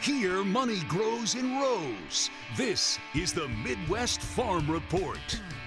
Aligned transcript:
Here, 0.00 0.44
money 0.44 0.78
grows 0.86 1.34
in 1.34 1.58
rows. 1.58 2.30
This 2.56 3.00
is 3.16 3.32
the 3.32 3.48
Midwest 3.48 4.20
Farm 4.20 4.70
Report. 4.70 5.18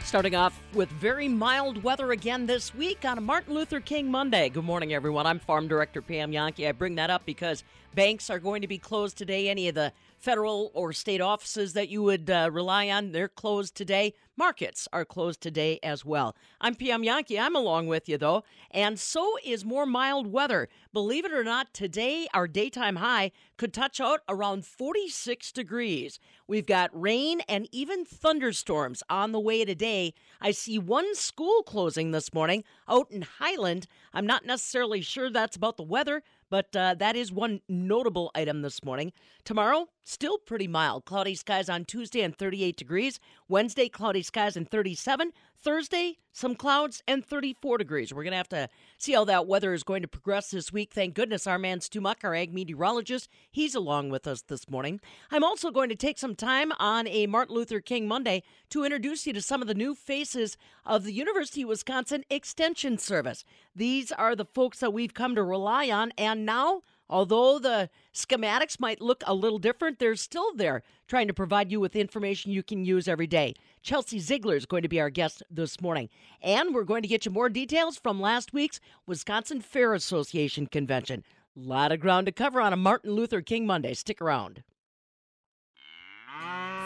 Starting 0.05 0.35
off 0.35 0.61
with 0.73 0.89
very 0.89 1.27
mild 1.27 1.83
weather 1.83 2.13
again 2.13 2.45
this 2.45 2.73
week 2.73 3.03
on 3.03 3.17
a 3.17 3.21
Martin 3.21 3.53
Luther 3.53 3.81
King 3.81 4.09
Monday. 4.09 4.47
Good 4.47 4.63
morning, 4.63 4.93
everyone. 4.93 5.27
I'm 5.27 5.37
Farm 5.37 5.67
Director 5.67 6.01
Pam 6.01 6.31
Jahnke. 6.31 6.65
I 6.65 6.71
bring 6.71 6.95
that 6.95 7.09
up 7.09 7.25
because 7.25 7.65
banks 7.93 8.29
are 8.29 8.39
going 8.39 8.61
to 8.61 8.69
be 8.69 8.77
closed 8.77 9.17
today. 9.17 9.49
Any 9.49 9.67
of 9.67 9.75
the 9.75 9.91
federal 10.21 10.71
or 10.73 10.93
state 10.93 11.19
offices 11.19 11.73
that 11.73 11.89
you 11.89 12.03
would 12.03 12.29
uh, 12.29 12.49
rely 12.51 12.89
on, 12.89 13.11
they're 13.11 13.27
closed 13.27 13.75
today. 13.75 14.13
Markets 14.37 14.87
are 14.93 15.03
closed 15.03 15.41
today 15.41 15.79
as 15.83 16.05
well. 16.05 16.35
I'm 16.59 16.75
Pam 16.75 17.03
Jahnke. 17.03 17.39
I'm 17.39 17.55
along 17.55 17.87
with 17.87 18.07
you, 18.07 18.17
though. 18.17 18.43
And 18.71 18.99
so 18.99 19.35
is 19.43 19.65
more 19.65 19.85
mild 19.85 20.27
weather. 20.27 20.69
Believe 20.93 21.25
it 21.25 21.33
or 21.33 21.43
not, 21.43 21.73
today 21.73 22.27
our 22.33 22.47
daytime 22.47 22.95
high 22.97 23.31
could 23.57 23.73
touch 23.73 23.99
out 23.99 24.21
around 24.29 24.65
46 24.65 25.51
degrees. 25.51 26.19
We've 26.47 26.65
got 26.65 26.89
rain 26.99 27.41
and 27.47 27.67
even 27.71 28.05
thunderstorms 28.05 29.03
on 29.09 29.31
the 29.31 29.39
way 29.39 29.65
today. 29.65 30.13
I 30.39 30.51
see 30.51 30.79
one 30.79 31.13
school 31.13 31.63
closing 31.63 32.11
this 32.11 32.33
morning 32.33 32.63
out 32.87 33.11
in 33.11 33.23
Highland. 33.23 33.87
I'm 34.13 34.25
not 34.25 34.45
necessarily 34.45 35.01
sure 35.01 35.29
that's 35.29 35.55
about 35.55 35.77
the 35.77 35.83
weather, 35.83 36.23
but 36.49 36.75
uh, 36.75 36.95
that 36.95 37.15
is 37.15 37.31
one 37.31 37.61
notable 37.69 38.31
item 38.35 38.61
this 38.61 38.83
morning. 38.83 39.13
Tomorrow, 39.45 39.87
still 40.03 40.37
pretty 40.37 40.67
mild. 40.67 41.05
Cloudy 41.05 41.35
skies 41.35 41.69
on 41.69 41.85
Tuesday 41.85 42.21
and 42.21 42.35
38 42.35 42.75
degrees. 42.75 43.19
Wednesday, 43.47 43.89
cloudy 43.89 44.21
skies 44.21 44.55
and 44.55 44.69
37. 44.69 45.31
Thursday, 45.63 46.17
some 46.33 46.55
clouds 46.55 47.03
and 47.07 47.23
34 47.23 47.77
degrees. 47.77 48.11
We're 48.11 48.23
going 48.23 48.31
to 48.31 48.37
have 48.37 48.49
to 48.49 48.67
see 48.97 49.13
how 49.13 49.25
that 49.25 49.45
weather 49.45 49.73
is 49.73 49.83
going 49.83 50.01
to 50.01 50.07
progress 50.07 50.49
this 50.49 50.73
week. 50.73 50.91
Thank 50.91 51.13
goodness 51.13 51.45
our 51.45 51.59
man 51.59 51.81
Stu 51.81 52.01
Muck, 52.01 52.23
our 52.23 52.33
ag 52.33 52.51
meteorologist, 52.51 53.29
he's 53.51 53.75
along 53.75 54.09
with 54.09 54.25
us 54.25 54.41
this 54.41 54.67
morning. 54.67 54.99
I'm 55.29 55.43
also 55.43 55.69
going 55.69 55.89
to 55.89 55.95
take 55.95 56.17
some 56.17 56.35
time 56.35 56.71
on 56.79 57.07
a 57.07 57.27
Martin 57.27 57.55
Luther 57.55 57.79
King 57.79 58.07
Monday 58.07 58.41
to 58.71 58.83
introduce 58.83 59.27
you 59.27 59.33
to 59.33 59.41
some 59.41 59.61
of 59.61 59.67
the 59.67 59.75
new 59.75 59.93
faces 59.93 60.57
of 60.83 61.03
the 61.03 61.13
University 61.13 61.61
of 61.61 61.69
Wisconsin 61.69 62.23
Extension 62.31 62.97
Service. 62.97 63.45
These 63.75 64.11
are 64.11 64.35
the 64.35 64.45
folks 64.45 64.79
that 64.79 64.93
we've 64.93 65.13
come 65.13 65.35
to 65.35 65.43
rely 65.43 65.91
on, 65.91 66.11
and 66.17 66.43
now 66.43 66.81
Although 67.11 67.59
the 67.59 67.89
schematics 68.13 68.79
might 68.79 69.01
look 69.01 69.21
a 69.27 69.33
little 69.33 69.59
different, 69.59 69.99
they're 69.99 70.15
still 70.15 70.55
there 70.55 70.81
trying 71.09 71.27
to 71.27 71.33
provide 71.33 71.69
you 71.69 71.81
with 71.81 71.93
information 71.93 72.53
you 72.53 72.63
can 72.63 72.85
use 72.85 73.09
every 73.09 73.27
day. 73.27 73.53
Chelsea 73.83 74.17
Ziegler 74.17 74.55
is 74.55 74.65
going 74.65 74.81
to 74.83 74.87
be 74.87 75.01
our 75.01 75.09
guest 75.09 75.43
this 75.51 75.81
morning. 75.81 76.07
And 76.41 76.73
we're 76.73 76.85
going 76.85 77.01
to 77.01 77.09
get 77.09 77.25
you 77.25 77.31
more 77.31 77.49
details 77.49 77.97
from 77.97 78.21
last 78.21 78.53
week's 78.53 78.79
Wisconsin 79.05 79.59
Fair 79.59 79.93
Association 79.93 80.67
convention. 80.67 81.25
A 81.57 81.59
lot 81.59 81.91
of 81.91 81.99
ground 81.99 82.27
to 82.27 82.31
cover 82.31 82.61
on 82.61 82.71
a 82.71 82.77
Martin 82.77 83.11
Luther 83.11 83.41
King 83.41 83.67
Monday. 83.67 83.93
Stick 83.93 84.21
around. 84.21 84.63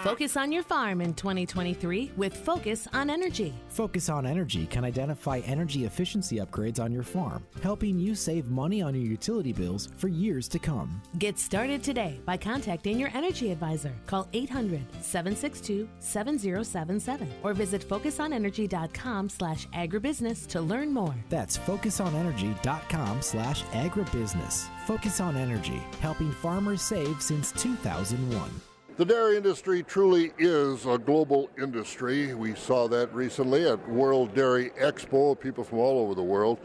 Focus 0.06 0.38
on 0.38 0.52
your 0.52 0.62
farm 0.62 1.02
in 1.02 1.16
2023 1.16 2.12
with 2.16 2.38
Focus 2.38 2.88
on 2.94 3.10
Energy. 3.10 3.56
Focus 3.70 4.08
on 4.08 4.28
Energy 4.28 4.68
can 4.68 4.86
identify 4.86 5.40
energy 5.40 5.86
efficiency 5.86 6.36
upgrades 6.36 6.80
on 6.80 6.92
your 6.92 7.02
farm, 7.02 7.44
helping 7.64 7.98
you 7.98 8.14
save 8.14 8.48
money 8.48 8.84
on 8.84 8.94
your 8.94 9.04
utility 9.04 9.52
bills 9.52 9.90
for 9.98 10.08
years 10.08 10.48
to 10.50 10.60
come. 10.60 11.02
Get 11.18 11.40
started 11.40 11.82
today 11.82 12.20
by 12.24 12.38
contacting 12.38 13.00
your 13.00 13.10
energy 13.16 13.52
advisor. 13.52 13.94
Call 14.06 14.28
800 14.34 14.82
762 15.02 15.90
7077 15.98 17.28
or 17.42 17.56
visit 17.56 17.82
focusonenergy.com 17.90 19.28
slash 19.28 19.68
agribusiness 19.70 20.46
to 20.50 20.62
learn 20.62 20.94
more. 20.94 21.16
That's 21.30 21.58
focusonenergy.com 21.58 23.24
slash 23.24 23.64
agribusiness. 23.64 24.68
Focus 24.86 25.20
on 25.20 25.36
Energy, 25.36 25.82
helping 26.00 26.32
farmers 26.32 26.84
save 26.84 27.20
since 27.24 27.52
2001. 27.54 28.75
The 28.98 29.04
dairy 29.04 29.36
industry 29.36 29.84
truly 29.84 30.32
is 30.38 30.86
a 30.86 30.98
global 30.98 31.50
industry. 31.62 32.34
We 32.34 32.56
saw 32.56 32.88
that 32.88 33.14
recently 33.14 33.68
at 33.68 33.90
World 33.90 34.34
Dairy 34.34 34.70
Expo, 34.80 35.38
people 35.38 35.66
from 35.66 35.80
all 35.80 36.00
over 36.00 36.16
the 36.16 36.24
world. 36.24 36.60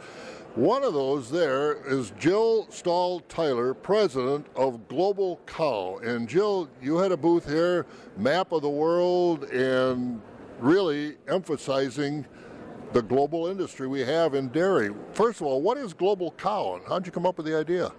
One 0.55 0.85
of 0.85 0.95
those 0.95 1.29
there 1.29 1.85
is 1.93 2.13
Jill 2.21 2.71
Stahl 2.71 3.19
Tyler, 3.29 3.75
president 3.75 4.47
of 4.55 4.87
Global 4.87 5.41
Cow. 5.45 5.99
And 6.05 6.29
Jill, 6.29 6.69
you 6.81 6.99
had 6.99 7.11
a 7.11 7.17
booth 7.17 7.49
here, 7.49 7.85
map 8.17 8.53
of 8.53 8.63
the 8.63 8.71
world, 8.71 9.47
and 9.47 10.23
really 10.61 11.17
emphasizing 11.27 12.25
the 12.93 13.03
global 13.03 13.49
industry 13.49 13.89
we 13.89 14.03
have 14.03 14.35
in 14.35 14.51
dairy. 14.51 14.91
First 15.15 15.41
of 15.41 15.49
all, 15.49 15.63
what 15.63 15.79
is 15.79 15.93
Global 15.93 16.31
Cow 16.39 16.77
and 16.77 16.85
how'd 16.87 17.07
you 17.07 17.11
come 17.11 17.27
up 17.27 17.39
with 17.39 17.47
the 17.47 17.59
idea? 17.59 17.91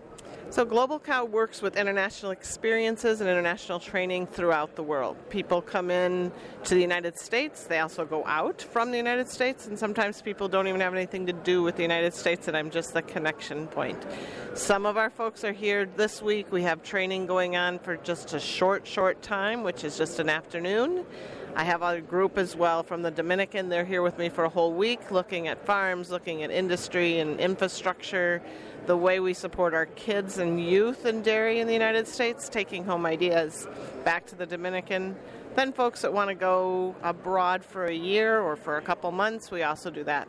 So 0.52 0.66
Global 0.66 1.00
Cow 1.00 1.24
works 1.24 1.62
with 1.62 1.78
international 1.78 2.34
experiences 2.34 3.22
and 3.22 3.30
international 3.30 3.80
training 3.80 4.28
throughout 4.28 4.76
the 4.76 4.84
world. 4.84 5.16
People 5.30 5.62
come 5.62 5.90
in 5.90 6.30
to 6.66 6.76
the 6.76 6.82
United 6.82 7.18
States, 7.18 7.64
they 7.64 7.80
also 7.80 8.04
go 8.04 8.26
out 8.26 8.62
from 8.62 8.92
the 8.92 8.98
United 8.98 9.30
States, 9.30 9.68
and 9.68 9.80
sometimes 9.80 10.22
people 10.22 10.50
don't 10.50 10.68
even 10.68 10.82
have 10.82 10.94
anything 10.94 11.26
to 11.28 11.32
do 11.32 11.64
with 11.64 11.78
the 11.78 11.84
United 11.84 12.14
States, 12.14 12.50
and 12.50 12.58
I'm 12.58 12.70
just 12.70 12.94
the 12.94 13.02
connection 13.02 13.68
point. 13.68 14.06
Some 14.54 14.86
of 14.86 14.98
our 14.98 15.10
folks 15.10 15.46
are 15.46 15.54
here 15.54 15.86
this 15.86 16.22
week. 16.22 16.52
We 16.52 16.64
have 16.64 16.84
training 16.84 17.28
going 17.28 17.56
on 17.56 17.80
for 17.80 17.96
just 17.96 18.34
a 18.34 18.40
short, 18.40 18.86
short 18.86 19.22
time, 19.22 19.64
which 19.64 19.86
is 19.86 19.98
just 19.98 20.20
an 20.20 20.28
afternoon. 20.28 21.06
I 21.54 21.66
have 21.66 21.82
a 21.82 22.00
group 22.00 22.38
as 22.38 22.56
well 22.56 22.82
from 22.82 23.02
the 23.02 23.12
Dominican. 23.12 23.68
They're 23.68 23.84
here 23.84 24.02
with 24.02 24.18
me 24.18 24.30
for 24.30 24.46
a 24.46 24.50
whole 24.50 24.74
week 24.74 25.12
looking 25.12 25.50
at 25.50 25.66
farms, 25.66 26.10
looking 26.10 26.44
at 26.44 26.52
industry 26.52 27.20
and 27.20 27.40
infrastructure, 27.42 28.42
the 28.86 28.98
way 28.98 29.20
we 29.20 29.34
support 29.34 29.74
our 29.74 29.86
kids 29.86 30.38
and 30.38 30.64
youth 30.64 31.06
in 31.06 31.22
dairy 31.22 31.60
in 31.60 31.68
the 31.68 31.74
United 31.74 32.08
States, 32.08 32.50
taking 32.50 32.84
home 32.84 33.06
ideas 33.06 33.68
back 34.04 34.26
to 34.28 34.36
the 34.36 34.46
Dominican. 34.46 35.16
Then, 35.56 35.74
folks 35.74 36.02
that 36.02 36.14
want 36.14 36.30
to 36.30 36.36
go 36.36 36.96
abroad 37.04 37.64
for 37.64 37.86
a 37.86 37.94
year 37.94 38.40
or 38.40 38.56
for 38.56 38.78
a 38.78 38.82
couple 38.82 39.12
months, 39.12 39.52
we 39.52 39.64
also 39.64 39.90
do 39.90 40.04
that. 40.06 40.28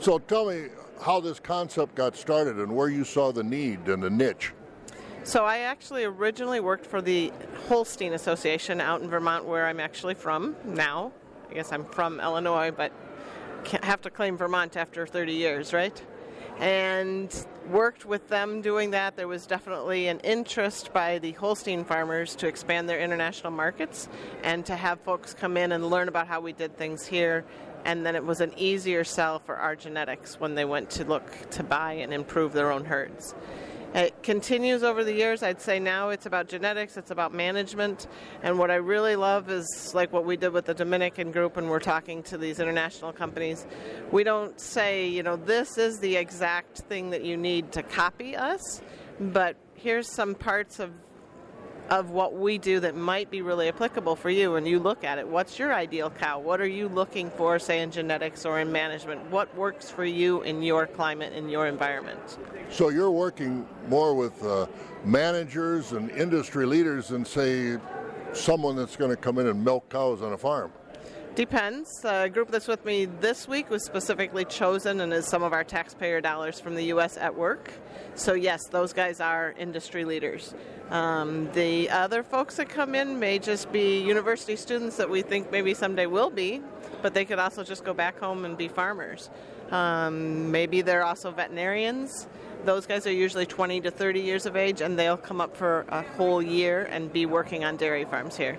So, 0.00 0.18
tell 0.18 0.46
me 0.46 0.68
how 1.02 1.20
this 1.20 1.40
concept 1.40 1.94
got 1.94 2.16
started 2.16 2.56
and 2.56 2.74
where 2.74 2.88
you 2.88 3.04
saw 3.04 3.32
the 3.32 3.42
need 3.42 3.88
and 3.88 4.02
the 4.02 4.10
niche. 4.10 4.52
So 5.24 5.46
I 5.46 5.60
actually 5.60 6.04
originally 6.04 6.60
worked 6.60 6.84
for 6.84 7.00
the 7.00 7.32
Holstein 7.66 8.12
Association 8.12 8.78
out 8.78 9.00
in 9.00 9.08
Vermont, 9.08 9.46
where 9.46 9.66
I'm 9.66 9.80
actually 9.80 10.14
from 10.14 10.54
now. 10.64 11.12
I 11.50 11.54
guess 11.54 11.72
I'm 11.72 11.86
from 11.86 12.20
Illinois, 12.20 12.70
but 12.70 12.92
can't 13.64 13.84
have 13.84 14.02
to 14.02 14.10
claim 14.10 14.36
Vermont 14.36 14.76
after 14.76 15.06
30 15.06 15.32
years, 15.32 15.72
right? 15.72 16.04
And 16.58 17.46
worked 17.70 18.04
with 18.04 18.28
them 18.28 18.60
doing 18.60 18.90
that. 18.90 19.16
There 19.16 19.28
was 19.28 19.46
definitely 19.46 20.08
an 20.08 20.20
interest 20.20 20.92
by 20.92 21.18
the 21.18 21.32
Holstein 21.32 21.84
farmers 21.84 22.34
to 22.36 22.46
expand 22.46 22.88
their 22.88 23.00
international 23.00 23.52
markets 23.52 24.08
and 24.42 24.64
to 24.66 24.76
have 24.76 25.00
folks 25.00 25.34
come 25.34 25.56
in 25.56 25.72
and 25.72 25.90
learn 25.90 26.08
about 26.08 26.26
how 26.26 26.40
we 26.40 26.52
did 26.52 26.76
things 26.76 27.06
here. 27.06 27.44
And 27.84 28.04
then 28.04 28.16
it 28.16 28.24
was 28.24 28.40
an 28.40 28.52
easier 28.56 29.04
sell 29.04 29.38
for 29.38 29.56
our 29.56 29.76
genetics 29.76 30.40
when 30.40 30.54
they 30.54 30.64
went 30.64 30.90
to 30.90 31.04
look 31.04 31.50
to 31.50 31.62
buy 31.62 31.94
and 31.94 32.12
improve 32.14 32.52
their 32.52 32.70
own 32.70 32.84
herds. 32.84 33.34
It 33.94 34.24
continues 34.24 34.82
over 34.82 35.04
the 35.04 35.12
years. 35.12 35.44
I'd 35.44 35.60
say 35.60 35.78
now 35.78 36.08
it's 36.08 36.26
about 36.26 36.48
genetics, 36.48 36.96
it's 36.96 37.12
about 37.12 37.32
management. 37.32 38.08
And 38.42 38.58
what 38.58 38.72
I 38.72 38.74
really 38.74 39.14
love 39.14 39.48
is 39.50 39.92
like 39.94 40.12
what 40.12 40.24
we 40.24 40.36
did 40.36 40.48
with 40.48 40.64
the 40.64 40.74
Dominican 40.74 41.30
group, 41.30 41.56
and 41.56 41.70
we're 41.70 41.78
talking 41.78 42.20
to 42.24 42.36
these 42.36 42.58
international 42.58 43.12
companies. 43.12 43.66
We 44.10 44.24
don't 44.24 44.60
say, 44.60 45.06
you 45.06 45.22
know, 45.22 45.36
this 45.36 45.78
is 45.78 46.00
the 46.00 46.16
exact 46.16 46.78
thing 46.78 47.10
that 47.10 47.24
you 47.24 47.36
need 47.36 47.70
to 47.72 47.84
copy 47.84 48.34
us, 48.34 48.82
but 49.20 49.56
here's 49.74 50.10
some 50.10 50.34
parts 50.34 50.80
of 50.80 50.90
of 51.90 52.10
what 52.10 52.34
we 52.34 52.58
do 52.58 52.80
that 52.80 52.96
might 52.96 53.30
be 53.30 53.42
really 53.42 53.68
applicable 53.68 54.16
for 54.16 54.30
you 54.30 54.56
and 54.56 54.66
you 54.66 54.78
look 54.78 55.04
at 55.04 55.18
it. 55.18 55.28
What's 55.28 55.58
your 55.58 55.74
ideal 55.74 56.10
cow? 56.10 56.38
What 56.38 56.60
are 56.60 56.66
you 56.66 56.88
looking 56.88 57.30
for 57.30 57.58
say 57.58 57.80
in 57.80 57.90
genetics 57.90 58.46
or 58.46 58.60
in 58.60 58.72
management? 58.72 59.30
What 59.30 59.54
works 59.56 59.90
for 59.90 60.04
you 60.04 60.42
in 60.42 60.62
your 60.62 60.86
climate 60.86 61.32
in 61.34 61.48
your 61.48 61.66
environment? 61.66 62.38
So 62.70 62.88
you're 62.88 63.10
working 63.10 63.66
more 63.88 64.14
with 64.14 64.42
uh, 64.42 64.66
managers 65.04 65.92
and 65.92 66.10
industry 66.10 66.64
leaders 66.64 67.08
than 67.08 67.24
say 67.24 67.78
someone 68.32 68.76
that's 68.76 68.96
going 68.96 69.10
to 69.10 69.16
come 69.16 69.38
in 69.38 69.46
and 69.46 69.62
milk 69.62 69.88
cows 69.90 70.22
on 70.22 70.32
a 70.32 70.38
farm 70.38 70.72
Depends. 71.34 71.90
The 72.00 72.30
group 72.32 72.52
that's 72.52 72.68
with 72.68 72.84
me 72.84 73.06
this 73.06 73.48
week 73.48 73.68
was 73.68 73.84
specifically 73.84 74.44
chosen 74.44 75.00
and 75.00 75.12
is 75.12 75.26
some 75.26 75.42
of 75.42 75.52
our 75.52 75.64
taxpayer 75.64 76.20
dollars 76.20 76.60
from 76.60 76.76
the 76.76 76.84
U.S. 76.84 77.16
at 77.16 77.34
work. 77.34 77.72
So, 78.14 78.34
yes, 78.34 78.68
those 78.68 78.92
guys 78.92 79.18
are 79.18 79.52
industry 79.58 80.04
leaders. 80.04 80.54
Um, 80.90 81.50
the 81.52 81.90
other 81.90 82.22
folks 82.22 82.54
that 82.58 82.68
come 82.68 82.94
in 82.94 83.18
may 83.18 83.40
just 83.40 83.72
be 83.72 84.00
university 84.00 84.54
students 84.54 84.96
that 84.98 85.10
we 85.10 85.22
think 85.22 85.50
maybe 85.50 85.74
someday 85.74 86.06
will 86.06 86.30
be, 86.30 86.62
but 87.02 87.14
they 87.14 87.24
could 87.24 87.40
also 87.40 87.64
just 87.64 87.84
go 87.84 87.92
back 87.92 88.20
home 88.20 88.44
and 88.44 88.56
be 88.56 88.68
farmers. 88.68 89.28
Um, 89.72 90.52
maybe 90.52 90.82
they're 90.82 91.04
also 91.04 91.32
veterinarians. 91.32 92.28
Those 92.64 92.86
guys 92.86 93.08
are 93.08 93.12
usually 93.12 93.46
20 93.46 93.80
to 93.80 93.90
30 93.90 94.20
years 94.20 94.46
of 94.46 94.54
age, 94.54 94.80
and 94.80 94.96
they'll 94.96 95.16
come 95.16 95.40
up 95.40 95.56
for 95.56 95.84
a 95.88 96.02
whole 96.02 96.40
year 96.40 96.84
and 96.84 97.12
be 97.12 97.26
working 97.26 97.64
on 97.64 97.76
dairy 97.76 98.04
farms 98.04 98.36
here. 98.36 98.56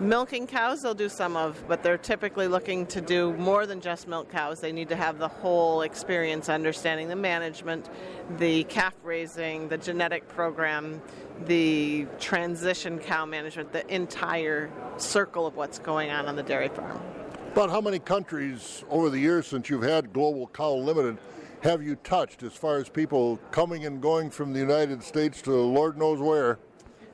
Milking 0.00 0.46
cows, 0.46 0.82
they'll 0.82 0.94
do 0.94 1.08
some 1.08 1.36
of, 1.36 1.60
but 1.66 1.82
they're 1.82 1.98
typically 1.98 2.46
looking 2.46 2.86
to 2.86 3.00
do 3.00 3.32
more 3.32 3.66
than 3.66 3.80
just 3.80 4.06
milk 4.06 4.30
cows. 4.30 4.60
They 4.60 4.70
need 4.70 4.88
to 4.90 4.96
have 4.96 5.18
the 5.18 5.26
whole 5.26 5.82
experience, 5.82 6.48
understanding 6.48 7.08
the 7.08 7.16
management, 7.16 7.90
the 8.38 8.62
calf 8.64 8.94
raising, 9.02 9.68
the 9.68 9.76
genetic 9.76 10.28
program, 10.28 11.02
the 11.46 12.06
transition 12.20 13.00
cow 13.00 13.26
management, 13.26 13.72
the 13.72 13.92
entire 13.92 14.70
circle 14.98 15.48
of 15.48 15.56
what's 15.56 15.80
going 15.80 16.10
on 16.10 16.26
on 16.26 16.36
the 16.36 16.44
dairy 16.44 16.68
farm. 16.68 17.00
About 17.52 17.70
how 17.70 17.80
many 17.80 17.98
countries 17.98 18.84
over 18.90 19.10
the 19.10 19.18
years 19.18 19.48
since 19.48 19.68
you've 19.68 19.82
had 19.82 20.12
Global 20.12 20.46
Cow 20.46 20.74
Limited 20.74 21.18
have 21.62 21.82
you 21.82 21.96
touched 21.96 22.44
as 22.44 22.52
far 22.52 22.76
as 22.76 22.88
people 22.88 23.40
coming 23.50 23.84
and 23.84 24.00
going 24.00 24.30
from 24.30 24.52
the 24.52 24.60
United 24.60 25.02
States 25.02 25.42
to 25.42 25.50
Lord 25.50 25.98
knows 25.98 26.20
where? 26.20 26.60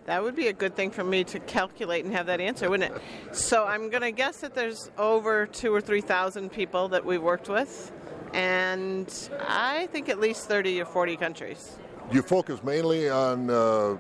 That 0.07 0.23
would 0.23 0.37
be 0.37 0.49
a 0.49 0.53
good 0.53 0.77
thing 0.77 0.91
for 0.91 1.03
me 1.03 1.25
to 1.25 1.39
calculate 1.41 2.05
and 2.05 2.15
have 2.15 2.27
that 2.27 2.41
answer, 2.41 2.69
wouldn't 2.69 2.95
it? 2.95 3.03
So 3.35 3.65
I'm 3.65 3.89
going 3.89 4.03
to 4.03 4.11
guess 4.11 4.39
that 4.39 4.55
there's 4.55 4.91
over 4.99 5.47
two 5.47 5.75
or 5.75 5.81
three 5.81 6.03
thousand 6.03 6.53
people 6.53 6.89
that 6.89 7.05
we've 7.05 7.23
worked 7.23 7.49
with, 7.49 7.91
and 8.35 9.31
I 9.41 9.87
think 9.87 10.09
at 10.11 10.21
least 10.21 10.47
30 10.47 10.81
or 10.83 10.85
40 10.85 11.17
countries. 11.17 11.79
You 12.13 12.21
focus 12.21 12.63
mainly 12.63 13.09
on 13.09 13.49
uh, 13.49 13.97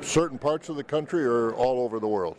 certain 0.00 0.38
parts 0.38 0.70
of 0.70 0.76
the 0.76 0.84
country 0.84 1.24
or 1.24 1.52
all 1.54 1.80
over 1.80 2.00
the 2.00 2.08
world? 2.08 2.36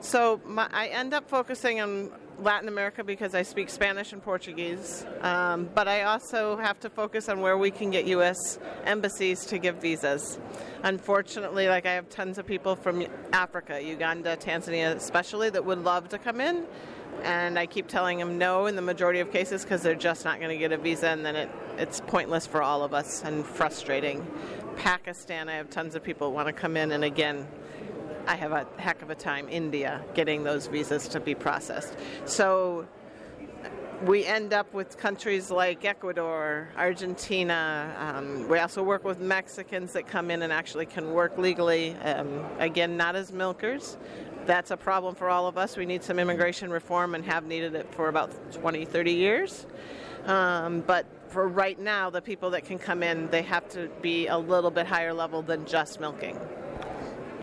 So 0.00 0.40
my, 0.44 0.68
I 0.72 0.88
end 0.88 1.14
up 1.14 1.28
focusing 1.28 1.80
on 1.80 2.10
Latin 2.38 2.68
America 2.68 3.02
because 3.02 3.34
I 3.34 3.42
speak 3.42 3.70
Spanish 3.70 4.12
and 4.12 4.22
Portuguese, 4.22 5.06
um, 5.22 5.68
but 5.74 5.88
I 5.88 6.02
also 6.02 6.56
have 6.56 6.78
to 6.80 6.90
focus 6.90 7.28
on 7.28 7.40
where 7.40 7.56
we 7.56 7.70
can 7.70 7.90
get 7.90 8.06
U.S. 8.06 8.58
embassies 8.84 9.46
to 9.46 9.58
give 9.58 9.76
visas. 9.76 10.38
Unfortunately, 10.82 11.68
like 11.68 11.86
I 11.86 11.92
have 11.92 12.08
tons 12.10 12.38
of 12.38 12.46
people 12.46 12.76
from 12.76 13.06
Africa, 13.32 13.82
Uganda, 13.82 14.36
Tanzania, 14.36 14.94
especially 14.94 15.50
that 15.50 15.64
would 15.64 15.82
love 15.82 16.10
to 16.10 16.18
come 16.18 16.40
in, 16.40 16.64
and 17.22 17.58
I 17.58 17.66
keep 17.66 17.88
telling 17.88 18.18
them 18.18 18.36
no 18.36 18.66
in 18.66 18.76
the 18.76 18.82
majority 18.82 19.20
of 19.20 19.32
cases 19.32 19.62
because 19.62 19.82
they're 19.82 19.94
just 19.94 20.24
not 20.24 20.38
going 20.38 20.50
to 20.50 20.58
get 20.58 20.72
a 20.72 20.76
visa, 20.76 21.08
and 21.08 21.24
then 21.24 21.36
it, 21.36 21.50
it's 21.78 22.00
pointless 22.06 22.46
for 22.46 22.62
all 22.62 22.84
of 22.84 22.92
us 22.92 23.22
and 23.24 23.46
frustrating. 23.46 24.26
Pakistan, 24.76 25.48
I 25.48 25.54
have 25.54 25.70
tons 25.70 25.94
of 25.94 26.02
people 26.02 26.32
want 26.32 26.48
to 26.48 26.52
come 26.52 26.76
in, 26.76 26.92
and 26.92 27.02
again, 27.02 27.48
I 28.26 28.34
have 28.36 28.52
a 28.52 28.66
heck 28.76 29.02
of 29.02 29.10
a 29.10 29.14
time 29.14 29.48
India 29.48 30.04
getting 30.14 30.42
those 30.42 30.66
visas 30.66 31.08
to 31.08 31.20
be 31.20 31.34
processed. 31.34 31.94
So 32.24 32.86
we 34.04 34.24
end 34.24 34.52
up 34.52 34.72
with 34.74 34.98
countries 34.98 35.50
like 35.50 35.84
Ecuador, 35.84 36.68
Argentina. 36.76 37.94
Um, 37.98 38.48
we 38.48 38.58
also 38.58 38.82
work 38.82 39.04
with 39.04 39.20
Mexicans 39.20 39.92
that 39.92 40.06
come 40.06 40.30
in 40.30 40.42
and 40.42 40.52
actually 40.52 40.86
can 40.86 41.12
work 41.12 41.38
legally. 41.38 41.94
Um, 41.96 42.44
again, 42.58 42.96
not 42.96 43.16
as 43.16 43.32
milkers. 43.32 43.96
That's 44.44 44.70
a 44.70 44.76
problem 44.76 45.14
for 45.14 45.28
all 45.28 45.46
of 45.46 45.56
us. 45.56 45.76
We 45.76 45.86
need 45.86 46.02
some 46.02 46.18
immigration 46.18 46.70
reform 46.70 47.14
and 47.14 47.24
have 47.24 47.46
needed 47.46 47.74
it 47.74 47.92
for 47.94 48.08
about 48.08 48.30
20, 48.52 48.84
30 48.84 49.12
years. 49.12 49.66
Um, 50.26 50.80
but 50.80 51.06
for 51.28 51.48
right 51.48 51.78
now, 51.78 52.10
the 52.10 52.22
people 52.22 52.50
that 52.50 52.64
can 52.64 52.78
come 52.78 53.02
in, 53.02 53.28
they 53.30 53.42
have 53.42 53.68
to 53.70 53.88
be 54.02 54.26
a 54.26 54.36
little 54.36 54.70
bit 54.70 54.86
higher 54.86 55.12
level 55.12 55.42
than 55.42 55.64
just 55.64 56.00
milking. 56.00 56.38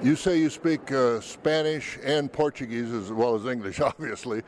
You 0.04 0.18
say 0.18 0.38
you 0.38 0.50
speak 0.50 0.92
uh, 0.92 1.22
Spanish 1.22 1.98
and 2.04 2.30
Portuguese 2.30 2.92
as 2.92 3.10
well 3.10 3.36
as 3.36 3.46
English, 3.46 3.80
obviously, 3.80 4.44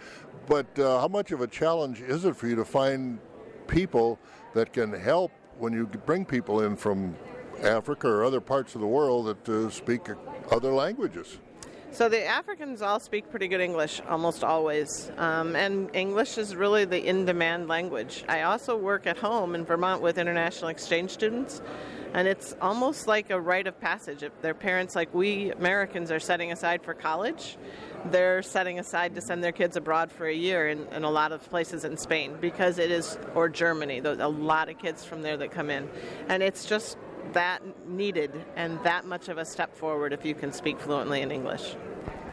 but 0.47 0.67
uh, 0.77 0.99
how 0.99 1.07
much 1.07 1.31
of 1.31 1.39
a 1.39 1.47
challenge 1.47 2.01
is 2.01 2.25
it 2.25 2.35
for 2.35 2.47
you 2.47 2.57
to 2.57 2.65
find 2.65 3.19
people 3.67 4.19
that 4.53 4.73
can 4.73 4.91
help 4.91 5.31
when 5.57 5.71
you 5.71 5.87
bring 5.87 6.25
people 6.25 6.63
in 6.65 6.75
from 6.75 7.15
Africa 7.63 8.05
or 8.05 8.25
other 8.25 8.41
parts 8.41 8.75
of 8.75 8.81
the 8.81 8.87
world 8.87 9.27
that 9.27 9.47
uh, 9.47 9.69
speak 9.69 10.09
other 10.51 10.73
languages? 10.73 11.37
So 11.91 12.09
the 12.09 12.25
Africans 12.25 12.81
all 12.81 12.99
speak 12.99 13.29
pretty 13.31 13.47
good 13.47 13.61
English, 13.61 14.01
almost 14.09 14.43
always, 14.43 15.09
um, 15.15 15.55
and 15.55 15.89
English 15.95 16.37
is 16.37 16.53
really 16.53 16.83
the 16.83 17.01
in-demand 17.01 17.69
language. 17.69 18.25
I 18.27 18.41
also 18.41 18.75
work 18.75 19.07
at 19.07 19.17
home 19.17 19.55
in 19.55 19.63
Vermont 19.63 20.01
with 20.01 20.17
international 20.17 20.67
exchange 20.67 21.11
students, 21.11 21.61
and 22.15 22.29
it's 22.29 22.55
almost 22.61 23.07
like 23.07 23.29
a 23.29 23.39
rite 23.39 23.67
of 23.67 23.77
passage. 23.81 24.23
If 24.23 24.41
their 24.41 24.53
parents, 24.53 24.95
like 24.95 25.13
we 25.13 25.51
Americans, 25.51 26.11
are 26.11 26.19
setting 26.19 26.49
aside 26.53 26.81
for 26.81 26.93
college, 26.93 27.57
they're 28.05 28.41
setting 28.41 28.79
aside 28.79 29.15
to 29.15 29.21
send 29.21 29.43
their 29.43 29.51
kids 29.51 29.75
abroad 29.75 30.13
for 30.13 30.25
a 30.25 30.33
year 30.33 30.69
in, 30.69 30.87
in 30.93 31.03
a 31.03 31.09
lot 31.09 31.33
of 31.33 31.47
places 31.49 31.83
in 31.83 31.97
Spain 31.97 32.37
because 32.39 32.79
it 32.79 32.89
is, 32.89 33.17
or 33.35 33.49
Germany. 33.49 33.99
There's 33.99 34.19
a 34.19 34.29
lot 34.29 34.69
of 34.69 34.79
kids 34.79 35.03
from 35.03 35.23
there 35.23 35.35
that 35.35 35.51
come 35.51 35.69
in, 35.69 35.89
and 36.29 36.41
it's 36.41 36.65
just 36.65 36.97
that 37.33 37.61
needed 37.85 38.31
and 38.55 38.81
that 38.85 39.05
much 39.05 39.27
of 39.27 39.37
a 39.37 39.43
step 39.43 39.75
forward 39.75 40.13
if 40.13 40.23
you 40.23 40.35
can 40.35 40.53
speak 40.53 40.79
fluently 40.79 41.21
in 41.21 41.31
English. 41.31 41.75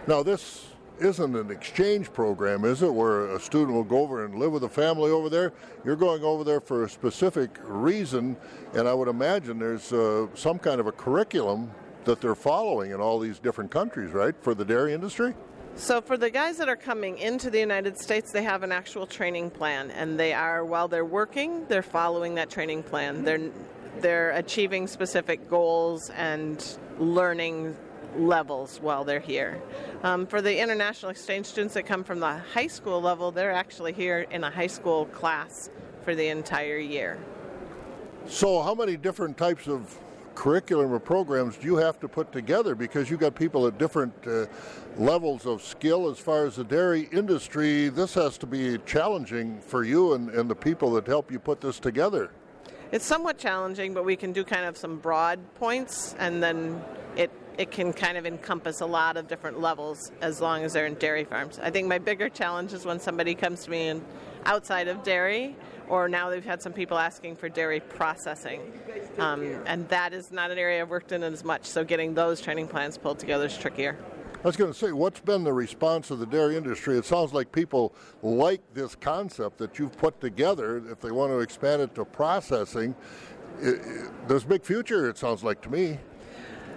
Now, 0.06 0.22
this 0.22 0.64
isn't 1.00 1.36
an 1.36 1.50
exchange 1.50 2.12
program, 2.12 2.64
is 2.64 2.82
it, 2.82 2.92
where 2.92 3.34
a 3.34 3.40
student 3.40 3.72
will 3.72 3.84
go 3.84 3.98
over 3.98 4.24
and 4.24 4.34
live 4.36 4.52
with 4.52 4.64
a 4.64 4.68
family 4.68 5.10
over 5.10 5.28
there? 5.28 5.52
You're 5.84 5.96
going 5.96 6.22
over 6.22 6.44
there 6.44 6.60
for 6.60 6.84
a 6.84 6.88
specific 6.88 7.50
reason, 7.62 8.36
and 8.74 8.88
I 8.88 8.94
would 8.94 9.08
imagine 9.08 9.58
there's 9.58 9.92
uh, 9.92 10.26
some 10.34 10.58
kind 10.58 10.80
of 10.80 10.86
a 10.86 10.92
curriculum 10.92 11.70
that 12.04 12.20
they're 12.20 12.34
following 12.34 12.90
in 12.90 13.00
all 13.00 13.18
these 13.18 13.38
different 13.38 13.70
countries, 13.70 14.12
right, 14.12 14.34
for 14.40 14.54
the 14.54 14.64
dairy 14.64 14.92
industry? 14.92 15.34
So, 15.74 16.02
for 16.02 16.18
the 16.18 16.28
guys 16.28 16.58
that 16.58 16.68
are 16.68 16.76
coming 16.76 17.16
into 17.16 17.48
the 17.48 17.58
United 17.58 17.98
States, 17.98 18.30
they 18.30 18.42
have 18.42 18.62
an 18.62 18.72
actual 18.72 19.06
training 19.06 19.50
plan, 19.50 19.90
and 19.90 20.20
they 20.20 20.34
are, 20.34 20.64
while 20.64 20.86
they're 20.86 21.04
working, 21.04 21.64
they're 21.66 21.82
following 21.82 22.34
that 22.34 22.50
training 22.50 22.82
plan. 22.82 23.24
They're 23.24 23.50
they're 24.00 24.30
achieving 24.30 24.86
specific 24.86 25.48
goals 25.48 26.10
and 26.10 26.78
learning 26.98 27.76
levels 28.16 28.78
while 28.80 29.04
they're 29.04 29.20
here. 29.20 29.60
Um, 30.02 30.26
for 30.26 30.42
the 30.42 30.60
international 30.60 31.10
exchange 31.10 31.46
students 31.46 31.74
that 31.74 31.86
come 31.86 32.04
from 32.04 32.20
the 32.20 32.38
high 32.38 32.66
school 32.66 33.00
level, 33.00 33.30
they're 33.30 33.52
actually 33.52 33.92
here 33.92 34.26
in 34.30 34.44
a 34.44 34.50
high 34.50 34.66
school 34.66 35.06
class 35.06 35.70
for 36.04 36.14
the 36.14 36.28
entire 36.28 36.78
year. 36.78 37.18
So, 38.26 38.62
how 38.62 38.74
many 38.74 38.96
different 38.96 39.36
types 39.36 39.66
of 39.66 39.98
curriculum 40.34 40.92
or 40.92 40.98
programs 40.98 41.56
do 41.56 41.66
you 41.66 41.76
have 41.76 41.98
to 42.00 42.08
put 42.08 42.32
together? 42.32 42.74
Because 42.74 43.10
you've 43.10 43.20
got 43.20 43.34
people 43.34 43.66
at 43.66 43.78
different 43.78 44.14
uh, 44.26 44.46
levels 44.96 45.46
of 45.46 45.62
skill 45.62 46.08
as 46.10 46.18
far 46.18 46.46
as 46.46 46.56
the 46.56 46.64
dairy 46.64 47.08
industry. 47.12 47.88
This 47.88 48.14
has 48.14 48.38
to 48.38 48.46
be 48.46 48.78
challenging 48.86 49.60
for 49.60 49.84
you 49.84 50.14
and, 50.14 50.30
and 50.30 50.48
the 50.48 50.54
people 50.54 50.92
that 50.92 51.06
help 51.06 51.30
you 51.30 51.38
put 51.38 51.60
this 51.60 51.78
together. 51.78 52.30
It's 52.92 53.06
somewhat 53.06 53.38
challenging, 53.38 53.94
but 53.94 54.04
we 54.04 54.16
can 54.16 54.32
do 54.32 54.44
kind 54.44 54.66
of 54.66 54.76
some 54.76 54.98
broad 54.98 55.40
points 55.54 56.14
and 56.18 56.42
then 56.42 56.82
it 57.16 57.30
it 57.58 57.70
can 57.70 57.92
kind 57.92 58.16
of 58.16 58.26
encompass 58.26 58.80
a 58.80 58.86
lot 58.86 59.16
of 59.16 59.28
different 59.28 59.60
levels 59.60 60.10
as 60.20 60.40
long 60.40 60.64
as 60.64 60.72
they're 60.72 60.86
in 60.86 60.94
dairy 60.94 61.24
farms. 61.24 61.58
I 61.62 61.70
think 61.70 61.88
my 61.88 61.98
bigger 61.98 62.28
challenge 62.28 62.72
is 62.72 62.84
when 62.84 62.98
somebody 62.98 63.34
comes 63.34 63.64
to 63.64 63.70
me 63.70 63.88
and 63.88 64.04
outside 64.44 64.88
of 64.88 65.02
dairy, 65.02 65.54
or 65.88 66.08
now 66.08 66.30
they've 66.30 66.44
had 66.44 66.62
some 66.62 66.72
people 66.72 66.98
asking 66.98 67.36
for 67.36 67.48
dairy 67.48 67.80
processing. 67.80 68.60
Um, 69.18 69.42
and 69.66 69.88
that 69.88 70.12
is 70.12 70.32
not 70.32 70.50
an 70.50 70.58
area 70.58 70.80
I've 70.80 70.88
worked 70.88 71.12
in 71.12 71.22
as 71.22 71.44
much, 71.44 71.66
so 71.66 71.84
getting 71.84 72.14
those 72.14 72.40
training 72.40 72.68
plans 72.68 72.96
pulled 72.96 73.18
together 73.18 73.46
is 73.46 73.56
trickier. 73.56 73.98
I 74.42 74.48
was 74.48 74.56
going 74.56 74.72
to 74.72 74.78
say, 74.78 74.90
what's 74.90 75.20
been 75.20 75.44
the 75.44 75.52
response 75.52 76.10
of 76.10 76.18
the 76.18 76.26
dairy 76.26 76.56
industry? 76.56 76.98
It 76.98 77.04
sounds 77.04 77.32
like 77.32 77.52
people 77.52 77.94
like 78.22 78.60
this 78.74 78.96
concept 78.96 79.58
that 79.58 79.78
you've 79.78 79.96
put 79.96 80.20
together. 80.20 80.82
If 80.90 81.00
they 81.00 81.12
want 81.12 81.30
to 81.30 81.38
expand 81.38 81.82
it 81.82 81.94
to 81.94 82.04
processing, 82.04 82.96
there's 83.60 84.42
a 84.42 84.48
big 84.48 84.64
future, 84.64 85.08
it 85.08 85.16
sounds 85.16 85.44
like 85.44 85.60
to 85.62 85.70
me. 85.70 85.98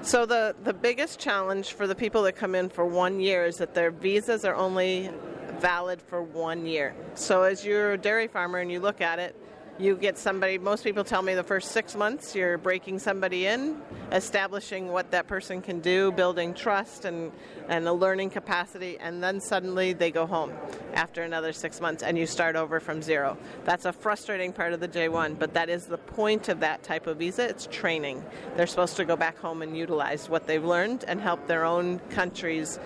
So 0.05 0.27
the, 0.27 0.55
the 0.63 0.73
biggest 0.73 1.19
challenge 1.19 1.73
for 1.73 1.87
the 1.87 1.95
people 1.95 2.21
that 2.23 2.33
come 2.33 2.53
in 2.53 2.69
for 2.69 2.85
one 2.85 3.19
year 3.19 3.43
is 3.43 3.57
that 3.57 3.73
their 3.73 3.89
visas 3.89 4.45
are 4.45 4.53
only 4.53 5.09
valid 5.57 5.99
for 5.99 6.21
one 6.21 6.67
year. 6.67 6.93
So 7.15 7.41
as 7.41 7.65
you're 7.65 7.93
a 7.93 7.97
dairy 7.97 8.27
farmer 8.27 8.59
and 8.59 8.71
you 8.71 8.79
look 8.79 9.01
at 9.01 9.17
it, 9.17 9.35
you 9.77 9.97
get 9.97 10.17
somebody 10.17 10.57
most 10.57 10.83
people 10.83 11.03
tell 11.03 11.21
me 11.21 11.33
the 11.33 11.43
first 11.43 11.71
six 11.71 11.95
months 11.95 12.33
you're 12.33 12.57
breaking 12.57 12.97
somebody 12.97 13.45
in 13.45 13.75
establishing 14.13 14.87
what 14.87 15.11
that 15.11 15.27
person 15.27 15.61
can 15.61 15.81
do 15.81 16.13
building 16.13 16.53
trust 16.53 17.03
and, 17.03 17.29
and 17.67 17.85
a 17.85 17.91
learning 17.91 18.29
capacity 18.29 18.97
and 18.99 19.21
then 19.21 19.41
suddenly 19.41 19.91
they 19.91 20.11
go 20.11 20.25
home 20.25 20.53
after 20.93 21.23
another 21.23 21.51
six 21.51 21.81
months 21.81 22.03
and 22.03 22.17
you 22.17 22.25
start 22.25 22.55
over 22.55 22.79
from 22.79 23.01
zero. 23.01 23.37
That's 23.65 23.83
a 23.83 23.91
frustrating 23.91 24.53
part 24.53 24.71
of 24.71 24.79
the 24.79 24.87
j1 24.87 25.37
but 25.37 25.53
that 25.53 25.69
is 25.69 25.85
the 25.85 25.97
point 25.97 26.47
of 26.47 26.61
that 26.61 26.81
type 26.83 27.05
of 27.05 27.17
visa. 27.17 27.49
It's 27.49 27.67
training. 27.69 28.23
They're 28.55 28.67
supposed 28.67 28.95
to 28.97 29.05
go 29.05 29.17
back 29.17 29.37
home 29.37 29.61
and 29.61 29.75
utilize 29.75 30.29
what 30.29 30.47
they've 30.47 30.63
learned 30.63 31.03
and 31.05 31.19
help 31.19 31.47
their 31.47 31.65
own 31.65 31.99
countries 32.09 32.79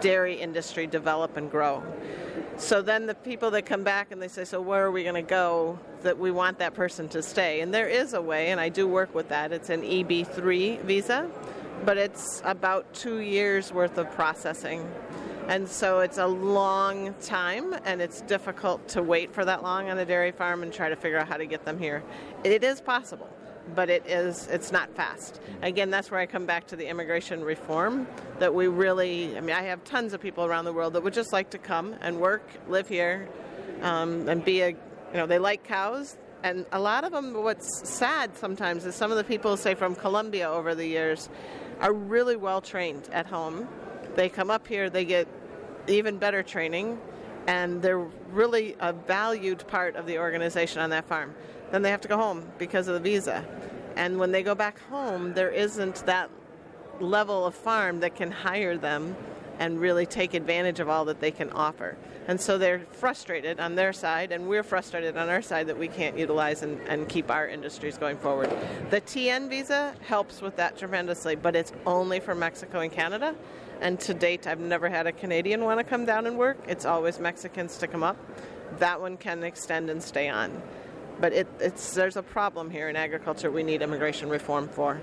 dairy 0.00 0.34
industry 0.34 0.86
develop 0.86 1.36
and 1.36 1.50
grow 1.50 1.82
So 2.62 2.80
then 2.80 3.06
the 3.06 3.14
people 3.16 3.50
that 3.50 3.66
come 3.66 3.82
back 3.82 4.12
and 4.12 4.22
they 4.22 4.28
say, 4.28 4.44
So 4.44 4.60
where 4.60 4.86
are 4.86 4.92
we 4.92 5.02
going 5.02 5.16
to 5.16 5.28
go 5.28 5.80
that 6.02 6.16
we 6.16 6.30
want 6.30 6.60
that 6.60 6.74
person 6.74 7.08
to 7.08 7.20
stay? 7.20 7.60
And 7.60 7.74
there 7.74 7.88
is 7.88 8.14
a 8.14 8.22
way, 8.22 8.52
and 8.52 8.60
I 8.60 8.68
do 8.68 8.86
work 8.86 9.12
with 9.16 9.28
that. 9.30 9.52
It's 9.52 9.68
an 9.68 9.82
EB3 9.82 10.80
visa, 10.82 11.28
but 11.84 11.98
it's 11.98 12.40
about 12.44 12.94
two 12.94 13.18
years 13.18 13.72
worth 13.72 13.98
of 13.98 14.08
processing. 14.12 14.88
And 15.48 15.68
so 15.68 16.00
it's 16.00 16.18
a 16.18 16.26
long 16.26 17.14
time, 17.14 17.74
and 17.84 18.00
it's 18.00 18.20
difficult 18.20 18.86
to 18.90 19.02
wait 19.02 19.34
for 19.34 19.44
that 19.44 19.64
long 19.64 19.90
on 19.90 19.98
a 19.98 20.04
dairy 20.04 20.30
farm 20.30 20.62
and 20.62 20.72
try 20.72 20.88
to 20.88 20.94
figure 20.94 21.18
out 21.18 21.26
how 21.26 21.38
to 21.38 21.46
get 21.46 21.64
them 21.64 21.80
here. 21.80 22.04
It 22.44 22.62
is 22.62 22.80
possible 22.80 23.28
but 23.74 23.90
it 23.90 24.06
is 24.06 24.46
it's 24.48 24.72
not 24.72 24.94
fast. 24.94 25.40
Again, 25.62 25.90
that's 25.90 26.10
where 26.10 26.20
I 26.20 26.26
come 26.26 26.46
back 26.46 26.66
to 26.68 26.76
the 26.76 26.88
immigration 26.88 27.42
reform 27.42 28.06
that 28.38 28.54
we 28.54 28.68
really. 28.68 29.36
I 29.36 29.40
mean, 29.40 29.56
I 29.56 29.62
have 29.62 29.84
tons 29.84 30.12
of 30.12 30.20
people 30.20 30.44
around 30.44 30.64
the 30.64 30.72
world 30.72 30.94
that 30.94 31.02
would 31.02 31.14
just 31.14 31.32
like 31.32 31.50
to 31.50 31.58
come 31.58 31.94
and 32.00 32.20
work, 32.20 32.46
live 32.68 32.88
here, 32.88 33.28
um, 33.82 34.28
and 34.28 34.44
be 34.44 34.60
a. 34.62 34.68
You 34.68 35.18
know, 35.18 35.26
they 35.26 35.38
like 35.38 35.64
cows, 35.64 36.16
and 36.42 36.64
a 36.72 36.80
lot 36.80 37.04
of 37.04 37.12
them. 37.12 37.34
What's 37.34 37.88
sad 37.88 38.36
sometimes 38.36 38.86
is 38.86 38.94
some 38.94 39.10
of 39.10 39.16
the 39.16 39.24
people, 39.24 39.56
say 39.56 39.74
from 39.74 39.94
Colombia 39.94 40.50
over 40.50 40.74
the 40.74 40.86
years, 40.86 41.28
are 41.80 41.92
really 41.92 42.36
well 42.36 42.60
trained 42.60 43.08
at 43.12 43.26
home. 43.26 43.68
They 44.14 44.28
come 44.28 44.50
up 44.50 44.66
here, 44.66 44.90
they 44.90 45.04
get 45.04 45.28
even 45.88 46.18
better 46.18 46.42
training, 46.42 46.98
and 47.46 47.82
they're 47.82 48.06
really 48.30 48.76
a 48.80 48.92
valued 48.92 49.66
part 49.66 49.96
of 49.96 50.06
the 50.06 50.18
organization 50.18 50.80
on 50.80 50.90
that 50.90 51.06
farm 51.06 51.34
then 51.72 51.82
they 51.82 51.90
have 51.90 52.02
to 52.02 52.08
go 52.08 52.16
home 52.16 52.44
because 52.58 52.86
of 52.86 52.94
the 52.94 53.00
visa. 53.00 53.44
And 53.96 54.18
when 54.18 54.30
they 54.30 54.42
go 54.42 54.54
back 54.54 54.78
home, 54.88 55.34
there 55.34 55.50
isn't 55.50 56.06
that 56.06 56.30
level 57.00 57.44
of 57.44 57.54
farm 57.54 58.00
that 58.00 58.14
can 58.14 58.30
hire 58.30 58.76
them 58.76 59.16
and 59.58 59.80
really 59.80 60.06
take 60.06 60.34
advantage 60.34 60.80
of 60.80 60.88
all 60.88 61.04
that 61.06 61.20
they 61.20 61.30
can 61.30 61.50
offer. 61.50 61.96
And 62.28 62.40
so 62.40 62.56
they're 62.56 62.80
frustrated 62.92 63.58
on 63.58 63.74
their 63.74 63.92
side, 63.92 64.30
and 64.30 64.48
we're 64.48 64.62
frustrated 64.62 65.16
on 65.16 65.28
our 65.28 65.42
side 65.42 65.66
that 65.66 65.78
we 65.78 65.88
can't 65.88 66.16
utilize 66.16 66.62
and, 66.62 66.80
and 66.88 67.08
keep 67.08 67.30
our 67.30 67.48
industries 67.48 67.98
going 67.98 68.16
forward. 68.16 68.50
The 68.90 69.00
TN 69.00 69.48
visa 69.48 69.94
helps 70.06 70.40
with 70.40 70.56
that 70.56 70.78
tremendously, 70.78 71.34
but 71.34 71.56
it's 71.56 71.72
only 71.84 72.20
for 72.20 72.34
Mexico 72.34 72.80
and 72.80 72.92
Canada. 72.92 73.34
And 73.80 73.98
to 74.00 74.14
date, 74.14 74.46
I've 74.46 74.60
never 74.60 74.88
had 74.88 75.08
a 75.08 75.12
Canadian 75.12 75.64
want 75.64 75.80
to 75.80 75.84
come 75.84 76.04
down 76.04 76.26
and 76.26 76.38
work. 76.38 76.58
It's 76.68 76.84
always 76.84 77.18
Mexicans 77.18 77.78
to 77.78 77.88
come 77.88 78.04
up. 78.04 78.16
That 78.78 79.00
one 79.00 79.16
can 79.16 79.42
extend 79.42 79.90
and 79.90 80.00
stay 80.00 80.28
on. 80.28 80.62
But 81.22 81.32
it, 81.34 81.46
it's, 81.60 81.94
there's 81.94 82.16
a 82.16 82.22
problem 82.22 82.68
here 82.68 82.88
in 82.88 82.96
agriculture 82.96 83.48
we 83.48 83.62
need 83.62 83.80
immigration 83.80 84.28
reform 84.28 84.66
for. 84.66 85.00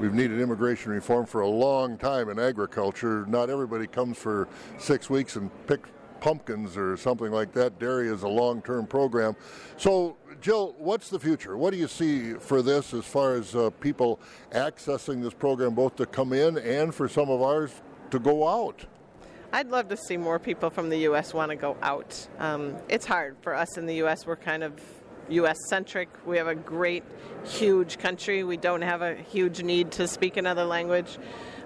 We've 0.00 0.12
needed 0.12 0.40
immigration 0.40 0.90
reform 0.90 1.26
for 1.26 1.42
a 1.42 1.48
long 1.48 1.96
time 1.96 2.28
in 2.28 2.40
agriculture. 2.40 3.24
Not 3.28 3.50
everybody 3.50 3.86
comes 3.86 4.18
for 4.18 4.48
six 4.78 5.08
weeks 5.08 5.36
and 5.36 5.48
picks 5.68 5.88
pumpkins 6.20 6.76
or 6.76 6.96
something 6.96 7.30
like 7.30 7.52
that. 7.52 7.78
Dairy 7.78 8.08
is 8.08 8.24
a 8.24 8.28
long 8.28 8.62
term 8.62 8.84
program. 8.84 9.36
So, 9.76 10.16
Jill, 10.40 10.74
what's 10.76 11.08
the 11.08 11.20
future? 11.20 11.56
What 11.56 11.70
do 11.70 11.76
you 11.76 11.86
see 11.86 12.32
for 12.34 12.62
this 12.62 12.92
as 12.92 13.04
far 13.04 13.34
as 13.34 13.54
uh, 13.54 13.70
people 13.78 14.18
accessing 14.50 15.22
this 15.22 15.34
program, 15.34 15.76
both 15.76 15.94
to 15.96 16.06
come 16.06 16.32
in 16.32 16.58
and 16.58 16.92
for 16.92 17.08
some 17.08 17.30
of 17.30 17.42
ours 17.42 17.70
to 18.10 18.18
go 18.18 18.48
out? 18.48 18.84
I'd 19.52 19.68
love 19.68 19.86
to 19.88 19.96
see 19.96 20.16
more 20.16 20.40
people 20.40 20.68
from 20.68 20.90
the 20.90 20.98
U.S. 20.98 21.32
want 21.32 21.50
to 21.50 21.56
go 21.56 21.76
out. 21.80 22.26
Um, 22.40 22.76
it's 22.88 23.06
hard 23.06 23.36
for 23.42 23.54
us 23.54 23.78
in 23.78 23.86
the 23.86 23.94
U.S. 23.96 24.26
We're 24.26 24.34
kind 24.34 24.64
of 24.64 24.80
U.S. 25.30 25.58
centric. 25.68 26.08
We 26.26 26.36
have 26.36 26.46
a 26.46 26.54
great, 26.54 27.04
huge 27.44 27.98
country. 27.98 28.44
We 28.44 28.56
don't 28.56 28.82
have 28.82 29.02
a 29.02 29.14
huge 29.14 29.62
need 29.62 29.92
to 29.92 30.06
speak 30.06 30.36
another 30.36 30.64
language. 30.64 31.18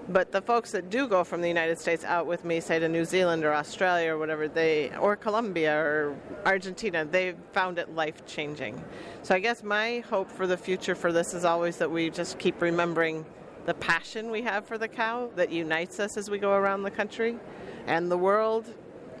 But 0.07 0.31
the 0.31 0.41
folks 0.41 0.71
that 0.71 0.91
do 0.91 1.07
go 1.07 1.23
from 1.23 1.41
the 1.41 1.47
United 1.47 1.79
States 1.79 2.03
out 2.03 2.27
with 2.27 2.45
me, 2.45 2.59
say 2.59 2.77
to 2.77 2.87
New 2.87 3.05
Zealand 3.05 3.43
or 3.43 3.53
Australia 3.53 4.13
or 4.13 4.19
whatever, 4.19 4.47
they 4.47 4.95
or 4.97 5.15
Colombia 5.15 5.75
or 5.75 6.15
Argentina, 6.45 7.05
they've 7.05 7.37
found 7.53 7.79
it 7.79 7.95
life 7.95 8.23
changing. 8.27 8.83
So 9.23 9.33
I 9.33 9.39
guess 9.39 9.63
my 9.63 10.03
hope 10.09 10.29
for 10.29 10.45
the 10.45 10.57
future 10.57 10.93
for 10.93 11.11
this 11.11 11.33
is 11.33 11.43
always 11.43 11.77
that 11.77 11.89
we 11.89 12.11
just 12.11 12.37
keep 12.37 12.61
remembering 12.61 13.25
the 13.65 13.73
passion 13.73 14.29
we 14.29 14.43
have 14.43 14.67
for 14.67 14.77
the 14.77 14.87
cow 14.87 15.31
that 15.35 15.51
unites 15.51 15.99
us 15.99 16.17
as 16.17 16.29
we 16.29 16.37
go 16.37 16.53
around 16.53 16.83
the 16.83 16.91
country 16.91 17.39
and 17.87 18.11
the 18.11 18.17
world, 18.17 18.65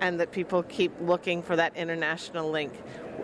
and 0.01 0.19
that 0.19 0.31
people 0.31 0.63
keep 0.63 0.91
looking 1.01 1.41
for 1.41 1.55
that 1.55 1.75
international 1.75 2.49
link 2.49 2.73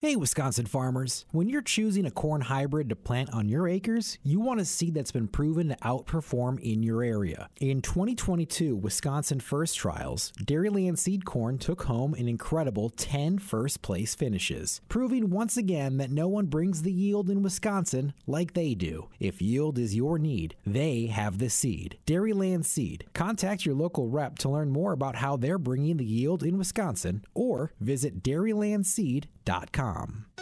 Hey, 0.00 0.14
Wisconsin 0.14 0.66
farmers. 0.66 1.24
When 1.32 1.48
you're 1.48 1.60
choosing 1.60 2.06
a 2.06 2.12
corn 2.12 2.42
hybrid 2.42 2.88
to 2.90 2.94
plant 2.94 3.34
on 3.34 3.48
your 3.48 3.66
acres, 3.66 4.16
you 4.22 4.38
want 4.38 4.60
a 4.60 4.64
seed 4.64 4.94
that's 4.94 5.10
been 5.10 5.26
proven 5.26 5.70
to 5.70 5.76
outperform 5.78 6.60
in 6.60 6.84
your 6.84 7.02
area. 7.02 7.48
In 7.60 7.82
2022 7.82 8.76
Wisconsin 8.76 9.40
First 9.40 9.76
Trials, 9.76 10.32
Dairyland 10.44 10.98
Seed 10.98 11.24
Corn 11.24 11.58
took 11.58 11.82
home 11.82 12.14
an 12.14 12.28
incredible 12.28 12.90
10 12.90 13.40
first 13.40 13.82
place 13.82 14.14
finishes, 14.14 14.80
proving 14.88 15.30
once 15.30 15.56
again 15.56 15.96
that 15.96 16.12
no 16.12 16.28
one 16.28 16.46
brings 16.46 16.82
the 16.82 16.92
yield 16.92 17.28
in 17.28 17.42
Wisconsin 17.42 18.12
like 18.24 18.54
they 18.54 18.76
do. 18.76 19.08
If 19.18 19.42
yield 19.42 19.80
is 19.80 19.96
your 19.96 20.16
need, 20.16 20.54
they 20.64 21.06
have 21.06 21.38
the 21.38 21.50
seed. 21.50 21.98
Dairyland 22.06 22.66
Seed. 22.66 23.06
Contact 23.14 23.66
your 23.66 23.74
local 23.74 24.06
rep 24.06 24.38
to 24.38 24.48
learn 24.48 24.70
more 24.70 24.92
about 24.92 25.16
how 25.16 25.36
they're 25.36 25.58
bringing 25.58 25.96
the 25.96 26.04
yield 26.04 26.44
in 26.44 26.56
Wisconsin 26.56 27.24
or 27.34 27.72
visit 27.80 28.22
dairylandseed.com. 28.22 29.87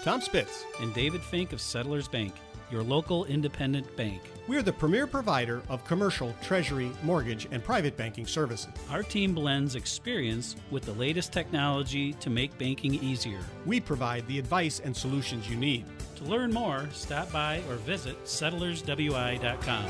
Tom 0.02 0.20
Spitz 0.20 0.64
and 0.80 0.94
David 0.94 1.20
Fink 1.20 1.52
of 1.52 1.60
Settlers 1.60 2.08
Bank, 2.08 2.32
your 2.70 2.82
local 2.82 3.24
independent 3.24 3.96
bank. 3.96 4.20
We're 4.48 4.62
the 4.62 4.72
premier 4.72 5.06
provider 5.06 5.62
of 5.68 5.84
commercial, 5.84 6.34
treasury, 6.42 6.92
mortgage, 7.02 7.48
and 7.50 7.62
private 7.62 7.96
banking 7.96 8.26
services. 8.26 8.68
Our 8.90 9.02
team 9.02 9.34
blends 9.34 9.74
experience 9.74 10.54
with 10.70 10.84
the 10.84 10.92
latest 10.92 11.32
technology 11.32 12.12
to 12.14 12.30
make 12.30 12.56
banking 12.56 12.94
easier. 12.94 13.40
We 13.64 13.80
provide 13.80 14.26
the 14.28 14.38
advice 14.38 14.80
and 14.84 14.96
solutions 14.96 15.50
you 15.50 15.56
need. 15.56 15.84
To 16.16 16.24
learn 16.24 16.52
more, 16.52 16.88
stop 16.92 17.32
by 17.32 17.62
or 17.68 17.74
visit 17.76 18.22
settlerswi.com. 18.24 19.86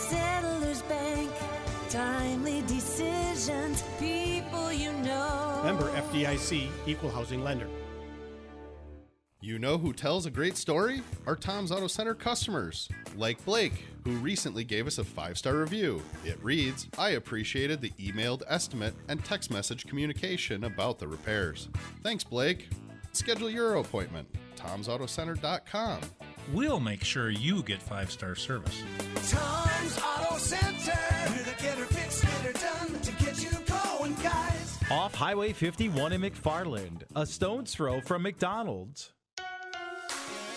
Settlers 0.00 0.82
Bank, 0.82 1.30
timely 1.90 2.62
decisions, 2.62 3.84
people 4.00 4.72
you 4.72 4.92
know. 4.92 5.60
Member 5.64 5.90
FDIC, 5.92 6.68
Equal 6.86 7.10
Housing 7.10 7.44
Lender. 7.44 7.68
You 9.44 9.58
know 9.58 9.76
who 9.76 9.92
tells 9.92 10.24
a 10.24 10.30
great 10.30 10.56
story? 10.56 11.02
Our 11.26 11.36
Tom's 11.36 11.70
Auto 11.70 11.86
Center 11.86 12.14
customers, 12.14 12.88
like 13.14 13.44
Blake, 13.44 13.84
who 14.04 14.12
recently 14.12 14.64
gave 14.64 14.86
us 14.86 14.96
a 14.96 15.04
five 15.04 15.36
star 15.36 15.58
review. 15.58 16.00
It 16.24 16.42
reads 16.42 16.88
I 16.96 17.10
appreciated 17.10 17.82
the 17.82 17.90
emailed 18.00 18.40
estimate 18.48 18.94
and 19.08 19.22
text 19.22 19.50
message 19.50 19.84
communication 19.86 20.64
about 20.64 20.98
the 20.98 21.06
repairs. 21.08 21.68
Thanks, 22.02 22.24
Blake. 22.24 22.70
Schedule 23.12 23.50
your 23.50 23.74
appointment. 23.74 24.26
Tom'sAutoCenter.com. 24.56 26.00
We'll 26.54 26.80
make 26.80 27.04
sure 27.04 27.28
you 27.28 27.62
get 27.64 27.82
five 27.82 28.10
star 28.10 28.34
service. 28.36 28.82
Tom's 29.28 29.98
Auto 29.98 30.38
Center. 30.38 30.98
We're 31.28 31.42
the 31.42 31.62
getter 31.62 31.84
fixed, 31.84 32.22
getter 32.22 32.52
done 32.54 32.98
to 32.98 33.12
get 33.22 33.42
you 33.42 33.50
going, 33.66 34.14
guys. 34.22 34.78
Off 34.90 35.14
Highway 35.14 35.52
51 35.52 36.14
in 36.14 36.22
McFarland, 36.22 37.02
a 37.14 37.26
stone's 37.26 37.74
throw 37.74 38.00
from 38.00 38.22
McDonald's. 38.22 39.12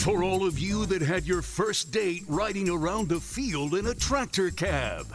For 0.00 0.22
all 0.22 0.46
of 0.46 0.58
you 0.58 0.86
that 0.86 1.02
had 1.02 1.26
your 1.26 1.42
first 1.42 1.90
date 1.90 2.24
riding 2.26 2.70
around 2.70 3.12
a 3.12 3.20
field 3.20 3.74
in 3.74 3.88
a 3.88 3.94
tractor 3.94 4.50
cab, 4.50 5.06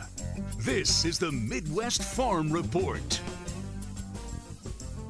this 0.59 1.05
is 1.05 1.17
the 1.17 1.31
Midwest 1.31 2.03
Farm 2.03 2.51
Report. 2.51 3.19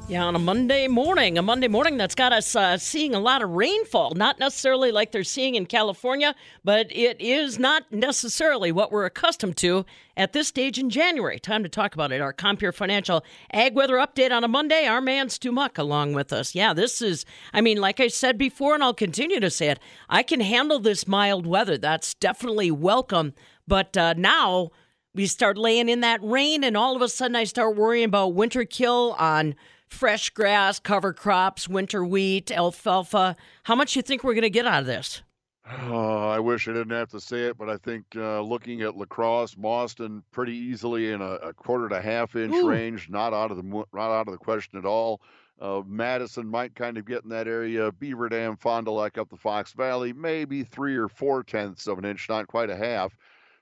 Yeah, 0.08 0.26
on 0.26 0.36
a 0.36 0.40
Monday 0.40 0.88
morning, 0.88 1.40
a 1.40 1.42
Monday 1.42 1.68
morning 1.68 1.98
that's 1.98 2.14
got 2.14 2.32
us 2.32 2.56
uh, 2.56 2.78
seeing 2.78 3.16
a 3.16 3.20
lot 3.20 3.42
of 3.42 3.50
rainfall. 3.50 4.14
Not 4.14 4.38
necessarily 4.38 4.92
like 4.92 5.12
they're 5.12 5.24
seeing 5.24 5.56
in 5.56 5.66
California, 5.66 6.36
but 6.64 6.86
it 6.92 7.20
is 7.20 7.58
not 7.58 7.92
necessarily 7.92 8.72
what 8.72 8.92
we're 8.92 9.06
accustomed 9.06 9.58
to 9.58 9.84
at 10.16 10.32
this 10.32 10.48
stage 10.48 10.78
in 10.78 10.92
January. 10.92 11.40
Time 11.40 11.64
to 11.64 11.70
talk 11.70 11.96
about 11.96 12.12
it. 12.12 12.22
Our 12.22 12.34
Compeer 12.34 12.72
Financial 12.72 13.26
Ag 13.52 13.74
Weather 13.74 13.96
Update 13.96 14.32
on 14.32 14.44
a 14.44 14.48
Monday. 14.48 14.86
Our 14.86 15.02
man 15.02 15.28
Stu 15.30 15.52
Muck 15.52 15.80
along 15.80 16.14
with 16.14 16.32
us. 16.32 16.54
Yeah, 16.54 16.72
this 16.76 17.02
is, 17.02 17.26
I 17.52 17.62
mean, 17.62 17.82
like 17.82 18.00
I 18.00 18.08
said 18.08 18.38
before, 18.38 18.76
and 18.76 18.84
I'll 18.84 18.94
continue 18.94 19.40
to 19.40 19.50
say 19.50 19.70
it, 19.70 19.80
I 20.08 20.22
can 20.22 20.40
handle 20.40 20.80
this 20.80 21.08
mild 21.08 21.48
weather. 21.48 21.80
That's 21.80 22.14
definitely 22.14 22.70
welcome. 22.70 23.34
But 23.68 23.98
uh, 23.98 24.14
now 24.16 24.70
we 25.16 25.26
start 25.26 25.58
laying 25.58 25.90
in 25.90 26.02
that 26.02 26.22
rain, 26.22 26.64
and 26.64 26.78
all 26.78 26.96
of 26.96 27.02
a 27.02 27.10
sudden 27.10 27.36
I 27.36 27.46
start 27.46 27.76
worrying 27.76 28.06
about 28.06 28.36
winter 28.36 28.66
kill 28.66 29.16
on 29.18 29.56
fresh 29.88 30.30
grass, 30.30 30.80
cover 30.80 31.14
crops, 31.14 31.68
winter 31.68 32.06
wheat, 32.06 32.52
alfalfa. 32.52 33.36
How 33.64 33.76
much 33.76 33.94
do 33.94 34.00
you 34.00 34.04
think 34.04 34.24
we're 34.24 34.34
going 34.34 34.44
to 34.44 34.50
get 34.50 34.68
out 34.68 34.82
of 34.82 34.86
this? 34.86 35.22
Oh, 35.68 36.30
I 36.30 36.40
wish 36.40 36.68
I 36.68 36.74
didn't 36.74 36.92
have 36.92 37.10
to 37.10 37.20
say 37.20 37.46
it, 37.46 37.58
but 37.58 37.70
I 37.70 37.78
think 37.78 38.06
uh, 38.16 38.42
looking 38.42 38.84
at 38.84 38.96
La 38.96 39.06
Crosse, 39.06 39.56
Mauston, 39.56 40.22
pretty 40.32 40.54
easily 40.54 41.12
in 41.12 41.22
a, 41.22 41.34
a 41.36 41.54
quarter 41.54 41.90
to 41.90 42.00
half 42.00 42.36
inch 42.36 42.54
Ooh. 42.54 42.70
range, 42.70 43.10
not 43.10 43.34
out 43.34 43.50
of 43.50 43.58
the 43.58 43.64
not 43.64 44.12
out 44.12 44.28
of 44.28 44.32
the 44.32 44.38
question 44.38 44.78
at 44.78 44.86
all. 44.86 45.22
Uh, 45.60 45.82
Madison 45.88 46.46
might 46.46 46.76
kind 46.76 46.98
of 46.98 47.06
get 47.06 47.24
in 47.24 47.30
that 47.30 47.48
area. 47.48 47.92
Beaver 47.94 48.30
Dam, 48.30 48.58
Fond 48.58 48.86
du 48.86 48.92
Lac 48.92 49.18
up 49.18 49.30
the 49.30 49.38
Fox 49.38 49.72
Valley, 49.72 50.14
maybe 50.14 50.64
three 50.64 50.96
or 50.96 51.08
four 51.08 51.44
tenths 51.44 51.88
of 51.88 51.98
an 51.98 52.06
inch, 52.06 52.28
not 52.30 52.48
quite 52.48 52.70
a 52.70 52.76
half. 52.76 53.16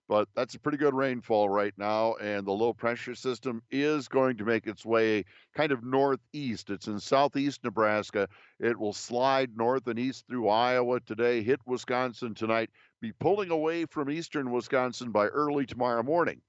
But 0.10 0.28
that's 0.36 0.56
a 0.56 0.60
pretty 0.60 0.78
good 0.78 0.94
rainfall 0.94 1.48
right 1.50 1.74
now, 1.78 2.16
and 2.16 2.46
the 2.46 2.52
low 2.52 2.74
pressure 2.74 3.16
system 3.16 3.64
is 3.72 4.08
going 4.08 4.38
to 4.38 4.46
make 4.46 4.68
its 4.68 4.86
way 4.86 5.24
kind 5.56 5.72
of 5.72 5.84
northeast. 5.84 6.70
It's 6.70 6.88
in 6.88 7.00
southeast 7.00 7.64
Nebraska. 7.64 8.28
It 8.60 8.78
will 8.78 8.94
slide 8.94 9.56
north 9.56 9.88
and 9.88 9.98
east 9.98 10.28
through 10.28 10.50
Iowa 10.50 11.00
today, 11.00 11.42
hit 11.42 11.62
Wisconsin 11.66 12.36
tonight, 12.36 12.70
be 13.02 13.14
pulling 13.14 13.50
away 13.50 13.86
from 13.86 14.10
eastern 14.10 14.52
Wisconsin 14.52 15.12
by 15.12 15.28
early 15.28 15.66
tomorrow 15.66 16.04
morning. 16.04 16.42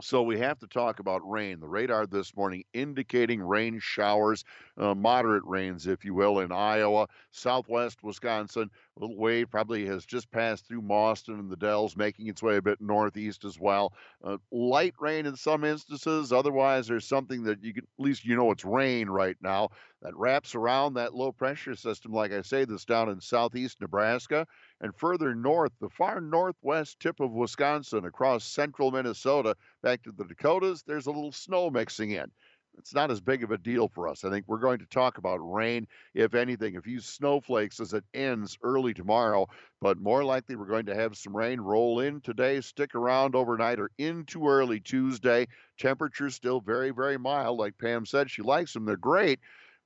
So 0.00 0.22
we 0.24 0.38
have 0.40 0.58
to 0.58 0.66
talk 0.66 0.98
about 0.98 1.28
rain. 1.28 1.60
The 1.60 1.68
radar 1.68 2.06
this 2.06 2.34
morning 2.36 2.64
indicating 2.72 3.40
rain 3.40 3.78
showers, 3.78 4.44
uh, 4.76 4.94
moderate 4.94 5.44
rains, 5.44 5.86
if 5.86 6.04
you 6.04 6.14
will, 6.14 6.40
in 6.40 6.50
Iowa, 6.50 7.06
southwest 7.30 8.02
Wisconsin. 8.02 8.70
A 8.96 9.00
little 9.00 9.16
wave 9.16 9.50
probably 9.50 9.86
has 9.86 10.04
just 10.04 10.30
passed 10.32 10.66
through 10.66 10.82
Mauston 10.82 11.38
and 11.38 11.48
the 11.50 11.56
Dells, 11.56 11.96
making 11.96 12.26
its 12.26 12.42
way 12.42 12.56
a 12.56 12.62
bit 12.62 12.80
northeast 12.80 13.44
as 13.44 13.58
well. 13.58 13.94
Uh, 14.22 14.38
light 14.50 14.94
rain 14.98 15.26
in 15.26 15.36
some 15.36 15.62
instances. 15.62 16.32
Otherwise, 16.32 16.88
there's 16.88 17.06
something 17.06 17.44
that 17.44 17.62
you 17.62 17.72
can 17.72 17.84
at 17.84 18.04
least 18.04 18.24
you 18.24 18.34
know 18.34 18.50
it's 18.50 18.64
rain 18.64 19.08
right 19.08 19.36
now 19.40 19.68
that 20.04 20.16
wraps 20.16 20.54
around 20.54 20.94
that 20.94 21.14
low 21.14 21.32
pressure 21.32 21.74
system. 21.74 22.12
Like 22.12 22.30
I 22.30 22.42
say, 22.42 22.66
that's 22.66 22.84
down 22.84 23.08
in 23.08 23.20
southeast 23.20 23.80
Nebraska 23.80 24.46
and 24.82 24.94
further 24.94 25.34
north, 25.34 25.72
the 25.80 25.88
far 25.88 26.20
northwest 26.20 27.00
tip 27.00 27.20
of 27.20 27.32
Wisconsin, 27.32 28.04
across 28.04 28.44
central 28.44 28.90
Minnesota, 28.90 29.56
back 29.82 30.02
to 30.02 30.12
the 30.12 30.24
Dakotas, 30.24 30.82
there's 30.82 31.06
a 31.06 31.10
little 31.10 31.32
snow 31.32 31.70
mixing 31.70 32.10
in. 32.10 32.30
It's 32.76 32.92
not 32.92 33.10
as 33.12 33.20
big 33.20 33.44
of 33.44 33.52
a 33.52 33.56
deal 33.56 33.88
for 33.88 34.08
us. 34.08 34.24
I 34.24 34.30
think 34.30 34.46
we're 34.46 34.58
going 34.58 34.80
to 34.80 34.86
talk 34.86 35.16
about 35.16 35.36
rain, 35.36 35.86
if 36.12 36.34
anything, 36.34 36.76
a 36.76 36.82
few 36.82 37.00
snowflakes 37.00 37.78
as 37.78 37.94
it 37.94 38.04
ends 38.12 38.58
early 38.62 38.92
tomorrow, 38.92 39.46
but 39.80 39.96
more 39.96 40.24
likely 40.24 40.56
we're 40.56 40.66
going 40.66 40.86
to 40.86 40.94
have 40.94 41.16
some 41.16 41.36
rain 41.36 41.60
roll 41.60 42.00
in 42.00 42.20
today, 42.20 42.60
stick 42.60 42.96
around 42.96 43.36
overnight 43.36 43.78
or 43.78 43.90
into 43.96 44.48
early 44.48 44.80
Tuesday. 44.80 45.46
Temperatures 45.78 46.34
still 46.34 46.60
very, 46.60 46.90
very 46.90 47.16
mild. 47.16 47.58
Like 47.58 47.78
Pam 47.78 48.04
said, 48.04 48.28
she 48.28 48.42
likes 48.42 48.72
them. 48.72 48.84
They're 48.84 48.96
great 48.96 49.38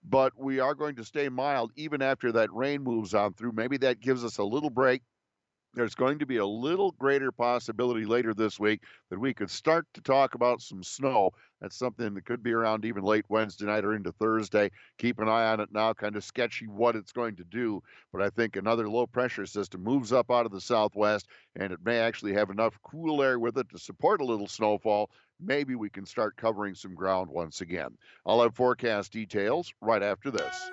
but 0.04 0.32
we 0.38 0.60
are 0.60 0.74
going 0.74 0.96
to 0.96 1.04
stay 1.04 1.28
mild 1.28 1.72
even 1.76 2.02
after 2.02 2.32
that 2.32 2.52
rain 2.52 2.82
moves 2.82 3.14
on 3.14 3.34
through. 3.34 3.52
Maybe 3.52 3.76
that 3.78 4.00
gives 4.00 4.24
us 4.24 4.38
a 4.38 4.44
little 4.44 4.70
break. 4.70 5.02
There's 5.74 5.94
going 5.94 6.18
to 6.20 6.26
be 6.26 6.38
a 6.38 6.46
little 6.46 6.92
greater 6.92 7.30
possibility 7.30 8.06
later 8.06 8.32
this 8.32 8.58
week 8.58 8.82
that 9.10 9.20
we 9.20 9.34
could 9.34 9.50
start 9.50 9.86
to 9.94 10.00
talk 10.00 10.34
about 10.34 10.62
some 10.62 10.82
snow. 10.82 11.30
That's 11.60 11.76
something 11.76 12.14
that 12.14 12.24
could 12.24 12.42
be 12.42 12.52
around 12.52 12.84
even 12.84 13.04
late 13.04 13.26
Wednesday 13.28 13.66
night 13.66 13.84
or 13.84 13.94
into 13.94 14.10
Thursday. 14.12 14.70
Keep 14.96 15.18
an 15.18 15.28
eye 15.28 15.52
on 15.52 15.60
it 15.60 15.68
now, 15.70 15.92
kind 15.92 16.16
of 16.16 16.24
sketchy 16.24 16.66
what 16.66 16.96
it's 16.96 17.12
going 17.12 17.36
to 17.36 17.44
do. 17.44 17.82
But 18.12 18.22
I 18.22 18.30
think 18.30 18.56
another 18.56 18.88
low 18.88 19.06
pressure 19.06 19.44
system 19.44 19.84
moves 19.84 20.12
up 20.12 20.30
out 20.30 20.46
of 20.46 20.52
the 20.52 20.60
southwest, 20.60 21.28
and 21.54 21.70
it 21.70 21.80
may 21.84 21.98
actually 21.98 22.32
have 22.32 22.50
enough 22.50 22.78
cool 22.82 23.22
air 23.22 23.38
with 23.38 23.58
it 23.58 23.68
to 23.70 23.78
support 23.78 24.20
a 24.20 24.24
little 24.24 24.48
snowfall 24.48 25.10
maybe 25.40 25.74
we 25.74 25.90
can 25.90 26.06
start 26.06 26.36
covering 26.36 26.74
some 26.74 26.94
ground 26.94 27.30
once 27.30 27.60
again. 27.60 27.96
I'll 28.26 28.42
have 28.42 28.54
forecast 28.54 29.12
details 29.12 29.72
right 29.80 30.02
after 30.02 30.30
this. 30.30 30.70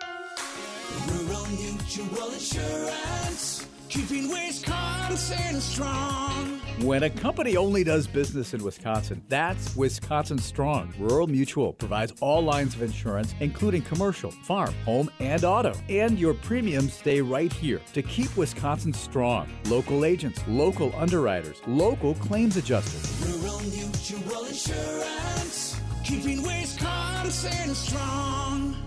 Rural 1.07 1.45
Mutual 1.47 2.31
Insurance, 2.31 3.67
keeping 3.89 4.29
Wisconsin 4.29 5.61
strong. 5.61 6.61
When 6.81 7.03
a 7.03 7.09
company 7.09 7.55
only 7.55 7.85
does 7.85 8.05
business 8.05 8.53
in 8.53 8.61
Wisconsin, 8.61 9.23
that's 9.29 9.73
Wisconsin 9.77 10.37
Strong. 10.37 10.93
Rural 10.99 11.25
Mutual 11.25 11.71
provides 11.71 12.11
all 12.19 12.41
lines 12.43 12.75
of 12.75 12.81
insurance, 12.81 13.33
including 13.39 13.81
commercial, 13.81 14.29
farm, 14.29 14.73
home, 14.83 15.09
and 15.21 15.45
auto. 15.45 15.73
And 15.87 16.19
your 16.19 16.33
premiums 16.33 16.91
stay 16.91 17.21
right 17.21 17.51
here 17.51 17.79
to 17.93 18.03
keep 18.03 18.35
Wisconsin 18.35 18.91
strong. 18.91 19.47
Local 19.67 20.03
agents, 20.03 20.41
local 20.49 20.93
underwriters, 20.97 21.61
local 21.65 22.13
claims 22.15 22.57
adjusters. 22.57 23.84
Mutual 24.11 24.45
Insurance, 24.45 25.81
keeping 26.03 26.43
Wisconsin 26.43 27.73
strong. 27.73 28.84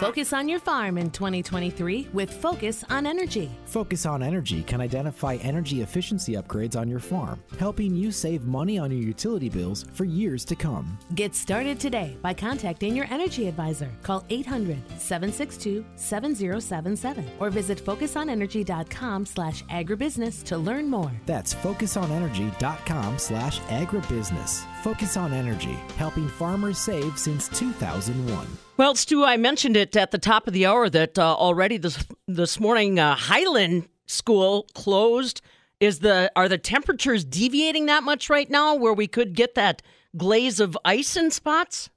Focus 0.00 0.34
on 0.34 0.46
your 0.46 0.58
farm 0.58 0.98
in 0.98 1.10
2023 1.10 2.08
with 2.12 2.30
Focus 2.30 2.84
on 2.90 3.06
Energy. 3.06 3.50
Focus 3.64 4.04
on 4.04 4.22
Energy 4.22 4.62
can 4.62 4.82
identify 4.82 5.36
energy 5.36 5.80
efficiency 5.80 6.32
upgrades 6.34 6.78
on 6.78 6.86
your 6.86 6.98
farm, 6.98 7.42
helping 7.58 7.96
you 7.96 8.12
save 8.12 8.44
money 8.44 8.76
on 8.78 8.90
your 8.90 9.00
utility 9.00 9.48
bills 9.48 9.86
for 9.94 10.04
years 10.04 10.44
to 10.44 10.54
come. 10.54 10.98
Get 11.14 11.34
started 11.34 11.80
today 11.80 12.18
by 12.20 12.34
contacting 12.34 12.94
your 12.94 13.06
energy 13.10 13.48
advisor. 13.48 13.90
Call 14.02 14.22
800 14.28 14.76
762 14.98 15.82
7077 15.94 17.24
or 17.40 17.48
visit 17.48 17.82
focusonenergy.com 17.82 19.24
slash 19.24 19.64
agribusiness 19.64 20.44
to 20.44 20.58
learn 20.58 20.90
more. 20.90 21.12
That's 21.24 21.54
focusonenergy.com 21.54 23.18
slash 23.18 23.60
agribusiness. 23.60 24.62
Focus 24.82 25.16
on 25.16 25.32
Energy, 25.32 25.78
helping 25.96 26.28
farmers 26.28 26.76
save 26.76 27.18
since 27.18 27.48
2001. 27.48 28.46
Well, 28.78 28.94
Stu, 28.94 29.24
I 29.24 29.38
mentioned 29.38 29.74
it 29.74 29.96
at 29.96 30.10
the 30.10 30.18
top 30.18 30.46
of 30.46 30.52
the 30.52 30.66
hour 30.66 30.90
that 30.90 31.18
uh, 31.18 31.34
already 31.34 31.78
this 31.78 32.04
this 32.28 32.60
morning 32.60 32.98
uh, 32.98 33.14
Highland 33.14 33.88
School 34.04 34.66
closed. 34.74 35.40
Is 35.80 36.00
the 36.00 36.30
are 36.36 36.48
the 36.48 36.58
temperatures 36.58 37.24
deviating 37.24 37.86
that 37.86 38.02
much 38.02 38.28
right 38.28 38.50
now, 38.50 38.74
where 38.74 38.92
we 38.92 39.06
could 39.06 39.34
get 39.34 39.54
that 39.54 39.80
glaze 40.14 40.60
of 40.60 40.76
ice 40.84 41.16
in 41.16 41.30
spots? 41.30 41.88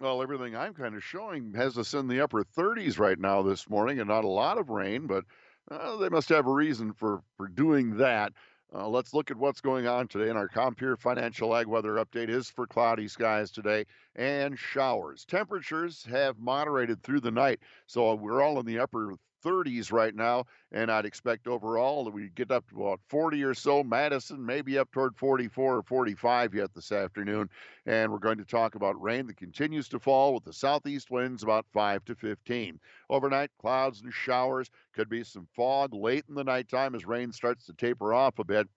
Well, 0.00 0.20
everything 0.20 0.56
I'm 0.56 0.74
kind 0.74 0.96
of 0.96 1.04
showing 1.04 1.54
has 1.54 1.78
us 1.78 1.94
in 1.94 2.08
the 2.08 2.20
upper 2.20 2.42
30s 2.42 2.98
right 2.98 3.18
now 3.18 3.42
this 3.42 3.68
morning, 3.68 4.00
and 4.00 4.08
not 4.08 4.24
a 4.24 4.28
lot 4.28 4.58
of 4.58 4.70
rain, 4.70 5.06
but 5.06 5.24
uh, 5.70 5.96
they 5.96 6.08
must 6.08 6.28
have 6.28 6.48
a 6.48 6.52
reason 6.52 6.92
for 6.92 7.22
for 7.36 7.46
doing 7.46 7.98
that. 7.98 8.32
Uh, 8.74 8.86
let's 8.86 9.14
look 9.14 9.30
at 9.30 9.36
what's 9.36 9.60
going 9.60 9.86
on 9.86 10.08
today. 10.08 10.28
And 10.28 10.38
our 10.38 10.48
Compeer 10.48 10.98
Financial 10.98 11.56
Ag 11.56 11.66
Weather 11.66 11.94
Update 11.94 12.28
is 12.28 12.50
for 12.50 12.66
cloudy 12.66 13.08
skies 13.08 13.50
today 13.50 13.86
and 14.14 14.58
showers. 14.58 15.24
Temperatures 15.24 16.04
have 16.10 16.38
moderated 16.38 17.02
through 17.02 17.20
the 17.20 17.30
night, 17.30 17.60
so 17.86 18.14
we're 18.14 18.42
all 18.42 18.60
in 18.60 18.66
the 18.66 18.78
upper 18.78 19.14
30s 19.44 19.92
right 19.92 20.14
now, 20.14 20.44
and 20.72 20.90
I'd 20.90 21.04
expect 21.04 21.46
overall 21.46 22.04
that 22.04 22.12
we 22.12 22.28
get 22.28 22.50
up 22.50 22.68
to 22.70 22.82
about 22.82 23.00
40 23.08 23.42
or 23.44 23.54
so. 23.54 23.82
Madison 23.82 24.44
maybe 24.44 24.78
up 24.78 24.90
toward 24.92 25.16
44 25.16 25.76
or 25.76 25.82
45 25.82 26.54
yet 26.54 26.74
this 26.74 26.92
afternoon, 26.92 27.48
and 27.86 28.10
we're 28.10 28.18
going 28.18 28.38
to 28.38 28.44
talk 28.44 28.74
about 28.74 29.00
rain 29.00 29.26
that 29.26 29.36
continues 29.36 29.88
to 29.88 29.98
fall 29.98 30.34
with 30.34 30.44
the 30.44 30.52
southeast 30.52 31.10
winds 31.10 31.42
about 31.42 31.66
5 31.72 32.04
to 32.06 32.14
15. 32.14 32.80
Overnight, 33.10 33.50
clouds 33.60 34.02
and 34.02 34.12
showers. 34.12 34.70
Could 34.92 35.08
be 35.08 35.24
some 35.24 35.48
fog 35.54 35.94
late 35.94 36.24
in 36.28 36.34
the 36.34 36.44
nighttime 36.44 36.94
as 36.94 37.06
rain 37.06 37.32
starts 37.32 37.66
to 37.66 37.72
taper 37.72 38.12
off 38.12 38.38
a 38.38 38.44
bit. 38.44 38.68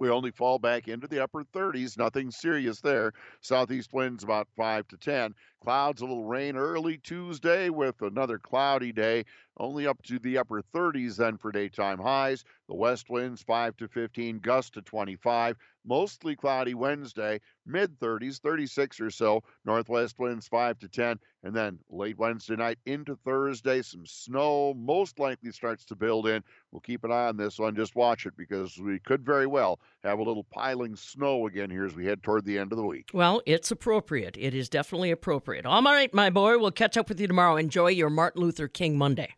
We 0.00 0.08
only 0.08 0.30
fall 0.30 0.58
back 0.58 0.88
into 0.88 1.06
the 1.06 1.22
upper 1.22 1.44
30s, 1.44 1.98
nothing 1.98 2.30
serious 2.30 2.80
there. 2.80 3.12
Southeast 3.42 3.92
winds 3.92 4.24
about 4.24 4.48
5 4.56 4.88
to 4.88 4.96
10. 4.96 5.34
Clouds, 5.62 6.00
a 6.00 6.06
little 6.06 6.24
rain 6.24 6.56
early 6.56 6.96
Tuesday 6.96 7.68
with 7.68 8.00
another 8.00 8.38
cloudy 8.38 8.92
day. 8.92 9.26
Only 9.60 9.86
up 9.86 10.02
to 10.02 10.18
the 10.18 10.38
upper 10.38 10.62
30s 10.74 11.16
then 11.16 11.36
for 11.36 11.52
daytime 11.52 11.98
highs. 11.98 12.44
The 12.68 12.74
west 12.74 13.10
winds 13.10 13.42
5 13.42 13.76
to 13.76 13.88
15, 13.88 14.38
gust 14.38 14.74
to 14.74 14.82
25. 14.82 15.56
Mostly 15.84 16.36
cloudy 16.36 16.74
Wednesday, 16.74 17.40
mid 17.66 17.98
30s, 17.98 18.40
36 18.40 19.00
or 19.00 19.10
so. 19.10 19.42
Northwest 19.64 20.18
winds 20.18 20.48
5 20.48 20.78
to 20.80 20.88
10. 20.88 21.18
And 21.42 21.54
then 21.54 21.78
late 21.90 22.18
Wednesday 22.18 22.56
night 22.56 22.78
into 22.86 23.16
Thursday, 23.16 23.82
some 23.82 24.04
snow 24.06 24.74
most 24.74 25.18
likely 25.18 25.52
starts 25.52 25.84
to 25.86 25.96
build 25.96 26.26
in. 26.26 26.42
We'll 26.70 26.80
keep 26.80 27.04
an 27.04 27.12
eye 27.12 27.28
on 27.28 27.36
this 27.36 27.58
one. 27.58 27.74
Just 27.74 27.96
watch 27.96 28.26
it 28.26 28.36
because 28.36 28.78
we 28.78 28.98
could 28.98 29.24
very 29.24 29.46
well 29.46 29.80
have 30.04 30.18
a 30.18 30.22
little 30.22 30.44
piling 30.44 30.96
snow 30.96 31.46
again 31.46 31.70
here 31.70 31.86
as 31.86 31.94
we 31.94 32.06
head 32.06 32.22
toward 32.22 32.44
the 32.44 32.58
end 32.58 32.72
of 32.72 32.78
the 32.78 32.84
week. 32.84 33.10
Well, 33.12 33.42
it's 33.46 33.70
appropriate. 33.70 34.36
It 34.38 34.54
is 34.54 34.68
definitely 34.68 35.10
appropriate. 35.10 35.66
All 35.66 35.82
right, 35.82 36.12
my 36.12 36.30
boy. 36.30 36.58
We'll 36.58 36.70
catch 36.70 36.96
up 36.96 37.08
with 37.08 37.20
you 37.20 37.26
tomorrow. 37.26 37.56
Enjoy 37.56 37.88
your 37.88 38.10
Martin 38.10 38.42
Luther 38.42 38.68
King 38.68 38.96
Monday. 38.98 39.34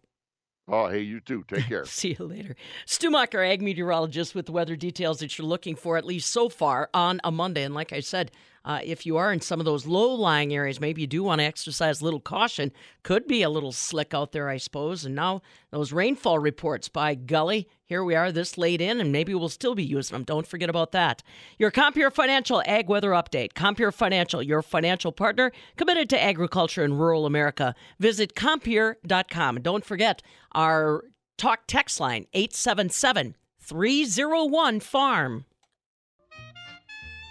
Oh, 0.68 0.86
hey, 0.88 1.00
you 1.00 1.20
too. 1.20 1.44
Take 1.48 1.64
care. 1.68 1.84
See 1.84 2.16
you 2.18 2.24
later. 2.24 2.54
Stu 2.86 3.10
Macher, 3.10 3.46
ag 3.46 3.60
meteorologist, 3.62 4.34
with 4.34 4.46
the 4.46 4.52
weather 4.52 4.76
details 4.76 5.18
that 5.18 5.36
you're 5.36 5.46
looking 5.46 5.74
for, 5.74 5.96
at 5.96 6.04
least 6.04 6.30
so 6.30 6.48
far, 6.48 6.88
on 6.94 7.20
a 7.24 7.30
Monday. 7.32 7.64
And 7.64 7.74
like 7.74 7.92
I 7.92 8.00
said, 8.00 8.30
uh, 8.64 8.80
if 8.84 9.04
you 9.04 9.16
are 9.16 9.32
in 9.32 9.40
some 9.40 9.60
of 9.60 9.66
those 9.66 9.86
low 9.86 10.14
lying 10.14 10.54
areas, 10.54 10.80
maybe 10.80 11.00
you 11.00 11.06
do 11.06 11.22
want 11.22 11.40
to 11.40 11.44
exercise 11.44 12.00
a 12.00 12.04
little 12.04 12.20
caution. 12.20 12.72
Could 13.02 13.26
be 13.26 13.42
a 13.42 13.50
little 13.50 13.72
slick 13.72 14.14
out 14.14 14.32
there, 14.32 14.48
I 14.48 14.56
suppose. 14.56 15.04
And 15.04 15.14
now 15.14 15.42
those 15.70 15.92
rainfall 15.92 16.38
reports 16.38 16.88
by 16.88 17.14
Gully, 17.14 17.68
here 17.84 18.04
we 18.04 18.14
are 18.14 18.30
this 18.30 18.56
late 18.56 18.80
in, 18.80 19.00
and 19.00 19.10
maybe 19.10 19.34
we'll 19.34 19.48
still 19.48 19.74
be 19.74 19.84
using 19.84 20.14
them. 20.14 20.24
Don't 20.24 20.46
forget 20.46 20.70
about 20.70 20.92
that. 20.92 21.22
Your 21.58 21.70
Compeer 21.70 22.10
Financial 22.10 22.62
Ag 22.66 22.88
Weather 22.88 23.10
Update. 23.10 23.54
Compeer 23.54 23.92
Financial, 23.92 24.42
your 24.42 24.62
financial 24.62 25.12
partner 25.12 25.52
committed 25.76 26.08
to 26.10 26.22
agriculture 26.22 26.84
in 26.84 26.94
rural 26.94 27.26
America. 27.26 27.74
Visit 27.98 28.34
Compeer.com. 28.34 29.56
And 29.56 29.64
don't 29.64 29.84
forget 29.84 30.22
our 30.52 31.04
talk 31.36 31.62
text 31.66 31.98
line, 31.98 32.26
877 32.32 33.36
301 33.60 34.80
FARM. 34.80 35.44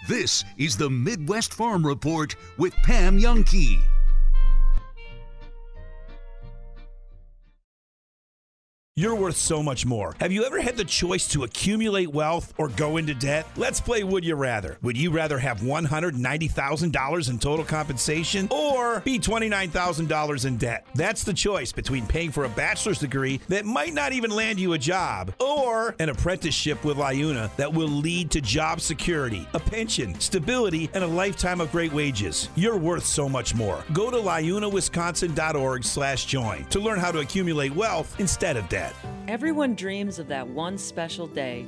This 0.08 0.44
is 0.58 0.76
the 0.76 0.90
Midwest 0.90 1.54
Farm 1.54 1.86
Report 1.86 2.34
with 2.58 2.74
Pam 2.82 3.20
Jahnke. 3.20 3.91
You're 8.94 9.14
worth 9.14 9.36
so 9.36 9.62
much 9.62 9.86
more. 9.86 10.14
Have 10.20 10.32
you 10.32 10.44
ever 10.44 10.60
had 10.60 10.76
the 10.76 10.84
choice 10.84 11.26
to 11.28 11.44
accumulate 11.44 12.12
wealth 12.12 12.52
or 12.58 12.68
go 12.68 12.98
into 12.98 13.14
debt? 13.14 13.46
Let's 13.56 13.80
play 13.80 14.04
Would 14.04 14.22
You 14.22 14.34
Rather. 14.34 14.76
Would 14.82 14.98
you 14.98 15.10
rather 15.10 15.38
have 15.38 15.60
$190,000 15.60 17.30
in 17.30 17.38
total 17.38 17.64
compensation 17.64 18.48
or 18.50 19.00
be 19.00 19.18
$29,000 19.18 20.44
in 20.44 20.56
debt? 20.58 20.86
That's 20.94 21.24
the 21.24 21.32
choice 21.32 21.72
between 21.72 22.06
paying 22.06 22.32
for 22.32 22.44
a 22.44 22.50
bachelor's 22.50 22.98
degree 22.98 23.40
that 23.48 23.64
might 23.64 23.94
not 23.94 24.12
even 24.12 24.30
land 24.30 24.60
you 24.60 24.74
a 24.74 24.78
job 24.78 25.32
or 25.40 25.94
an 25.98 26.10
apprenticeship 26.10 26.84
with 26.84 26.98
Liuna 26.98 27.50
that 27.56 27.72
will 27.72 27.88
lead 27.88 28.30
to 28.32 28.42
job 28.42 28.82
security, 28.82 29.48
a 29.54 29.58
pension, 29.58 30.20
stability, 30.20 30.90
and 30.92 31.02
a 31.02 31.06
lifetime 31.06 31.62
of 31.62 31.72
great 31.72 31.94
wages. 31.94 32.50
You're 32.56 32.76
worth 32.76 33.06
so 33.06 33.26
much 33.26 33.54
more. 33.54 33.86
Go 33.94 34.10
to 34.10 34.18
liunawisconsin.org 34.18 35.82
slash 35.82 36.26
join 36.26 36.66
to 36.66 36.78
learn 36.78 36.98
how 36.98 37.10
to 37.10 37.20
accumulate 37.20 37.74
wealth 37.74 38.14
instead 38.20 38.58
of 38.58 38.68
debt. 38.68 38.81
Everyone 39.28 39.74
dreams 39.74 40.18
of 40.18 40.28
that 40.28 40.46
one 40.46 40.78
special 40.78 41.26
day. 41.26 41.66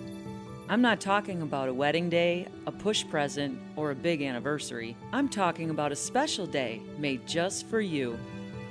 I'm 0.68 0.80
not 0.80 1.00
talking 1.00 1.42
about 1.42 1.68
a 1.68 1.74
wedding 1.74 2.08
day, 2.08 2.48
a 2.66 2.72
push 2.72 3.06
present, 3.06 3.58
or 3.76 3.90
a 3.90 3.94
big 3.94 4.22
anniversary. 4.22 4.96
I'm 5.12 5.28
talking 5.28 5.70
about 5.70 5.92
a 5.92 5.96
special 5.96 6.46
day 6.46 6.80
made 6.98 7.26
just 7.26 7.66
for 7.66 7.80
you. 7.80 8.18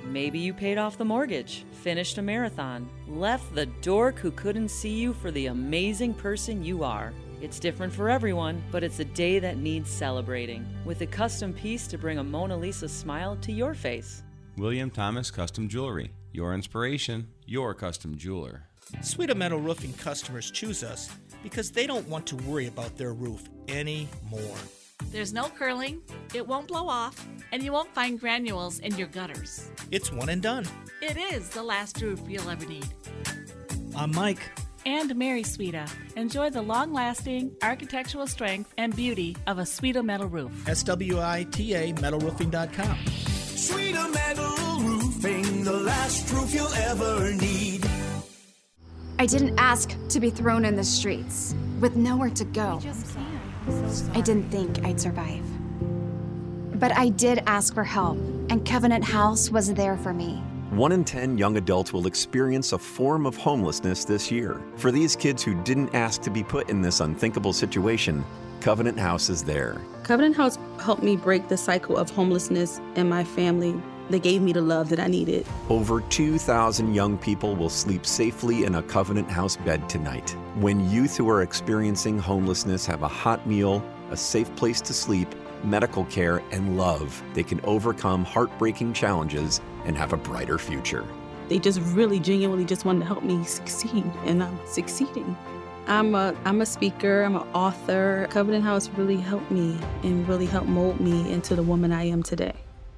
Maybe 0.04 0.38
you 0.38 0.52
paid 0.52 0.76
off 0.76 0.98
the 0.98 1.04
mortgage, 1.04 1.64
finished 1.70 2.18
a 2.18 2.22
marathon, 2.22 2.88
left 3.08 3.54
the 3.54 3.66
dork 3.66 4.18
who 4.18 4.30
couldn't 4.32 4.68
see 4.68 4.94
you 4.94 5.12
for 5.12 5.30
the 5.30 5.46
amazing 5.46 6.14
person 6.14 6.64
you 6.64 6.84
are. 6.84 7.12
It's 7.40 7.58
different 7.58 7.92
for 7.92 8.10
everyone, 8.10 8.62
but 8.70 8.82
it's 8.82 9.00
a 9.00 9.04
day 9.04 9.38
that 9.38 9.56
needs 9.56 9.90
celebrating, 9.90 10.66
with 10.84 11.00
a 11.02 11.06
custom 11.06 11.52
piece 11.52 11.86
to 11.86 11.98
bring 11.98 12.18
a 12.18 12.24
Mona 12.24 12.56
Lisa 12.56 12.88
smile 12.88 13.36
to 13.36 13.52
your 13.52 13.74
face. 13.74 14.22
William 14.56 14.90
Thomas 14.90 15.30
Custom 15.30 15.68
Jewelry. 15.68 16.10
Your 16.34 16.52
inspiration, 16.52 17.28
your 17.46 17.74
custom 17.74 18.16
jeweler. 18.16 18.64
Sweeta 18.96 19.36
Metal 19.36 19.60
Roofing 19.60 19.92
customers 19.92 20.50
choose 20.50 20.82
us 20.82 21.08
because 21.44 21.70
they 21.70 21.86
don't 21.86 22.08
want 22.08 22.26
to 22.26 22.34
worry 22.34 22.66
about 22.66 22.96
their 22.96 23.12
roof 23.12 23.48
anymore. 23.68 24.56
There's 25.12 25.32
no 25.32 25.44
curling, 25.44 26.02
it 26.34 26.44
won't 26.44 26.66
blow 26.66 26.88
off, 26.88 27.24
and 27.52 27.62
you 27.62 27.70
won't 27.70 27.94
find 27.94 28.18
granules 28.18 28.80
in 28.80 28.96
your 28.96 29.06
gutters. 29.06 29.70
It's 29.92 30.10
one 30.10 30.28
and 30.28 30.42
done. 30.42 30.66
It 31.00 31.16
is 31.16 31.50
the 31.50 31.62
last 31.62 32.02
roof 32.02 32.20
you'll 32.26 32.50
ever 32.50 32.66
need. 32.66 32.88
I'm 33.94 34.10
Mike. 34.10 34.40
And 34.84 35.14
Mary 35.14 35.44
Sweeta. 35.44 35.88
Enjoy 36.16 36.50
the 36.50 36.62
long 36.62 36.92
lasting 36.92 37.54
architectural 37.62 38.26
strength 38.26 38.74
and 38.76 38.96
beauty 38.96 39.36
of 39.46 39.60
a 39.60 39.62
Sweeta 39.62 40.04
metal 40.04 40.26
roof. 40.26 40.68
S 40.68 40.82
W 40.82 41.20
I 41.20 41.46
T 41.52 41.74
A 41.74 41.92
metalroofing.com. 41.92 42.98
Sweeter 43.06 44.08
Metal 44.08 44.44
Roofing, 44.44 44.63
the 45.74 45.80
last 45.80 46.30
roof 46.32 46.54
you'll 46.54 46.72
ever 46.74 47.32
need. 47.32 47.84
I 49.18 49.26
didn't 49.26 49.58
ask 49.58 49.96
to 50.08 50.20
be 50.20 50.30
thrown 50.30 50.64
in 50.64 50.76
the 50.76 50.84
streets 50.84 51.54
with 51.80 51.96
nowhere 51.96 52.30
to 52.30 52.44
go. 52.44 52.80
I 54.12 54.20
didn't 54.20 54.50
think 54.50 54.84
I'd 54.84 55.00
survive. 55.00 55.44
But 56.78 56.96
I 56.96 57.08
did 57.08 57.42
ask 57.46 57.74
for 57.74 57.82
help, 57.82 58.18
and 58.50 58.64
Covenant 58.64 59.02
House 59.02 59.50
was 59.50 59.74
there 59.74 59.96
for 59.96 60.12
me. 60.12 60.36
One 60.70 60.92
in 60.92 61.04
10 61.04 61.38
young 61.38 61.56
adults 61.56 61.92
will 61.92 62.06
experience 62.06 62.72
a 62.72 62.78
form 62.78 63.26
of 63.26 63.36
homelessness 63.36 64.04
this 64.04 64.30
year. 64.30 64.60
For 64.76 64.92
these 64.92 65.16
kids 65.16 65.42
who 65.42 65.60
didn't 65.64 65.92
ask 65.92 66.22
to 66.22 66.30
be 66.30 66.44
put 66.44 66.70
in 66.70 66.82
this 66.82 67.00
unthinkable 67.00 67.52
situation, 67.52 68.24
Covenant 68.60 68.98
House 68.98 69.28
is 69.28 69.42
there. 69.42 69.80
Covenant 70.04 70.36
House 70.36 70.56
helped 70.80 71.02
me 71.02 71.16
break 71.16 71.48
the 71.48 71.56
cycle 71.56 71.96
of 71.96 72.10
homelessness 72.10 72.80
in 72.94 73.08
my 73.08 73.24
family. 73.24 73.74
They 74.10 74.18
gave 74.18 74.42
me 74.42 74.52
the 74.52 74.60
love 74.60 74.90
that 74.90 75.00
I 75.00 75.06
needed. 75.06 75.46
Over 75.70 76.02
2,000 76.02 76.94
young 76.94 77.16
people 77.16 77.56
will 77.56 77.70
sleep 77.70 78.04
safely 78.04 78.64
in 78.64 78.74
a 78.74 78.82
Covenant 78.82 79.30
House 79.30 79.56
bed 79.56 79.88
tonight. 79.88 80.36
When 80.56 80.90
youth 80.90 81.16
who 81.16 81.28
are 81.30 81.42
experiencing 81.42 82.18
homelessness 82.18 82.84
have 82.86 83.02
a 83.02 83.08
hot 83.08 83.46
meal, 83.46 83.82
a 84.10 84.16
safe 84.16 84.54
place 84.56 84.82
to 84.82 84.92
sleep, 84.92 85.34
medical 85.64 86.04
care, 86.04 86.42
and 86.50 86.76
love, 86.76 87.22
they 87.32 87.42
can 87.42 87.60
overcome 87.64 88.24
heartbreaking 88.24 88.92
challenges 88.92 89.62
and 89.86 89.96
have 89.96 90.12
a 90.12 90.18
brighter 90.18 90.58
future. 90.58 91.06
They 91.48 91.58
just 91.58 91.80
really 91.80 92.20
genuinely 92.20 92.66
just 92.66 92.84
wanted 92.84 93.00
to 93.00 93.06
help 93.06 93.22
me 93.22 93.42
succeed, 93.44 94.04
and 94.24 94.42
I'm 94.42 94.58
succeeding. 94.66 95.36
I'm 95.86 96.14
a 96.14 96.34
I'm 96.44 96.60
a 96.60 96.66
speaker, 96.66 97.22
I'm 97.22 97.36
an 97.36 97.46
author. 97.54 98.26
Covenant 98.30 98.64
House 98.64 98.88
really 98.90 99.16
helped 99.16 99.50
me 99.50 99.78
and 100.02 100.26
really 100.26 100.46
helped 100.46 100.68
mold 100.68 101.00
me 101.00 101.30
into 101.30 101.54
the 101.54 101.62
woman 101.62 101.92
I 101.92 102.04
am 102.04 102.22
today. 102.22 102.54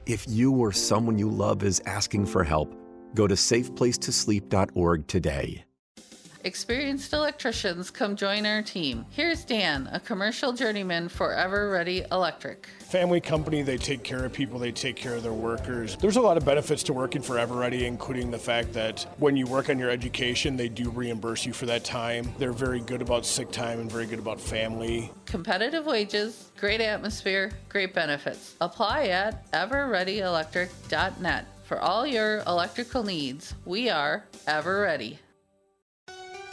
If 0.07 0.25
you 0.29 0.53
or 0.53 0.71
someone 0.71 1.19
you 1.19 1.29
love 1.29 1.65
is 1.65 1.83
asking 1.85 2.27
for 2.27 2.45
help, 2.45 2.73
go 3.15 3.27
to 3.27 3.35
safeplacetosleep.org 3.35 5.07
today. 5.09 5.66
Experienced 6.47 7.13
electricians, 7.13 7.91
come 7.91 8.15
join 8.15 8.47
our 8.47 8.63
team. 8.63 9.05
Here's 9.11 9.45
Dan, 9.45 9.89
a 9.91 9.99
commercial 9.99 10.53
journeyman 10.53 11.09
for 11.09 11.35
Ever 11.35 11.71
Ready 11.71 12.05
Electric. 12.13 12.69
Family 12.79 13.21
company, 13.21 13.63
they 13.63 13.77
take 13.77 14.05
care 14.05 14.25
of 14.25 14.33
people, 14.33 14.61
they 14.61 14.71
take 14.71 14.95
care 14.95 15.17
of 15.17 15.25
their 15.25 15.33
workers. 15.33 15.97
There's 15.97 16.15
a 16.15 16.21
lot 16.21 16.37
of 16.37 16.45
benefits 16.45 16.85
to 16.85 16.93
working 16.93 17.21
for 17.21 17.37
Everready, 17.37 17.85
including 17.87 18.31
the 18.31 18.39
fact 18.39 18.73
that 18.75 19.09
when 19.19 19.37
you 19.37 19.45
work 19.45 19.71
on 19.71 19.79
your 19.81 19.91
education, 19.91 20.57
they 20.57 20.69
do 20.69 20.89
reimburse 20.89 21.45
you 21.45 21.53
for 21.53 21.67
that 21.67 21.83
time. 21.83 22.33
They're 22.39 22.53
very 22.53 22.79
good 22.79 23.03
about 23.03 23.27
sick 23.27 23.51
time 23.51 23.81
and 23.81 23.91
very 23.91 24.07
good 24.07 24.21
about 24.21 24.41
family. 24.41 25.11
Competitive 25.25 25.85
wages, 25.85 26.53
great 26.57 26.81
atmosphere, 26.81 27.51
great 27.69 27.93
benefits. 27.93 28.55
Apply 28.61 29.07
at 29.07 29.51
everreadyelectric.net. 29.51 31.47
For 31.65 31.81
all 31.81 32.07
your 32.07 32.45
electrical 32.47 33.03
needs, 33.03 33.57
we 33.65 33.91
are 33.91 34.23
Ever 34.47 34.83
Ready. 34.83 35.19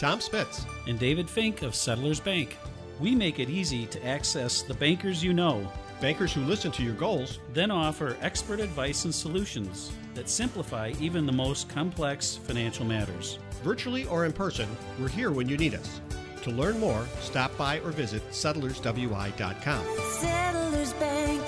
Tom 0.04 0.20
Spitz. 0.20 0.66
and 0.86 1.00
David 1.00 1.30
Fink 1.30 1.62
of 1.62 1.74
Settlers 1.74 2.20
Bank. 2.20 2.58
We 3.00 3.16
make 3.16 3.40
it 3.40 3.50
easy 3.50 3.86
to 3.86 4.06
access 4.06 4.62
the 4.62 4.74
bankers 4.74 5.24
you 5.24 5.34
know. 5.34 5.66
Bankers 6.02 6.34
who 6.34 6.42
listen 6.42 6.74
to 6.74 6.84
your 6.84 6.96
goals, 6.96 7.40
then 7.54 7.72
offer 7.72 8.18
expert 8.20 8.60
advice 8.60 9.06
and 9.06 9.16
solutions 9.16 9.94
that 10.14 10.28
simplify 10.28 10.92
even 11.00 11.26
the 11.26 11.32
most 11.32 11.70
complex 11.70 12.36
financial 12.36 12.84
matters. 12.84 13.40
virtually 13.64 14.06
or 14.08 14.26
in 14.26 14.34
person, 14.34 14.68
we're 15.00 15.08
here 15.08 15.32
when 15.32 15.48
you 15.48 15.56
need 15.56 15.74
us. 15.74 16.02
To 16.42 16.52
learn 16.52 16.78
more, 16.82 17.08
stop 17.22 17.58
by 17.58 17.80
or 17.80 17.92
visit 17.92 18.30
settlerswi.com. 18.30 19.86
Settlers 20.20 20.94
Bank, 20.96 21.42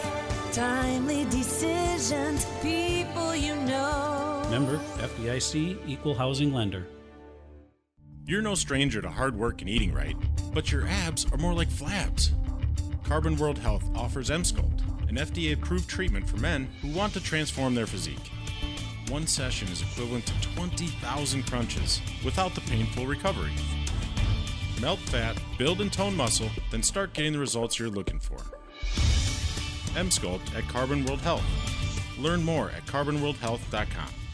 timely 0.54 1.26
decisions, 1.26 2.46
people 2.62 3.36
you 3.36 3.54
know. 3.68 4.48
Member 4.50 4.78
FDIC 5.00 5.78
Equal 5.86 6.16
Housing 6.16 6.54
Lender. 6.54 6.88
You're 8.28 8.42
no 8.42 8.56
stranger 8.56 9.04
to 9.04 9.10
hard 9.10 9.38
work 9.38 9.62
and 9.62 9.70
eating 9.70 9.94
right, 9.94 10.16
but 10.52 10.72
your 10.72 10.88
abs 10.88 11.32
are 11.32 11.38
more 11.38 11.54
like 11.54 11.70
flabs. 11.70 12.32
Carbon 13.04 13.36
World 13.36 13.60
Health 13.60 13.84
offers 13.96 14.32
Emsculpt, 14.32 14.82
an 15.08 15.18
FDA 15.18 15.54
approved 15.54 15.88
treatment 15.88 16.28
for 16.28 16.38
men 16.38 16.68
who 16.82 16.88
want 16.88 17.14
to 17.14 17.22
transform 17.22 17.76
their 17.76 17.86
physique. 17.86 18.32
One 19.10 19.28
session 19.28 19.68
is 19.68 19.84
equivalent 19.84 20.26
to 20.26 20.42
20,000 20.56 21.46
crunches 21.46 22.02
without 22.24 22.56
the 22.56 22.62
painful 22.62 23.06
recovery. 23.06 23.54
Melt 24.82 25.00
fat, 25.02 25.38
build 25.60 25.80
and 25.80 25.94
tone 25.94 26.18
muscle, 26.18 26.50
then 26.72 26.82
start 26.82 27.14
getting 27.14 27.34
the 27.34 27.38
results 27.38 27.78
you're 27.78 27.90
looking 27.90 28.20
for. 28.20 28.38
Emsculpt 29.94 30.56
at 30.56 30.68
Carbon 30.68 31.06
World 31.06 31.22
Health. 31.22 31.46
Learn 32.18 32.44
more 32.44 32.72
at 32.72 32.88
carbonworldhealth.com. 32.88 34.25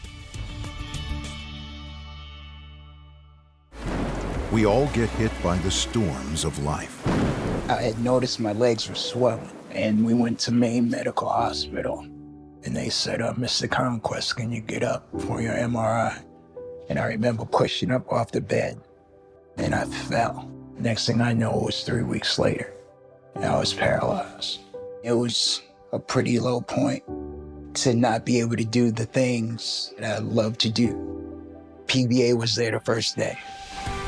We 4.52 4.66
all 4.66 4.86
get 4.88 5.08
hit 5.08 5.32
by 5.42 5.56
the 5.56 5.70
storms 5.70 6.44
of 6.44 6.62
life. 6.62 7.00
I 7.70 7.80
had 7.80 7.98
noticed 8.04 8.38
my 8.38 8.52
legs 8.52 8.86
were 8.86 8.94
swelling, 8.94 9.48
and 9.70 10.04
we 10.04 10.12
went 10.12 10.38
to 10.40 10.52
Maine 10.52 10.90
Medical 10.90 11.26
Hospital. 11.26 12.00
And 12.00 12.76
they 12.76 12.90
said, 12.90 13.22
uh, 13.22 13.32
Mr. 13.32 13.68
Conquest, 13.70 14.36
can 14.36 14.52
you 14.52 14.60
get 14.60 14.82
up 14.82 15.08
for 15.20 15.40
your 15.40 15.54
MRI? 15.54 16.22
And 16.90 16.98
I 16.98 17.06
remember 17.06 17.46
pushing 17.46 17.90
up 17.90 18.12
off 18.12 18.30
the 18.30 18.42
bed, 18.42 18.78
and 19.56 19.74
I 19.74 19.86
fell. 19.86 20.46
Next 20.78 21.06
thing 21.06 21.22
I 21.22 21.32
know, 21.32 21.58
it 21.58 21.64
was 21.64 21.82
three 21.82 22.02
weeks 22.02 22.38
later, 22.38 22.74
and 23.34 23.46
I 23.46 23.58
was 23.58 23.72
paralyzed. 23.72 24.60
It 25.02 25.12
was 25.12 25.62
a 25.94 25.98
pretty 25.98 26.38
low 26.38 26.60
point 26.60 27.04
to 27.76 27.94
not 27.94 28.26
be 28.26 28.40
able 28.40 28.56
to 28.56 28.66
do 28.66 28.90
the 28.90 29.06
things 29.06 29.94
that 29.98 30.16
I 30.16 30.18
love 30.18 30.58
to 30.58 30.68
do. 30.68 30.92
PVA 31.86 32.36
was 32.36 32.54
there 32.54 32.72
the 32.72 32.80
first 32.80 33.16
day. 33.16 33.38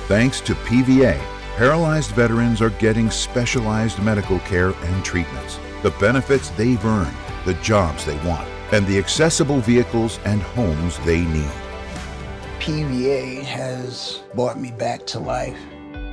Thanks 0.07 0.43
to 0.43 0.55
PVA, 0.55 1.19
paralyzed 1.57 2.11
veterans 2.11 2.61
are 2.61 2.69
getting 2.69 3.11
specialized 3.11 4.03
medical 4.03 4.39
care 4.41 4.73
and 4.73 5.03
treatments, 5.03 5.59
the 5.83 5.93
benefits 5.93 6.51
they've 6.51 6.85
earned, 6.85 7.17
the 7.47 7.55
jobs 7.55 8.05
they 8.05 8.19
want, 8.19 8.47
and 8.71 8.87
the 8.87 8.99
accessible 8.99 9.61
vehicles 9.61 10.21
and 10.27 10.43
homes 10.43 10.99
they 11.07 11.23
need. 11.23 11.51
PVA 12.59 13.45
has 13.45 14.23
brought 14.35 14.61
me 14.61 14.73
back 14.73 15.07
to 15.07 15.19
life. 15.19 15.57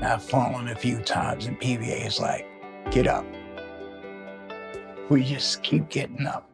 I've 0.02 0.24
fallen 0.24 0.70
a 0.70 0.76
few 0.76 1.02
times, 1.02 1.48
and 1.48 1.60
PVA 1.60 2.08
is 2.08 2.18
like, 2.18 2.48
get 2.92 3.08
up. 3.08 3.26
We 5.10 5.26
just 5.26 5.64
keep 5.64 5.90
getting 5.90 6.26
up. 6.28 6.50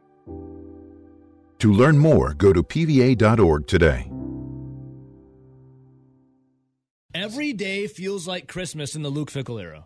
To 1.60 1.72
learn 1.72 2.00
more, 2.00 2.34
go 2.34 2.52
to 2.52 2.64
pva.org 2.64 3.68
today. 3.68 4.10
Every 7.18 7.54
day 7.54 7.88
feels 7.88 8.28
like 8.28 8.48
Christmas 8.48 8.96
in 8.96 9.02
the 9.02 9.10
Luke 9.10 9.32
Fickell 9.32 9.62
era. 9.62 9.86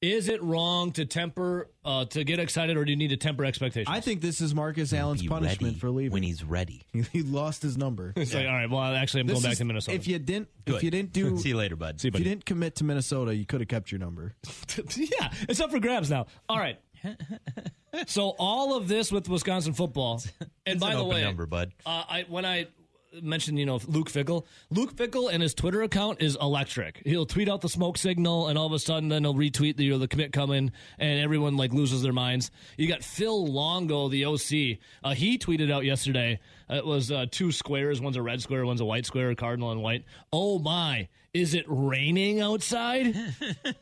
Is 0.00 0.28
it 0.28 0.40
wrong 0.44 0.92
to 0.92 1.04
temper, 1.04 1.68
uh, 1.84 2.04
to 2.04 2.22
get 2.22 2.38
excited, 2.38 2.76
or 2.76 2.84
do 2.84 2.92
you 2.92 2.96
need 2.96 3.08
to 3.08 3.16
temper 3.16 3.44
expectations? 3.44 3.88
I 3.92 3.98
think 4.00 4.20
this 4.20 4.40
is 4.40 4.54
Marcus 4.54 4.92
Allen's 4.92 5.26
punishment 5.26 5.78
for 5.78 5.90
leaving 5.90 6.12
when 6.12 6.22
he's 6.22 6.44
ready. 6.44 6.86
he 7.12 7.22
lost 7.22 7.62
his 7.62 7.76
number. 7.76 8.12
It's 8.16 8.32
like, 8.32 8.46
all 8.46 8.52
right, 8.52 8.70
well, 8.70 8.80
actually, 8.94 9.22
I'm 9.22 9.26
This 9.26 9.34
going 9.34 9.42
back 9.42 9.52
is- 9.52 9.58
to 9.58 9.64
Minnesota. 9.64 9.96
If 9.96 10.06
you 10.06 10.20
didn't, 10.20 10.48
Good. 10.66 10.76
if 10.76 10.82
you 10.84 10.92
didn't 10.92 11.12
do, 11.12 11.36
See 11.38 11.48
you 11.48 11.56
later, 11.56 11.74
bud. 11.74 12.00
See 12.00 12.06
you, 12.08 12.12
if 12.14 12.18
you 12.20 12.24
didn't 12.24 12.44
commit 12.44 12.76
to 12.76 12.84
Minnesota, 12.84 13.34
you 13.34 13.44
could 13.44 13.60
have 13.60 13.68
kept 13.68 13.90
your 13.90 13.98
number. 13.98 14.34
yeah, 14.96 15.32
it's 15.48 15.58
up 15.58 15.72
for 15.72 15.80
grabs 15.80 16.10
now. 16.10 16.26
All 16.48 16.58
right. 16.58 16.78
so 18.06 18.34
all 18.38 18.76
of 18.76 18.86
this 18.86 19.10
with 19.10 19.28
Wisconsin 19.28 19.72
football, 19.72 20.22
and 20.64 20.76
It's 20.76 20.80
by 20.80 20.90
an 20.92 20.96
the 20.98 21.02
open 21.02 21.16
way, 21.16 21.22
number, 21.24 21.46
bud. 21.46 21.72
Uh, 21.84 22.04
I 22.08 22.24
when 22.28 22.44
I 22.44 22.68
mentioned 23.22 23.58
you 23.58 23.66
know 23.66 23.80
Luke 23.86 24.10
Fickell, 24.10 24.44
Luke 24.70 24.94
Fickell 24.94 25.32
and 25.32 25.42
his 25.42 25.54
Twitter 25.54 25.82
account 25.82 26.22
is 26.22 26.36
electric. 26.40 27.02
He'll 27.04 27.26
tweet 27.26 27.48
out 27.48 27.60
the 27.60 27.68
smoke 27.68 27.98
signal, 27.98 28.48
and 28.48 28.58
all 28.58 28.66
of 28.66 28.72
a 28.72 28.78
sudden, 28.78 29.08
then 29.08 29.24
he'll 29.24 29.34
retweet 29.34 29.76
the 29.76 29.84
you 29.84 29.92
know, 29.92 29.98
the 29.98 30.08
commit 30.08 30.32
coming, 30.32 30.72
and 30.98 31.20
everyone 31.20 31.56
like 31.56 31.72
loses 31.72 32.02
their 32.02 32.12
minds. 32.12 32.50
You 32.76 32.88
got 32.88 33.02
Phil 33.02 33.46
Longo, 33.46 34.08
the 34.08 34.24
OC. 34.24 34.78
Uh, 35.02 35.14
he 35.14 35.38
tweeted 35.38 35.72
out 35.72 35.84
yesterday. 35.84 36.40
It 36.70 36.84
was 36.84 37.10
uh, 37.10 37.26
two 37.30 37.50
squares. 37.50 38.00
One's 38.00 38.16
a 38.16 38.22
red 38.22 38.42
square, 38.42 38.66
one's 38.66 38.82
a 38.82 38.84
white 38.84 39.06
square, 39.06 39.34
cardinal 39.34 39.72
and 39.72 39.82
white. 39.82 40.04
Oh 40.32 40.58
my! 40.58 41.08
Is 41.32 41.54
it 41.54 41.64
raining 41.68 42.40
outside? 42.40 43.16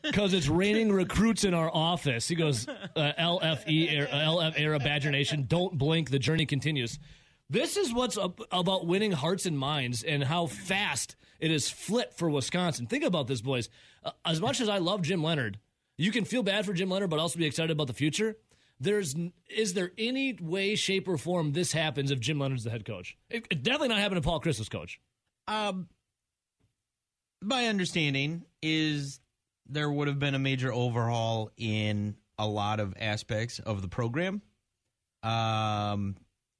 Because 0.01 0.33
it's 0.33 0.47
raining 0.47 0.91
recruits 0.91 1.43
in 1.43 1.53
our 1.53 1.69
office. 1.71 2.27
He 2.27 2.35
goes, 2.35 2.67
uh, 2.67 3.11
LFE, 3.19 4.09
LF 4.09 4.53
era 4.57 4.79
Badger 4.79 5.11
Nation, 5.11 5.45
don't 5.47 5.77
blink. 5.77 6.09
The 6.09 6.19
journey 6.19 6.45
continues. 6.45 6.97
This 7.49 7.77
is 7.77 7.93
what's 7.93 8.17
about 8.17 8.87
winning 8.87 9.13
hearts 9.13 9.45
and 9.45 9.57
minds 9.57 10.03
and 10.03 10.23
how 10.23 10.47
fast 10.47 11.15
it 11.39 11.51
is 11.51 11.69
flipped 11.69 12.17
for 12.17 12.29
Wisconsin. 12.29 12.87
Think 12.87 13.03
about 13.03 13.27
this, 13.27 13.41
boys. 13.41 13.69
Uh, 14.03 14.11
as 14.25 14.41
much 14.41 14.59
as 14.59 14.67
I 14.67 14.79
love 14.79 15.01
Jim 15.01 15.23
Leonhard, 15.23 15.59
you 15.97 16.11
can 16.11 16.25
feel 16.25 16.43
bad 16.43 16.65
for 16.65 16.73
Jim 16.73 16.89
Leonhard, 16.89 17.09
but 17.09 17.19
also 17.19 17.39
be 17.39 17.45
excited 17.45 17.71
about 17.71 17.87
the 17.87 17.93
future. 17.93 18.35
There's 18.79 19.15
is 19.49 19.73
there 19.73 19.91
any 19.97 20.33
way, 20.33 20.75
shape, 20.75 21.07
or 21.07 21.17
form 21.17 21.53
this 21.53 21.71
happens 21.71 22.11
if 22.11 22.19
Jim 22.19 22.39
Leonhard's 22.39 22.65
the 22.65 22.69
head 22.69 22.85
coach? 22.85 23.17
It, 23.29 23.47
it 23.49 23.63
definitely 23.63 23.89
not 23.89 23.99
happened 23.99 24.21
to 24.21 24.27
Paul 24.27 24.41
Chryst 24.41 24.59
as 24.59 24.69
coach. 24.69 24.99
Um, 25.47 25.87
my 27.41 27.67
understanding 27.67 28.43
is 28.61 29.19
there 29.69 29.89
would 29.89 30.07
have 30.07 30.19
been 30.19 30.35
a 30.35 30.39
major 30.39 30.71
overhaul 30.71 31.51
in 31.57 32.17
a 32.37 32.47
lot 32.47 32.79
of 32.79 32.93
aspects 32.99 33.59
of 33.59 33.81
the 33.81 33.87
program. 33.87 34.41
Um, 35.23 36.17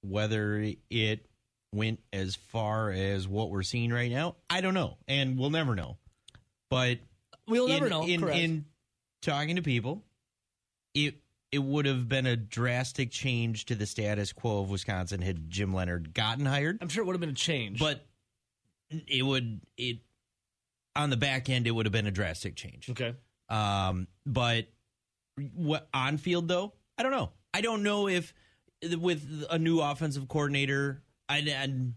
whether 0.09 0.65
it 0.89 1.25
went 1.73 1.99
as 2.13 2.35
far 2.35 2.91
as 2.91 3.27
what 3.27 3.49
we're 3.49 3.63
seeing 3.63 3.91
right 3.91 4.11
now, 4.11 4.35
I 4.49 4.61
don't 4.61 4.73
know, 4.73 4.97
and 5.07 5.37
we'll 5.37 5.49
never 5.49 5.75
know. 5.75 5.97
But 6.69 6.99
We'll 7.47 7.65
in, 7.65 7.71
never 7.71 7.89
know, 7.89 8.03
In, 8.05 8.27
in 8.27 8.65
talking 9.21 9.55
to 9.55 9.61
people, 9.61 10.03
it 10.93 11.15
it 11.51 11.59
would 11.59 11.85
have 11.85 12.09
been 12.09 12.25
a 12.25 12.35
drastic 12.35 13.09
change 13.09 13.65
to 13.67 13.75
the 13.75 13.85
status 13.85 14.33
quo 14.33 14.61
of 14.61 14.69
Wisconsin 14.69 15.21
had 15.21 15.49
Jim 15.49 15.73
Leonhard 15.73 16.13
gotten 16.13 16.45
hired. 16.45 16.77
I'm 16.81 16.89
sure 16.89 17.03
it 17.03 17.05
would 17.05 17.13
have 17.13 17.21
been 17.21 17.29
a 17.29 17.33
change, 17.33 17.79
but 17.79 18.05
it 18.89 19.23
would 19.23 19.61
it 19.77 19.99
on 20.95 21.09
the 21.09 21.17
back 21.17 21.49
end 21.49 21.67
it 21.67 21.71
would 21.71 21.85
have 21.85 21.93
been 21.93 22.07
a 22.07 22.11
drastic 22.11 22.55
change. 22.55 22.89
Okay. 22.89 23.15
Um, 23.49 24.07
but 24.25 24.67
what 25.55 25.87
on 25.93 26.17
field 26.17 26.47
though, 26.47 26.73
I 26.97 27.03
don't 27.03 27.11
know. 27.11 27.31
I 27.53 27.61
don't 27.61 27.83
know 27.83 28.07
if 28.09 28.33
with 28.99 29.45
a 29.49 29.57
new 29.57 29.79
offensive 29.79 30.27
coordinator, 30.27 31.01
I 31.29 31.39
and 31.39 31.93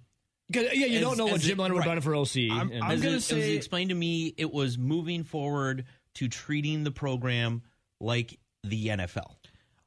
yeah, 0.53 0.73
you 0.73 1.01
don't 1.01 1.17
know 1.17 1.27
what 1.27 1.41
Jim 1.41 1.59
Leonhard 1.59 1.79
would 1.79 1.87
run 1.87 2.01
for 2.01 2.15
OC. 2.15 2.51
I'm, 2.51 2.73
I'm 2.83 3.01
going 3.01 3.15
to 3.15 3.21
say, 3.21 3.55
explained 3.55 3.91
to 3.91 3.95
me 3.95 4.35
it 4.37 4.53
was 4.53 4.79
moving 4.79 5.25
forward 5.25 5.85
to 6.17 6.29
treating 6.29 6.83
the 6.85 6.91
program 6.91 7.63
like 8.01 8.39
the 8.65 8.89
NFL. 8.89 9.37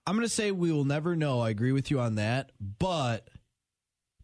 I'm 0.06 0.15
going 0.15 0.27
to 0.27 0.34
say 0.34 0.51
we 0.51 0.71
will 0.71 0.86
never 0.86 1.15
know. 1.15 1.41
I 1.41 1.49
agree 1.49 1.71
with 1.71 1.91
you 1.91 1.99
on 1.99 2.15
that, 2.15 2.51
but 2.60 3.29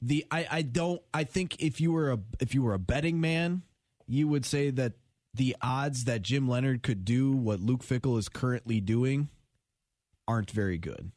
the 0.02 0.26
I, 0.32 0.48
I 0.50 0.62
don't 0.62 1.02
I 1.14 1.24
think 1.24 1.62
if 1.62 1.82
you 1.82 1.92
were 1.92 2.12
a 2.12 2.20
if 2.40 2.54
you 2.54 2.64
were 2.64 2.74
a 2.74 2.80
betting 2.80 3.20
man, 3.20 3.64
you 4.08 4.28
would 4.28 4.46
say 4.46 4.70
that 4.72 4.94
the 5.34 5.56
odds 5.62 6.06
that 6.06 6.22
Jim 6.22 6.48
Leonhard 6.48 6.84
could 6.84 7.06
do 7.06 7.32
what 7.32 7.60
Luke 7.60 7.84
Fickell 7.84 8.18
is 8.18 8.30
currently 8.30 8.82
doing 8.82 9.30
aren't 10.28 10.52
very 10.52 10.78
good. 10.78 11.12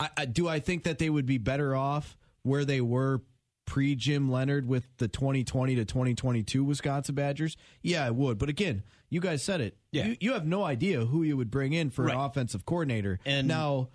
I, 0.00 0.10
I 0.18 0.24
do 0.26 0.48
I 0.48 0.60
think 0.60 0.84
that 0.84 0.98
they 0.98 1.10
would 1.10 1.26
be 1.26 1.38
better 1.38 1.74
off 1.74 2.16
where 2.42 2.64
they 2.64 2.80
were 2.80 3.22
pre 3.66 3.94
Jim 3.94 4.30
Leonhard 4.30 4.66
with 4.66 4.86
the 4.98 5.08
2020 5.08 5.74
to 5.76 5.84
2022 5.84 6.64
Wisconsin 6.64 7.14
Badgers? 7.14 7.56
Yeah, 7.82 8.04
I 8.04 8.10
would. 8.10 8.38
But 8.38 8.48
again, 8.48 8.82
you 9.10 9.20
guys 9.20 9.42
said 9.42 9.60
it. 9.60 9.76
Yeah. 9.92 10.06
You, 10.08 10.16
you 10.20 10.32
have 10.34 10.46
no 10.46 10.62
idea 10.64 11.04
who 11.04 11.22
you 11.22 11.36
would 11.36 11.50
bring 11.50 11.72
in 11.72 11.90
for 11.90 12.08
an 12.08 12.16
offensive 12.16 12.64
coordinator. 12.64 13.18
And 13.24 13.48
now, 13.48 13.88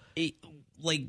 like, 0.82 1.08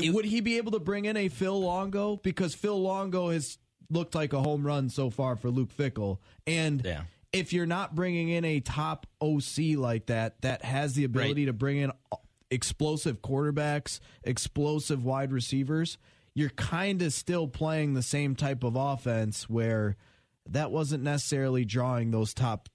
would 0.00 0.24
he 0.24 0.40
be 0.40 0.58
able 0.58 0.72
to 0.72 0.80
bring 0.80 1.04
in 1.06 1.16
a 1.16 1.28
Phil 1.28 1.60
Longo? 1.60 2.16
Because 2.16 2.54
Phil 2.54 2.80
Longo 2.80 3.30
has 3.30 3.58
looked 3.90 4.14
like 4.14 4.32
a 4.32 4.40
home 4.42 4.66
run 4.66 4.90
so 4.90 5.10
far 5.10 5.34
for 5.36 5.50
Luke 5.50 5.70
Fickell. 5.76 6.18
And 6.46 6.82
Yeah. 6.84 7.02
if 7.32 7.52
you're 7.52 7.66
not 7.66 7.94
bringing 7.94 8.28
in 8.28 8.44
a 8.44 8.60
top 8.60 9.06
OC 9.20 9.76
like 9.76 10.06
that, 10.06 10.40
that 10.42 10.64
has 10.64 10.94
the 10.94 11.04
ability 11.04 11.46
to 11.46 11.52
bring 11.52 11.78
in 11.78 11.90
explosive 12.50 13.22
quarterbacks, 13.22 14.00
explosive 14.22 15.04
wide 15.04 15.32
receivers, 15.32 15.98
you're 16.34 16.50
kind 16.50 17.02
of 17.02 17.12
still 17.12 17.48
playing 17.48 17.94
the 17.94 18.02
same 18.02 18.36
type 18.36 18.62
of 18.62 18.76
offense 18.76 19.48
where 19.48 19.96
that 20.46 20.70
wasn't 20.70 21.02
necessarily 21.02 21.64
drawing 21.64 22.10
those 22.10 22.32
top 22.32 22.68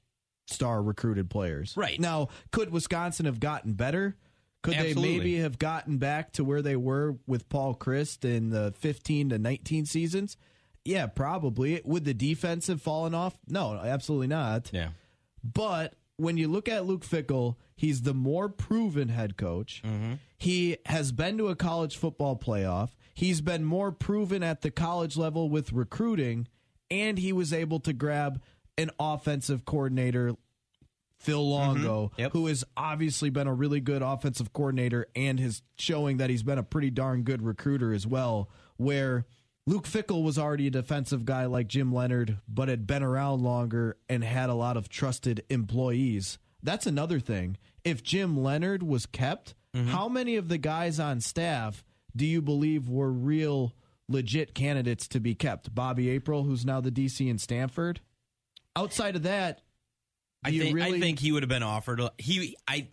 star 0.48 0.82
recruited 0.84 1.30
players. 1.30 1.74
Right. 1.76 2.00
Now, 2.00 2.30
could 2.52 2.72
Wisconsin 2.72 3.26
have 3.26 3.40
gotten 3.40 3.74
better? 3.74 4.16
Could 4.62 4.76
they 4.76 4.94
maybe 4.94 5.38
have 5.40 5.60
gotten 5.60 5.98
back 5.98 6.32
to 6.34 6.44
where 6.44 6.62
they 6.62 6.78
were 6.78 7.18
with 7.28 7.50
Paul 7.50 7.76
Chryst 7.76 8.24
in 8.24 8.50
the 8.50 8.74
15 8.78 9.30
to 9.30 9.40
19 9.40 9.86
seasons? 9.86 10.38
Yeah, 10.86 11.08
probably. 11.08 11.82
Would 11.84 12.06
the 12.06 12.14
defense 12.14 12.68
have 12.68 12.82
fallen 12.82 13.14
off? 13.14 13.38
No, 13.48 13.74
absolutely 13.74 14.28
not. 14.28 14.70
Yeah. 14.72 14.90
But 15.44 15.96
when 16.16 16.38
you 16.38 16.48
look 16.48 16.70
at 16.70 16.86
Luke 16.86 17.06
Fickell, 17.06 17.56
he's 17.76 18.02
the 18.04 18.14
more 18.14 18.50
proven 18.50 19.10
head 19.10 19.38
coach. 19.38 19.82
Mm-hmm. 19.86 20.14
He 20.38 20.78
has 20.86 21.12
been 21.12 21.38
to 21.38 21.48
a 21.48 21.56
college 21.56 21.98
football 21.98 22.36
playoff. 22.36 22.90
He's 23.14 23.42
been 23.42 23.64
more 23.64 23.92
proven 23.92 24.44
at 24.44 24.62
the 24.62 24.72
college 24.72 25.16
level 25.18 25.50
with 25.50 25.72
recruiting, 25.72 26.48
and 26.90 27.18
he 27.18 27.32
was 27.32 27.54
able 27.54 27.80
to 27.82 27.94
grab 27.94 28.42
an 28.78 28.90
offensive 29.00 29.66
coordinator, 29.66 30.34
Phil 31.18 31.44
mm-hmm. 31.44 31.84
Longo, 31.86 32.12
who 32.32 32.48
has 32.48 32.64
obviously 32.76 33.30
been 33.30 33.48
a 33.48 33.54
really 33.54 33.80
good 33.80 34.02
offensive 34.02 34.52
coordinator 34.52 35.08
and 35.16 35.40
is 35.40 35.62
showing 35.78 36.18
that 36.18 36.30
he's 36.30 36.44
been 36.44 36.58
a 36.58 36.64
pretty 36.64 36.90
darn 36.90 37.24
good 37.24 37.42
recruiter 37.42 37.94
as 37.94 38.08
well. 38.08 38.50
Where 38.78 39.26
Luke 39.66 39.86
Fickell 39.86 40.24
was 40.24 40.38
already 40.38 40.68
a 40.68 40.72
defensive 40.72 41.24
guy 41.24 41.46
like 41.46 41.68
Jim 41.68 41.94
Leonhard, 41.94 42.40
but 42.48 42.68
had 42.68 42.86
been 42.86 43.04
around 43.04 43.42
longer 43.42 43.96
and 44.10 44.24
had 44.24 44.50
a 44.50 44.56
lot 44.56 44.76
of 44.76 44.90
trusted 44.90 45.44
employees. 45.50 46.38
That's 46.64 46.88
another 46.88 47.20
thing. 47.20 47.58
If 47.84 48.02
Jim 48.04 48.42
Leonhard 48.42 48.82
was 48.82 49.06
kept, 49.06 49.54
mm-hmm. 49.76 49.90
how 49.90 50.08
many 50.08 50.38
of 50.38 50.48
the 50.48 50.58
guys 50.58 51.00
on 51.00 51.20
staff 51.20 51.84
do 52.16 52.26
you 52.26 52.42
believe 52.42 52.90
were 52.90 53.12
real, 53.12 53.74
legit 54.08 54.56
candidates 54.56 55.08
to 55.10 55.20
be 55.20 55.36
kept? 55.36 55.76
Bobby 55.76 56.10
April, 56.10 56.44
who's 56.44 56.66
now 56.66 56.80
the 56.80 56.92
DC 56.92 57.30
in 57.30 57.38
Stanford. 57.38 58.00
Outside 58.76 59.16
of 59.16 59.24
that, 59.24 59.62
I 60.44 60.52
think 60.52 60.76
really 60.76 60.98
I 60.98 61.00
think 61.00 61.20
he 61.20 61.32
would 61.32 61.44
have 61.44 61.50
been 61.50 61.64
offered. 61.64 62.00
a- 62.00 62.12
He 62.18 62.56
I 62.68 62.88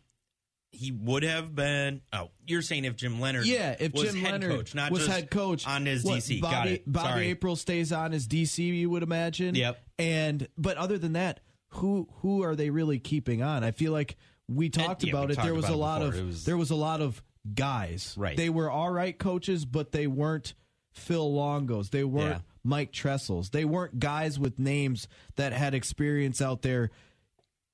he 0.73 0.93
would 0.93 1.23
have 1.25 1.55
been. 1.55 2.01
Oh, 2.13 2.31
you're 2.47 2.63
saying 2.63 2.85
if 2.85 2.97
Jim 2.97 3.21
Leonhard, 3.21 3.47
Yeah, 3.47 3.77
if 3.79 3.93
was 3.93 4.05
Jim 4.05 4.17
head 4.17 4.33
Leonhard 4.33 4.53
coach, 4.53 4.75
not 4.75 4.93
was 4.93 5.01
just 5.01 5.13
head 5.13 5.31
coach 5.31 5.67
on 5.67 5.87
his 5.87 6.05
what, 6.05 6.19
DC. 6.19 6.41
Bobby, 6.41 6.55
Got 6.55 6.67
it. 6.69 6.93
Bobby 6.93 7.09
Sorry. 7.09 7.27
April 7.29 7.57
stays 7.57 7.93
on 7.93 8.13
as 8.13 8.29
DC, 8.29 8.59
you 8.59 8.91
would 8.91 9.03
imagine. 9.03 9.55
Yep. 9.55 9.83
And 9.99 10.49
but 10.57 10.77
other 10.77 10.99
than 10.99 11.15
that, 11.15 11.41
who 11.75 12.09
who 12.21 12.43
are 12.43 12.55
they 12.57 12.71
really 12.71 12.99
keeping 12.99 13.43
on? 13.43 13.65
I 13.65 13.71
feel 13.71 13.93
like 13.93 14.17
we 14.49 14.69
talked 14.69 15.03
yeah, 15.05 15.09
we 15.09 15.11
about 15.19 15.31
it. 15.31 15.35
talked 15.35 15.47
there 15.47 15.55
was 15.55 15.69
a 15.69 15.77
lot 15.77 16.01
before. 16.03 16.21
of 16.21 16.27
was- 16.27 16.45
there 16.45 16.57
was 16.57 16.71
a 16.71 16.77
lot 16.77 17.01
of 17.01 17.23
guys. 17.55 18.15
Right. 18.19 18.37
They 18.37 18.51
were 18.51 18.71
all 18.71 18.91
right 18.91 19.17
coaches, 19.17 19.65
but 19.65 19.93
they 19.93 20.07
weren't 20.07 20.55
Phil 20.93 21.31
Longos. 21.33 21.91
They 21.91 22.05
weren't 22.05 22.37
Yeah. 22.37 22.41
Mike 22.65 22.93
Tressels. 22.93 23.51
They 23.51 23.65
weren't 23.65 23.99
guys 23.99 24.39
with 24.39 24.59
names 24.59 25.09
that 25.37 25.53
had 25.53 25.73
experience 25.75 26.43
out 26.43 26.63
there 26.63 26.91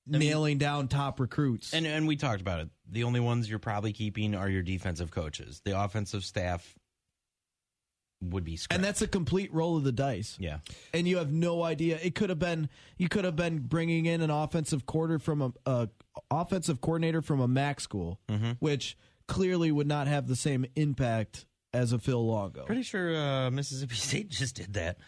nailing 0.07 0.59
down 0.59 0.89
top 0.89 1.19
recruits. 1.19 1.73
And 1.75 1.87
and 1.87 2.07
we 2.07 2.17
talked 2.17 2.41
about 2.41 2.61
it. 2.61 2.69
The 2.89 3.05
only 3.05 3.21
ones 3.21 3.49
you're 3.51 3.59
probably 3.59 3.93
keeping 3.93 4.35
are 4.35 4.49
your 4.49 4.63
defensive 4.63 5.11
coaches. 5.11 5.61
The 5.65 5.81
offensive 5.81 6.25
staff 6.25 6.77
would 8.23 8.45
be 8.45 8.57
scrapped. 8.57 8.79
and 8.79 8.85
that's 8.85 9.03
a 9.03 9.07
complete 9.07 9.53
roll 9.53 9.77
of 9.77 9.85
the 9.85 9.93
dice. 9.93 10.37
Yeah. 10.41 10.59
and 10.95 11.07
you 11.07 11.19
have 11.19 11.33
no 11.33 11.63
idea. 11.63 11.99
It 12.03 12.15
could 12.15 12.31
have 12.31 12.39
been 12.39 12.69
you 12.97 13.09
could 13.09 13.25
have 13.25 13.37
been 13.37 13.59
bringing 13.61 14.07
in 14.07 14.21
an 14.23 14.31
offensive 14.31 14.87
quarter 14.87 15.19
from 15.19 15.43
a, 15.43 15.53
a 15.67 15.89
offensive 16.31 16.81
coordinator 16.81 17.21
from 17.23 17.41
a 17.41 17.49
MAC 17.49 17.81
school, 17.81 18.19
Mm-hmm. 18.29 18.53
which 18.61 18.97
clearly 19.29 19.71
would 19.73 19.87
not 19.87 20.07
have 20.07 20.29
the 20.29 20.37
same 20.37 20.65
impact 20.77 21.47
as 21.75 21.93
a 21.93 21.99
Phil 21.99 22.25
Longo. 22.27 22.65
Pretty 22.65 22.83
sure 22.85 23.15
uh, 23.17 23.51
Mississippi 23.51 23.95
State 23.97 24.29
just 24.31 24.55
did 24.57 24.73
that. 24.75 24.99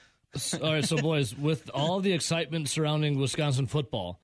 All 0.62 0.72
right, 0.74 0.84
so 0.84 0.98
boys, 0.98 1.34
with 1.34 1.70
all 1.72 2.00
the 2.00 2.12
excitement 2.12 2.68
surrounding 2.68 3.18
Wisconsin 3.18 3.66
football, 3.66 4.20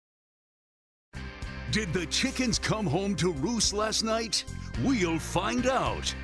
Did 1.70 1.92
the 1.94 2.04
chickens 2.06 2.58
come 2.58 2.86
home 2.86 3.14
to 3.16 3.32
roost 3.32 3.72
last 3.72 4.02
night? 4.04 4.44
We'll 4.84 5.18
find 5.18 5.66
out. 5.66 6.14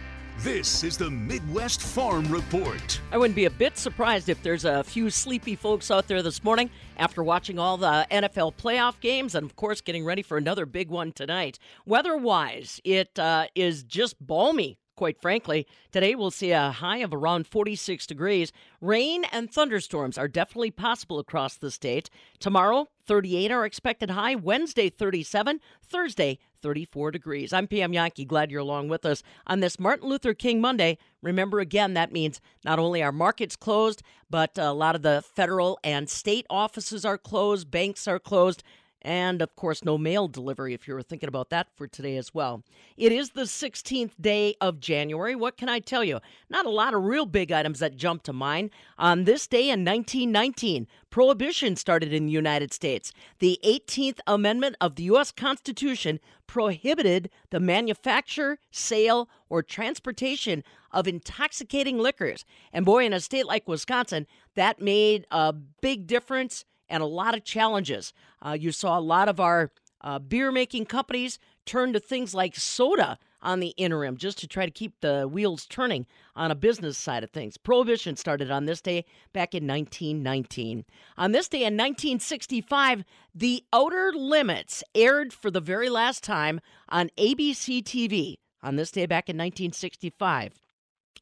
This 0.42 0.85
is 0.85 0.96
the 0.96 1.11
Midwest 1.11 1.83
Farm 1.83 2.26
Report. 2.33 2.98
I 3.12 3.18
wouldn't 3.18 3.37
be 3.37 3.44
a 3.44 3.50
bit 3.50 3.76
surprised 3.76 4.31
if 4.31 4.42
there's 4.42 4.64
a 4.64 4.83
few 4.83 5.11
sleepy 5.11 5.55
folks 5.55 5.90
out 5.90 6.09
there 6.09 6.22
this 6.22 6.42
morning 6.42 6.70
after 6.96 7.22
watching 7.22 7.59
all 7.59 7.76
the 7.76 8.07
NFL 8.11 8.55
playoff 8.55 8.98
games 9.00 9.35
and, 9.35 9.44
of 9.44 9.55
course, 9.55 9.83
getting 9.83 10.03
ready 10.03 10.22
for 10.22 10.38
another 10.38 10.64
big 10.64 10.88
one 10.88 11.12
tonight. 11.12 11.59
Weather 11.85 12.16
wise, 12.16 12.81
it 12.85 13.18
uh, 13.18 13.48
is 13.55 13.83
just 13.83 14.16
balmy. 14.18 14.79
Quite 14.96 15.20
frankly, 15.20 15.66
today 15.92 16.14
we'll 16.14 16.31
see 16.31 16.53
a 16.53 16.70
high 16.70 16.98
of 16.98 17.12
around 17.12 17.46
46 17.46 18.07
degrees. 18.07 18.50
Rain 18.81 19.24
and 19.33 19.50
thunderstorms 19.50 20.16
are 20.16 20.29
definitely 20.29 20.70
possible 20.70 21.18
across 21.18 21.57
the 21.57 21.70
state. 21.70 22.09
Tomorrow, 22.38 22.88
38 23.07 23.50
are 23.50 23.64
expected 23.66 24.11
high. 24.11 24.37
Wednesday, 24.37 24.88
37. 24.88 25.61
Thursday, 25.83 26.38
34 26.62 27.11
degrees. 27.11 27.53
I'm 27.53 27.66
Pam 27.66 27.92
Jahnke. 27.92 28.27
Glad 28.27 28.51
you're 28.51 28.61
along 28.61 28.88
with 28.88 29.05
us 29.05 29.23
on 29.46 29.61
this 29.61 29.79
Martin 29.79 30.09
Luther 30.09 30.35
King 30.35 30.61
Monday. 30.61 30.99
Remember, 31.23 31.61
again, 31.61 31.94
that 31.94 32.12
means 32.12 32.40
not 32.64 32.79
only 32.79 33.03
are 33.03 33.12
markets 33.12 33.57
closed, 33.57 34.03
but 34.29 34.57
a 34.57 34.73
lot 34.73 34.94
of 34.94 35.03
the 35.03 35.23
federal 35.35 35.79
and 35.83 36.09
state 36.09 36.46
offices 36.49 37.05
are 37.05 37.18
closed, 37.18 37.70
banks 37.70 38.07
are 38.07 38.18
closed. 38.18 38.62
And 39.03 39.41
of 39.41 39.57
course, 39.57 39.85
no 39.85 39.97
mail 39.97 40.29
delivery 40.29 40.75
if 40.75 40.87
you 40.87 40.95
were 40.95 41.03
thinking 41.03 41.29
about 41.29 41.51
that 41.51 41.69
for 41.75 41.87
today 41.87 42.17
as 42.17 42.35
well. 42.35 42.63
It 42.97 43.13
is 43.13 43.31
the 43.31 43.43
16th 43.43 44.13
day 44.21 44.55
of 44.61 44.81
January. 44.81 45.35
What 45.35 45.57
can 45.57 45.69
I 45.69 45.79
tell 45.79 46.05
you? 46.05 46.21
Not 46.51 46.67
a 46.67 46.71
lot 46.71 46.93
of 46.93 47.05
real 47.05 47.27
big 47.27 47.51
items 47.51 47.79
that 47.79 47.97
jump 47.97 48.23
to 48.25 48.33
mind. 48.33 48.71
On 48.99 49.25
this 49.25 49.47
day 49.47 49.71
in 49.71 49.85
1919, 49.85 50.87
prohibition 51.09 51.77
started 51.77 52.13
in 52.13 52.27
the 52.27 52.33
United 52.33 52.75
States. 52.75 53.13
The 53.39 53.59
18th 53.65 54.19
Amendment 54.27 54.77
of 54.81 54.97
the 54.97 55.05
U.S. 55.05 55.33
Constitution 55.33 56.21
prohibited 56.47 57.31
the 57.51 57.61
manufacture, 57.61 58.59
sale, 58.71 59.29
or 59.49 59.63
transportation 59.63 60.63
of 60.93 61.07
intoxicating 61.07 61.99
liquors. 61.99 62.45
And 62.73 62.85
boy, 62.85 63.07
in 63.07 63.13
a 63.13 63.21
state 63.21 63.47
like 63.47 63.69
Wisconsin, 63.69 64.27
that 64.57 64.81
made 64.81 65.27
a 65.31 65.53
big 65.53 66.07
difference 66.07 66.65
and 66.90 67.03
a 67.03 67.07
lot 67.07 67.35
of 67.35 67.44
challenges. 67.44 68.12
Uh, 68.44 68.57
you 68.59 68.72
saw 68.72 68.98
a 68.98 69.00
lot 69.00 69.29
of 69.29 69.40
our 69.40 69.70
uh, 70.03 70.18
beer 70.18 70.50
making 70.50 70.87
companies 70.87 71.38
turn 71.64 71.92
to 71.92 72.00
things 72.00 72.35
like 72.35 72.57
soda 72.57 73.18
on 73.42 73.61
the 73.61 73.68
interim 73.76 74.16
just 74.16 74.38
to 74.38 74.46
try 74.46 74.66
to 74.66 74.70
keep 74.70 75.00
the 75.00 75.26
wheels 75.26 75.66
turning 75.66 76.07
on 76.37 76.50
a 76.50 76.55
business 76.55 76.98
side 76.98 77.24
of 77.24 77.31
things. 77.31 77.57
Prohibition 77.57 78.16
started 78.16 78.50
on 78.50 78.66
this 78.66 78.81
day 78.81 79.05
back 79.33 79.55
in 79.55 79.66
1919. 79.66 80.85
On 81.16 81.33
this 81.33 81.48
day 81.48 81.59
in 81.59 81.74
1965, 81.76 83.05
The 83.35 83.64
Outer 83.72 84.12
Limits 84.14 84.85
aired 84.94 85.33
for 85.33 85.50
the 85.50 85.61
very 85.61 85.88
last 85.88 86.22
time 86.22 86.61
on 86.88 87.11
ABC 87.16 87.83
TV. 87.83 88.38
On 88.62 88.76
this 88.76 88.90
day 88.90 89.07
back 89.07 89.31
in 89.31 89.37
1965. 89.37 90.61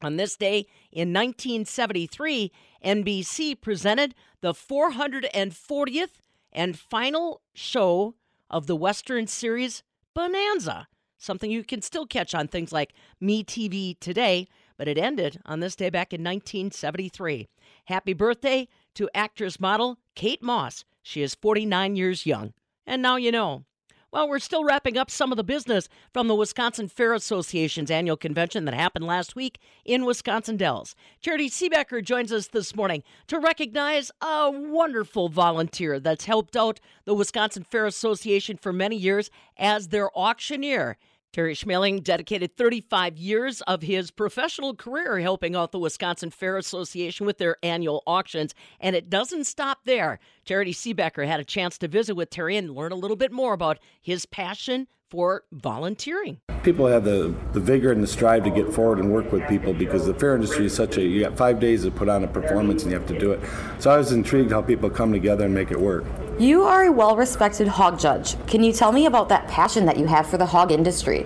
On 0.01 0.15
this 0.15 0.37
day 0.37 0.65
in 0.91 1.13
1973, 1.13 2.51
NBC 2.83 3.59
presented 3.59 4.15
the 4.41 4.53
440th 4.53 6.21
and 6.53 6.79
final 6.79 7.41
show 7.53 8.15
of 8.49 8.67
the 8.67 8.75
Western 8.75 9.27
series 9.27 9.83
Bonanza, 10.15 10.87
something 11.17 11.51
you 11.51 11.63
can 11.63 11.81
still 11.81 12.05
catch 12.05 12.33
on 12.33 12.47
things 12.47 12.71
like 12.71 12.93
Me 13.19 13.43
TV 13.43 13.99
today, 13.99 14.47
but 14.77 14.87
it 14.87 14.97
ended 14.97 15.41
on 15.45 15.59
this 15.59 15.75
day 15.75 15.89
back 15.89 16.13
in 16.13 16.21
1973. 16.21 17.47
Happy 17.85 18.13
birthday 18.13 18.67
to 18.95 19.09
actress 19.13 19.59
model 19.59 19.99
Kate 20.15 20.41
Moss. 20.41 20.85
She 21.03 21.21
is 21.21 21.35
49 21.35 21.95
years 21.95 22.25
young. 22.25 22.53
And 22.87 23.01
now 23.01 23.17
you 23.17 23.31
know. 23.31 23.65
Well, 24.11 24.27
we're 24.27 24.39
still 24.39 24.63
wrapping 24.63 24.97
up 24.97 25.11
some 25.11 25.31
of 25.31 25.37
the 25.37 25.43
business 25.43 25.87
from 26.11 26.27
the 26.27 26.33
Wisconsin 26.33 26.87
Fair 26.87 27.13
Association's 27.13 27.91
annual 27.91 28.17
convention 28.17 28.65
that 28.65 28.73
happened 28.73 29.05
last 29.05 29.35
week 29.35 29.59
in 29.85 30.03
Wisconsin 30.03 30.57
Dells. 30.57 30.95
Charity 31.21 31.47
Seebecker 31.47 32.03
joins 32.03 32.33
us 32.33 32.47
this 32.47 32.75
morning 32.75 33.03
to 33.27 33.37
recognize 33.37 34.09
a 34.19 34.49
wonderful 34.49 35.29
volunteer 35.29 35.99
that's 35.99 36.25
helped 36.25 36.57
out 36.57 36.79
the 37.05 37.13
Wisconsin 37.13 37.63
Fair 37.63 37.85
Association 37.85 38.57
for 38.57 38.73
many 38.73 38.95
years 38.95 39.29
as 39.57 39.89
their 39.89 40.09
auctioneer. 40.17 40.97
Terry 41.31 41.53
Schmeling 41.53 42.03
dedicated 42.03 42.57
35 42.57 43.17
years 43.17 43.61
of 43.61 43.83
his 43.83 44.09
professional 44.09 44.75
career 44.75 45.19
helping 45.19 45.55
out 45.55 45.71
the 45.71 45.77
Wisconsin 45.77 46.31
Fair 46.31 46.57
Association 46.57 47.25
with 47.25 47.37
their 47.37 47.57
annual 47.61 48.01
auctions, 48.07 48.55
and 48.79 48.95
it 48.95 49.11
doesn't 49.11 49.43
stop 49.43 49.79
there. 49.85 50.19
Charity 50.43 50.73
Seebecker 50.73 51.27
had 51.27 51.39
a 51.39 51.45
chance 51.45 51.77
to 51.77 51.87
visit 51.87 52.15
with 52.15 52.31
Terry 52.31 52.57
and 52.57 52.73
learn 52.73 52.91
a 52.91 52.95
little 52.95 53.15
bit 53.15 53.31
more 53.31 53.53
about 53.53 53.77
his 54.01 54.25
passion 54.25 54.87
for 55.07 55.43
volunteering. 55.51 56.39
People 56.63 56.87
have 56.87 57.03
the, 57.03 57.33
the 57.53 57.59
vigor 57.59 57.91
and 57.91 58.01
the 58.01 58.07
strive 58.07 58.43
to 58.43 58.49
get 58.49 58.73
forward 58.73 58.97
and 58.97 59.11
work 59.11 59.31
with 59.31 59.47
people 59.47 59.73
because 59.73 60.07
the 60.07 60.13
fair 60.15 60.33
industry 60.33 60.65
is 60.65 60.73
such 60.73 60.97
a, 60.97 61.03
you 61.03 61.19
got 61.21 61.37
five 61.37 61.59
days 61.59 61.83
to 61.83 61.91
put 61.91 62.09
on 62.09 62.23
a 62.23 62.27
performance 62.27 62.83
and 62.83 62.91
you 62.91 62.97
have 62.97 63.07
to 63.07 63.17
do 63.17 63.31
it. 63.31 63.39
So 63.77 63.91
I 63.91 63.97
was 63.97 64.11
intrigued 64.11 64.51
how 64.51 64.61
people 64.61 64.89
come 64.89 65.11
together 65.11 65.45
and 65.45 65.53
make 65.53 65.69
it 65.69 65.79
work. 65.79 66.05
You 66.39 66.63
are 66.63 66.83
a 66.85 66.91
well 66.91 67.17
respected 67.17 67.67
hog 67.67 67.99
judge. 67.99 68.37
Can 68.47 68.63
you 68.63 68.71
tell 68.71 68.93
me 68.93 69.07
about 69.07 69.27
that 69.27 69.49
passion 69.49 69.85
that 69.87 69.97
you 69.97 70.05
have 70.05 70.25
for 70.25 70.37
the 70.37 70.45
hog 70.45 70.71
industry? 70.71 71.25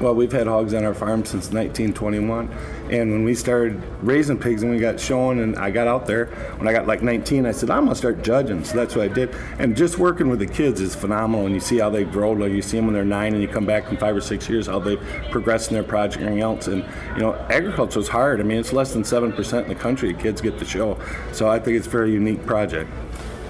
Well, 0.00 0.14
we've 0.14 0.30
had 0.30 0.46
hogs 0.46 0.72
on 0.72 0.84
our 0.84 0.94
farm 0.94 1.24
since 1.24 1.50
1921, 1.50 2.48
and 2.90 3.10
when 3.10 3.24
we 3.24 3.34
started 3.34 3.82
raising 4.02 4.38
pigs 4.38 4.62
and 4.62 4.70
we 4.70 4.78
got 4.78 5.00
shown, 5.00 5.40
and 5.40 5.56
I 5.56 5.72
got 5.72 5.88
out 5.88 6.06
there 6.06 6.26
when 6.58 6.68
I 6.68 6.72
got 6.72 6.86
like 6.86 7.02
19, 7.02 7.44
I 7.44 7.50
said 7.50 7.70
I'm 7.70 7.84
gonna 7.84 7.96
start 7.96 8.22
judging. 8.22 8.62
So 8.62 8.76
that's 8.76 8.94
what 8.94 9.10
I 9.10 9.12
did. 9.12 9.34
And 9.58 9.76
just 9.76 9.98
working 9.98 10.28
with 10.28 10.38
the 10.38 10.46
kids 10.46 10.80
is 10.80 10.94
phenomenal, 10.94 11.46
and 11.46 11.54
you 11.56 11.60
see 11.60 11.78
how 11.78 11.90
they 11.90 12.04
grow. 12.04 12.30
Like 12.30 12.52
you 12.52 12.62
see 12.62 12.76
them 12.76 12.86
when 12.86 12.94
they're 12.94 13.04
nine, 13.04 13.32
and 13.32 13.42
you 13.42 13.48
come 13.48 13.66
back 13.66 13.90
in 13.90 13.96
five 13.96 14.14
or 14.14 14.20
six 14.20 14.48
years, 14.48 14.68
how 14.68 14.78
they 14.78 14.96
progress 15.32 15.68
in 15.68 15.74
their 15.74 15.82
project 15.82 16.22
and 16.22 16.38
else. 16.38 16.68
And 16.68 16.84
you 17.16 17.20
know, 17.20 17.34
agriculture 17.50 17.98
is 17.98 18.06
hard. 18.06 18.38
I 18.38 18.44
mean, 18.44 18.58
it's 18.58 18.72
less 18.72 18.92
than 18.92 19.02
seven 19.02 19.32
percent 19.32 19.66
in 19.66 19.74
the 19.74 19.80
country 19.80 20.14
kids 20.14 20.40
get 20.40 20.56
to 20.60 20.64
show. 20.64 21.00
So 21.32 21.48
I 21.48 21.58
think 21.58 21.76
it's 21.76 21.88
a 21.88 21.90
very 21.90 22.12
unique 22.12 22.46
project. 22.46 22.88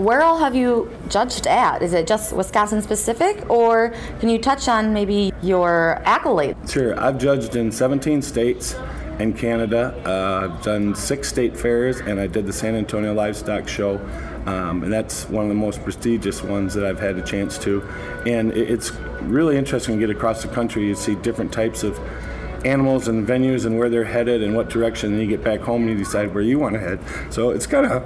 Where 0.02 0.22
all 0.22 0.36
have 0.38 0.56
you 0.56 0.90
judged 1.08 1.46
at? 1.46 1.80
Is 1.80 1.92
it 1.92 2.08
just 2.08 2.32
Wisconsin 2.32 2.82
specific, 2.82 3.48
or 3.48 3.94
can 4.18 4.28
you 4.28 4.40
touch 4.40 4.66
on 4.66 4.92
maybe 4.92 5.32
your 5.44 6.02
accolades? 6.04 6.72
Sure. 6.72 6.98
I've 6.98 7.18
judged 7.18 7.54
in 7.54 7.70
17 7.70 8.20
states 8.20 8.74
and 9.20 9.38
Canada. 9.38 9.94
Uh, 10.04 10.48
I've 10.48 10.62
done 10.64 10.96
six 10.96 11.28
state 11.28 11.56
fairs, 11.56 12.00
and 12.00 12.18
I 12.18 12.26
did 12.26 12.46
the 12.46 12.52
San 12.52 12.74
Antonio 12.74 13.14
Livestock 13.14 13.68
Show. 13.68 14.00
Um, 14.46 14.82
and 14.82 14.92
that's 14.92 15.28
one 15.28 15.44
of 15.44 15.48
the 15.48 15.54
most 15.54 15.84
prestigious 15.84 16.42
ones 16.42 16.74
that 16.74 16.84
I've 16.84 16.98
had 16.98 17.16
a 17.16 17.22
chance 17.22 17.56
to. 17.58 17.82
And 18.26 18.50
it's 18.50 18.90
really 19.20 19.56
interesting 19.56 20.00
to 20.00 20.04
get 20.04 20.10
across 20.10 20.42
the 20.42 20.48
country. 20.48 20.84
You 20.84 20.96
see 20.96 21.14
different 21.14 21.52
types 21.52 21.84
of 21.84 22.00
animals 22.64 23.08
and 23.08 23.26
venues 23.26 23.66
and 23.66 23.78
where 23.78 23.88
they're 23.88 24.04
headed 24.04 24.42
and 24.42 24.56
what 24.56 24.68
direction. 24.68 25.12
And 25.12 25.22
you 25.22 25.28
get 25.28 25.44
back 25.44 25.60
home 25.60 25.82
and 25.82 25.90
you 25.90 26.04
decide 26.04 26.34
where 26.34 26.42
you 26.42 26.58
want 26.58 26.74
to 26.74 26.80
head. 26.80 26.98
So 27.30 27.50
it's 27.50 27.68
kind 27.68 27.86
of 27.86 28.02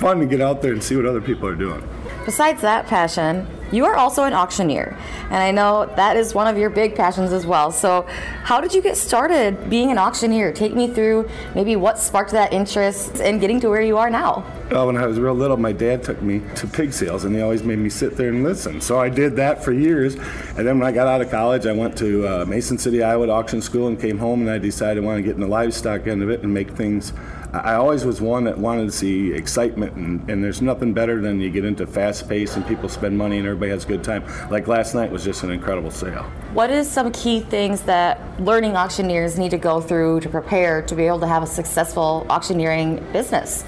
fun 0.00 0.18
to 0.18 0.26
get 0.26 0.40
out 0.40 0.62
there 0.62 0.72
and 0.72 0.82
see 0.82 0.96
what 0.96 1.04
other 1.04 1.20
people 1.20 1.46
are 1.46 1.54
doing. 1.54 1.86
Besides 2.24 2.62
that 2.62 2.86
passion, 2.86 3.46
you 3.70 3.84
are 3.84 3.94
also 3.94 4.24
an 4.24 4.32
auctioneer, 4.32 4.96
and 5.24 5.36
I 5.36 5.52
know 5.52 5.86
that 5.94 6.16
is 6.16 6.34
one 6.34 6.48
of 6.48 6.58
your 6.58 6.70
big 6.70 6.96
passions 6.96 7.32
as 7.32 7.46
well. 7.46 7.70
So, 7.70 8.04
how 8.42 8.60
did 8.60 8.74
you 8.74 8.82
get 8.82 8.96
started 8.96 9.70
being 9.70 9.92
an 9.92 9.98
auctioneer? 9.98 10.52
Take 10.52 10.74
me 10.74 10.88
through 10.88 11.28
maybe 11.54 11.76
what 11.76 11.98
sparked 11.98 12.32
that 12.32 12.52
interest 12.52 13.20
in 13.20 13.38
getting 13.38 13.60
to 13.60 13.68
where 13.68 13.80
you 13.80 13.96
are 13.96 14.10
now. 14.10 14.44
Well, 14.70 14.86
when 14.86 14.96
I 14.96 15.06
was 15.06 15.20
real 15.20 15.34
little, 15.34 15.56
my 15.56 15.72
dad 15.72 16.02
took 16.02 16.20
me 16.20 16.42
to 16.56 16.66
pig 16.66 16.92
sales, 16.92 17.24
and 17.24 17.34
he 17.34 17.42
always 17.42 17.62
made 17.62 17.78
me 17.78 17.90
sit 17.90 18.16
there 18.16 18.30
and 18.30 18.42
listen. 18.42 18.80
So 18.80 18.98
I 18.98 19.08
did 19.08 19.36
that 19.36 19.62
for 19.62 19.72
years. 19.72 20.14
And 20.14 20.66
then 20.66 20.78
when 20.78 20.88
I 20.88 20.92
got 20.92 21.06
out 21.06 21.20
of 21.20 21.30
college, 21.30 21.66
I 21.66 21.72
went 21.72 21.96
to 21.98 22.26
uh, 22.26 22.44
Mason 22.44 22.76
City, 22.76 23.02
Iowa 23.02 23.26
to 23.26 23.32
auction 23.32 23.62
school 23.62 23.86
and 23.86 24.00
came 24.00 24.18
home, 24.18 24.40
and 24.40 24.50
I 24.50 24.58
decided 24.58 25.02
I 25.02 25.06
wanted 25.06 25.18
to 25.18 25.22
get 25.24 25.34
in 25.36 25.40
the 25.40 25.48
livestock 25.48 26.06
end 26.06 26.22
of 26.22 26.30
it 26.30 26.42
and 26.42 26.52
make 26.52 26.70
things. 26.72 27.12
I 27.52 27.74
always 27.74 28.04
was 28.04 28.20
one 28.20 28.44
that 28.44 28.58
wanted 28.58 28.84
to 28.84 28.92
see 28.92 29.32
excitement, 29.32 29.94
and, 29.94 30.30
and 30.30 30.44
there's 30.44 30.62
nothing 30.62 30.94
better 30.94 31.20
than 31.20 31.40
you 31.40 31.50
get 31.50 31.64
into 31.64 31.84
fast 31.84 32.28
pace 32.28 32.54
and 32.54 32.64
people 32.66 32.88
spend 32.88 33.18
money 33.18 33.38
and 33.38 33.46
everybody 33.46 33.72
has 33.72 33.84
a 33.84 33.88
good 33.88 34.04
time. 34.04 34.24
Like 34.50 34.68
last 34.68 34.94
night 34.94 35.10
was 35.10 35.24
just 35.24 35.42
an 35.42 35.50
incredible 35.50 35.90
sale. 35.90 36.22
What 36.52 36.70
is 36.70 36.88
some 36.88 37.10
key 37.10 37.40
things 37.40 37.82
that 37.82 38.40
learning 38.40 38.76
auctioneers 38.76 39.36
need 39.36 39.50
to 39.50 39.58
go 39.58 39.80
through 39.80 40.20
to 40.20 40.28
prepare 40.28 40.82
to 40.82 40.94
be 40.94 41.04
able 41.04 41.20
to 41.20 41.26
have 41.26 41.42
a 41.42 41.46
successful 41.46 42.24
auctioneering 42.30 43.04
business? 43.12 43.64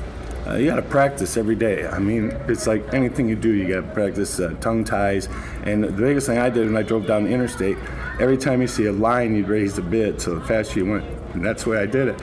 Uh, 0.47 0.55
you 0.55 0.67
got 0.67 0.77
to 0.77 0.83
practice 0.83 1.37
every 1.37 1.55
day. 1.55 1.87
I 1.87 1.99
mean, 1.99 2.37
it's 2.49 2.67
like 2.67 2.95
anything 2.95 3.29
you 3.29 3.37
do, 3.37 3.51
you 3.51 3.69
got 3.69 3.87
to 3.87 3.95
practice 3.95 4.41
uh, 4.41 4.55
tongue 4.61 4.85
ties. 4.85 5.29
And 5.65 5.85
the 5.85 5.93
biggest 5.93 6.27
thing 6.27 6.39
I 6.39 6.51
did 6.51 6.67
when 6.67 6.77
I 6.77 6.83
drove 6.83 7.07
down 7.07 7.25
the 7.25 7.31
interstate, 7.31 7.77
every 8.21 8.37
time 8.37 8.61
you 8.61 8.67
see 8.67 8.87
a 8.87 8.93
line, 8.93 9.35
you'd 9.37 9.49
raise 9.49 9.75
the 9.75 9.83
bid. 9.83 10.21
So 10.21 10.37
the 10.37 10.45
faster 10.45 10.81
you 10.81 10.87
went, 10.87 11.05
and 11.35 11.45
that's 11.45 11.65
the 11.65 11.71
way 11.71 11.79
I 11.79 11.87
did 11.87 12.09
it. 12.09 12.21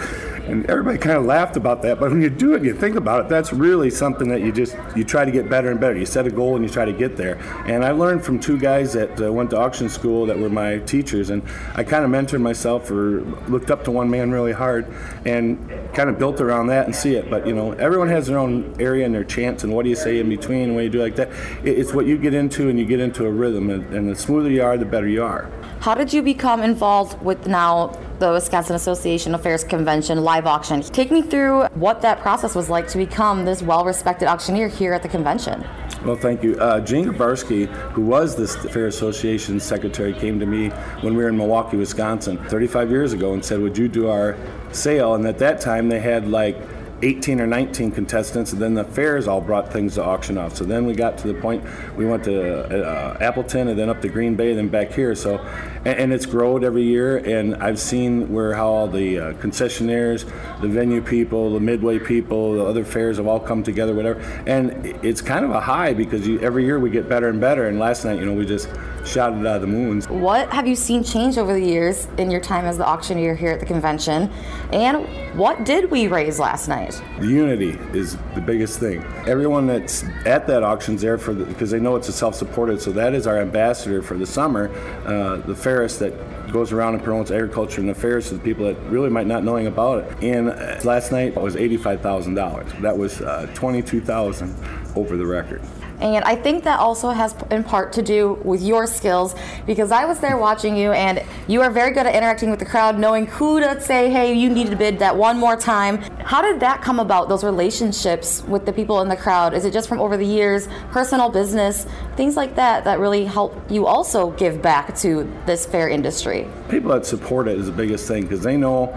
And 0.49 0.69
everybody 0.69 0.97
kind 0.97 1.17
of 1.17 1.25
laughed 1.25 1.57
about 1.57 1.83
that, 1.83 1.99
but 1.99 2.09
when 2.09 2.21
you 2.21 2.29
do 2.29 2.55
it, 2.55 2.63
you 2.63 2.73
think 2.73 2.95
about 2.95 3.25
it. 3.25 3.29
That's 3.29 3.53
really 3.53 3.91
something 3.91 4.29
that 4.29 4.41
you 4.41 4.51
just 4.51 4.75
you 4.95 5.03
try 5.03 5.23
to 5.23 5.31
get 5.31 5.47
better 5.47 5.69
and 5.69 5.79
better. 5.79 5.95
You 5.95 6.07
set 6.07 6.25
a 6.25 6.31
goal 6.31 6.55
and 6.55 6.63
you 6.65 6.69
try 6.71 6.85
to 6.85 6.93
get 6.93 7.17
there. 7.17 7.37
And 7.67 7.85
I 7.85 7.91
learned 7.91 8.25
from 8.25 8.39
two 8.39 8.57
guys 8.57 8.93
that 8.93 9.21
uh, 9.21 9.31
went 9.31 9.51
to 9.51 9.57
auction 9.57 9.89
school 9.89 10.25
that 10.25 10.39
were 10.39 10.49
my 10.49 10.79
teachers, 10.79 11.29
and 11.29 11.43
I 11.75 11.83
kind 11.83 12.03
of 12.03 12.09
mentored 12.09 12.41
myself 12.41 12.89
or 12.89 13.21
looked 13.47 13.69
up 13.69 13.83
to 13.83 13.91
one 13.91 14.09
man 14.09 14.31
really 14.31 14.53
hard, 14.53 14.87
and 15.25 15.69
kind 15.93 16.09
of 16.09 16.17
built 16.17 16.41
around 16.41 16.67
that 16.67 16.85
and 16.85 16.95
see 16.95 17.15
it. 17.15 17.29
But 17.29 17.45
you 17.45 17.53
know, 17.53 17.73
everyone 17.73 18.09
has 18.09 18.27
their 18.27 18.39
own 18.39 18.75
area 18.79 19.05
and 19.05 19.13
their 19.13 19.23
chance, 19.23 19.63
and 19.63 19.73
what 19.73 19.83
do 19.83 19.89
you 19.89 19.95
say 19.95 20.19
in 20.19 20.29
between? 20.29 20.73
when 20.73 20.83
you 20.83 20.89
do 20.89 21.01
like 21.01 21.15
that? 21.15 21.29
It's 21.63 21.93
what 21.93 22.05
you 22.05 22.17
get 22.17 22.33
into, 22.33 22.69
and 22.69 22.79
you 22.79 22.85
get 22.85 22.99
into 22.99 23.25
a 23.25 23.31
rhythm, 23.31 23.69
and, 23.69 23.93
and 23.93 24.09
the 24.09 24.15
smoother 24.15 24.49
you 24.49 24.63
are, 24.63 24.77
the 24.77 24.85
better 24.85 25.07
you 25.07 25.23
are. 25.23 25.49
How 25.81 25.95
did 25.95 26.11
you 26.11 26.21
become 26.21 26.61
involved 26.61 27.21
with 27.21 27.47
now 27.47 27.97
the 28.19 28.33
Wisconsin 28.33 28.75
Association 28.75 29.33
of 29.33 29.41
Fairs 29.41 29.63
Convention 29.63 30.21
live 30.25 30.45
auction? 30.45 30.81
Take 30.81 31.09
me 31.09 31.21
through 31.21 31.67
what 31.67 32.01
that 32.01 32.19
process 32.19 32.53
was 32.53 32.69
like 32.69 32.89
to 32.89 32.97
become 32.97 33.45
this 33.45 33.61
well 33.61 33.85
respected 33.85 34.27
auctioneer 34.27 34.67
here 34.67 34.91
at 34.91 35.03
the 35.03 35.07
convention. 35.07 35.65
Well, 36.03 36.17
thank 36.17 36.43
you. 36.43 36.59
Uh, 36.59 36.81
Gene 36.81 37.05
Gabarski, 37.05 37.67
who 37.93 38.01
was 38.01 38.35
the 38.35 38.45
Fair 38.69 38.87
Association 38.87 39.57
secretary, 39.57 40.13
came 40.13 40.37
to 40.41 40.45
me 40.45 40.67
when 40.99 41.15
we 41.15 41.23
were 41.23 41.29
in 41.29 41.37
Milwaukee, 41.37 41.77
Wisconsin, 41.77 42.37
35 42.49 42.89
years 42.89 43.13
ago, 43.13 43.31
and 43.31 43.43
said, 43.43 43.61
"Would 43.61 43.77
you 43.77 43.87
do 43.87 44.09
our 44.09 44.35
sale?" 44.73 45.15
And 45.15 45.25
at 45.25 45.37
that 45.39 45.61
time, 45.61 45.87
they 45.87 46.01
had 46.01 46.29
like 46.29 46.57
18 47.01 47.39
or 47.39 47.47
19 47.47 47.91
contestants, 47.91 48.51
and 48.51 48.61
then 48.61 48.73
the 48.73 48.83
fairs 48.83 49.27
all 49.27 49.41
brought 49.41 49.71
things 49.71 49.95
to 49.95 50.03
auction 50.03 50.37
off. 50.37 50.55
So 50.55 50.65
then 50.65 50.85
we 50.85 50.93
got 50.93 51.17
to 51.19 51.27
the 51.27 51.33
point 51.33 51.63
we 51.95 52.05
went 52.05 52.23
to 52.25 52.85
uh, 52.85 53.17
Appleton, 53.21 53.69
and 53.69 53.79
then 53.79 53.89
up 53.89 54.01
to 54.01 54.09
Green 54.09 54.35
Bay, 54.35 54.53
then 54.53 54.69
back 54.69 54.91
here. 54.91 55.15
So, 55.15 55.37
and, 55.85 55.99
and 55.99 56.13
it's 56.13 56.25
growed 56.25 56.63
every 56.63 56.83
year, 56.83 57.17
and 57.17 57.55
I've 57.55 57.79
seen 57.79 58.31
where 58.31 58.53
how 58.53 58.67
all 58.67 58.87
the 58.87 59.19
uh, 59.19 59.33
concessionaires, 59.33 60.25
the 60.61 60.67
venue 60.67 61.01
people, 61.01 61.53
the 61.53 61.59
midway 61.59 61.99
people, 61.99 62.53
the 62.55 62.65
other 62.65 62.85
fairs 62.85 63.17
have 63.17 63.27
all 63.27 63.39
come 63.39 63.63
together, 63.63 63.93
whatever. 63.93 64.19
And 64.45 64.85
it's 65.03 65.21
kind 65.21 65.45
of 65.45 65.51
a 65.51 65.59
high 65.59 65.93
because 65.93 66.27
you, 66.27 66.39
every 66.39 66.65
year 66.65 66.79
we 66.79 66.89
get 66.89 67.07
better 67.07 67.29
and 67.29 67.39
better. 67.39 67.67
And 67.67 67.79
last 67.79 68.05
night, 68.05 68.19
you 68.19 68.25
know, 68.25 68.33
we 68.33 68.45
just 68.45 68.69
shot 69.05 69.33
it 69.33 69.47
out 69.47 69.55
of 69.55 69.61
the 69.61 69.67
moon. 69.67 70.01
What 70.21 70.49
have 70.49 70.67
you 70.67 70.75
seen 70.75 71.03
change 71.03 71.37
over 71.37 71.53
the 71.53 71.65
years 71.65 72.07
in 72.17 72.29
your 72.29 72.41
time 72.41 72.65
as 72.65 72.77
the 72.77 72.87
auctioneer 72.87 73.35
here 73.35 73.51
at 73.51 73.59
the 73.59 73.65
convention? 73.65 74.31
And 74.71 75.07
what 75.37 75.63
did 75.63 75.89
we 75.89 76.07
raise 76.07 76.37
last 76.37 76.67
night? 76.67 77.01
The 77.19 77.27
unity 77.27 77.77
is 77.97 78.17
the 78.35 78.41
biggest 78.41 78.79
thing. 78.79 79.03
Everyone 79.25 79.67
that's 79.67 80.03
at 80.25 80.45
that 80.47 80.63
auction's 80.63 81.01
there 81.01 81.17
for 81.17 81.33
the, 81.33 81.45
because 81.45 81.71
they 81.71 81.79
know 81.79 81.95
it's 81.95 82.09
a 82.09 82.13
self-supported. 82.13 82.81
So 82.81 82.91
that 82.91 83.13
is 83.13 83.25
our 83.25 83.39
ambassador 83.39 84.01
for 84.01 84.17
the 84.17 84.25
summer, 84.25 84.69
uh, 85.05 85.37
the 85.37 85.55
Fairest 85.69 85.99
that 85.99 86.51
goes 86.51 86.71
around 86.71 86.95
and 86.95 87.03
promotes 87.03 87.29
agriculture 87.29 87.79
and 87.79 87.91
affairs 87.91 88.29
to 88.29 88.33
the 88.33 88.39
people 88.39 88.65
that 88.65 88.75
really 88.89 89.07
might 89.07 89.27
not 89.27 89.43
knowing 89.43 89.67
about 89.67 90.03
it. 90.03 90.23
And 90.23 90.49
uh, 90.49 90.79
last 90.83 91.11
night 91.11 91.33
it 91.37 91.39
was 91.39 91.55
eighty-five 91.55 92.01
thousand 92.01 92.33
dollars. 92.33 92.71
That 92.81 92.97
was 92.97 93.21
uh, 93.21 93.47
twenty-two 93.53 94.01
thousand 94.01 94.55
over 94.95 95.15
the 95.15 95.27
record. 95.27 95.61
And 95.99 96.23
I 96.23 96.35
think 96.35 96.63
that 96.63 96.79
also 96.79 97.09
has 97.09 97.35
in 97.51 97.63
part 97.63 97.93
to 97.93 98.01
do 98.01 98.39
with 98.43 98.61
your 98.61 98.87
skills 98.87 99.35
because 99.65 99.91
I 99.91 100.05
was 100.05 100.19
there 100.19 100.37
watching 100.37 100.75
you 100.75 100.91
and 100.91 101.23
you 101.47 101.61
are 101.61 101.69
very 101.69 101.91
good 101.91 102.05
at 102.05 102.15
interacting 102.15 102.49
with 102.49 102.59
the 102.59 102.65
crowd, 102.65 102.97
knowing 102.97 103.25
who 103.27 103.59
to 103.59 103.79
say, 103.81 104.09
hey, 104.09 104.33
you 104.33 104.49
need 104.49 104.69
to 104.69 104.75
bid 104.75 104.99
that 104.99 105.15
one 105.15 105.37
more 105.37 105.55
time. 105.55 105.97
How 106.23 106.41
did 106.41 106.59
that 106.61 106.81
come 106.81 106.99
about, 106.99 107.27
those 107.29 107.43
relationships 107.43 108.43
with 108.43 108.65
the 108.65 108.73
people 108.73 109.01
in 109.01 109.09
the 109.09 109.17
crowd? 109.17 109.53
Is 109.53 109.65
it 109.65 109.73
just 109.73 109.89
from 109.89 109.99
over 109.99 110.15
the 110.15 110.25
years, 110.25 110.67
personal 110.91 111.29
business, 111.29 111.85
things 112.15 112.35
like 112.35 112.55
that 112.55 112.83
that 112.85 112.99
really 112.99 113.25
help 113.25 113.59
you 113.69 113.85
also 113.85 114.31
give 114.31 114.61
back 114.61 114.95
to 114.97 115.29
this 115.45 115.65
fair 115.65 115.89
industry? 115.89 116.47
People 116.69 116.91
that 116.91 117.05
support 117.05 117.47
it 117.47 117.57
is 117.57 117.65
the 117.65 117.71
biggest 117.71 118.07
thing 118.07 118.23
because 118.23 118.41
they 118.41 118.57
know 118.57 118.87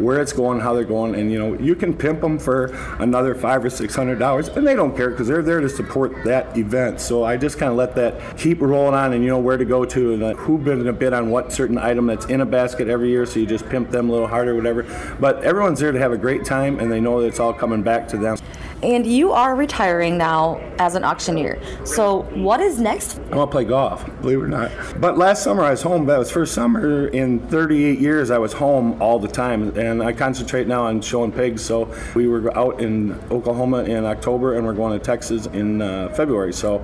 where 0.00 0.20
it's 0.20 0.32
going, 0.32 0.60
how 0.60 0.74
they're 0.74 0.84
going, 0.84 1.14
and 1.14 1.30
you 1.30 1.38
know 1.38 1.54
you 1.58 1.74
can 1.74 1.94
pimp 1.94 2.20
them 2.20 2.38
for 2.38 2.66
another 2.98 3.34
five 3.34 3.64
or 3.64 3.70
six 3.70 3.94
hundred 3.94 4.18
dollars, 4.18 4.48
and 4.48 4.66
they 4.66 4.74
don't 4.74 4.96
care 4.96 5.10
because 5.10 5.28
they're 5.28 5.42
there 5.42 5.60
to 5.60 5.68
support 5.68 6.24
that 6.24 6.56
event. 6.56 7.00
So 7.00 7.24
I 7.24 7.36
just 7.36 7.58
kind 7.58 7.70
of 7.70 7.76
let 7.76 7.94
that 7.96 8.36
keep 8.38 8.60
rolling 8.60 8.94
on, 8.94 9.12
and 9.12 9.22
you 9.22 9.30
know 9.30 9.38
where 9.38 9.56
to 9.56 9.64
go 9.64 9.84
to, 9.84 10.14
and 10.14 10.22
uh, 10.22 10.34
who 10.34 10.58
bid 10.58 10.86
a 10.86 10.92
bid 10.92 11.12
on 11.12 11.30
what 11.30 11.52
certain 11.52 11.78
item 11.78 12.06
that's 12.06 12.26
in 12.26 12.40
a 12.40 12.46
basket 12.46 12.88
every 12.88 13.10
year. 13.10 13.26
So 13.26 13.40
you 13.40 13.46
just 13.46 13.68
pimp 13.68 13.90
them 13.90 14.08
a 14.08 14.12
little 14.12 14.28
harder, 14.28 14.54
whatever. 14.54 14.84
But 15.20 15.42
everyone's 15.44 15.80
there 15.80 15.92
to 15.92 15.98
have 15.98 16.12
a 16.12 16.18
great 16.18 16.44
time, 16.44 16.80
and 16.80 16.90
they 16.90 17.00
know 17.00 17.20
that 17.20 17.26
it's 17.28 17.40
all 17.40 17.52
coming 17.52 17.82
back 17.82 18.08
to 18.08 18.16
them. 18.16 18.38
And 18.82 19.06
you 19.06 19.32
are 19.32 19.54
retiring 19.54 20.16
now 20.16 20.56
as 20.78 20.94
an 20.94 21.04
auctioneer. 21.04 21.60
So 21.84 22.22
what 22.34 22.60
is 22.60 22.80
next? 22.80 23.18
I 23.30 23.36
want 23.36 23.50
to 23.50 23.54
play 23.54 23.64
golf, 23.64 24.04
believe 24.22 24.38
it 24.38 24.42
or 24.44 24.48
not. 24.48 24.72
But 24.98 25.18
last 25.18 25.42
summer 25.42 25.62
I 25.62 25.70
was 25.70 25.82
home. 25.82 26.06
That 26.06 26.18
was 26.18 26.30
first 26.30 26.54
summer 26.54 27.08
in 27.08 27.40
38 27.48 27.98
years 27.98 28.30
I 28.30 28.38
was 28.38 28.54
home 28.54 29.00
all 29.02 29.18
the 29.18 29.28
time, 29.28 29.76
and 29.76 30.02
I 30.02 30.12
concentrate 30.12 30.66
now 30.66 30.84
on 30.84 31.02
showing 31.02 31.30
pigs. 31.30 31.62
So 31.62 31.94
we 32.14 32.26
were 32.26 32.56
out 32.56 32.80
in 32.80 33.12
Oklahoma 33.30 33.84
in 33.84 34.06
October, 34.06 34.56
and 34.56 34.66
we're 34.66 34.72
going 34.72 34.98
to 34.98 35.04
Texas 35.04 35.46
in 35.46 35.82
uh, 35.82 36.08
February. 36.14 36.52
So 36.54 36.78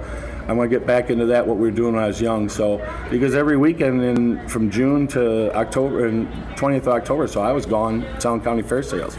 I'm 0.49 0.57
going 0.57 0.71
to 0.71 0.79
get 0.79 0.87
back 0.87 1.11
into 1.11 1.27
that 1.27 1.47
what 1.47 1.57
we 1.57 1.63
were 1.63 1.75
doing 1.75 1.95
when 1.95 2.05
I 2.05 2.07
was 2.07 2.21
young. 2.21 2.49
So 2.49 2.87
because 3.11 3.35
every 3.35 3.57
weekend 3.57 4.03
in 4.03 4.49
from 4.49 4.71
June 4.71 5.09
to 5.09 5.53
October 5.57 6.07
and 6.07 6.29
20th 6.57 6.83
of 6.83 6.89
October, 6.89 7.27
so 7.27 7.41
I 7.41 7.53
was 7.53 7.67
gone 7.67 8.07
Sound 8.21 8.45
County 8.45 8.63
Fair 8.63 8.83
Sales. 8.83 9.17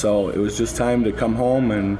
So 0.00 0.30
it 0.30 0.38
was 0.38 0.56
just 0.56 0.76
time 0.76 1.04
to 1.04 1.12
come 1.12 1.34
home 1.34 1.72
and 1.72 1.98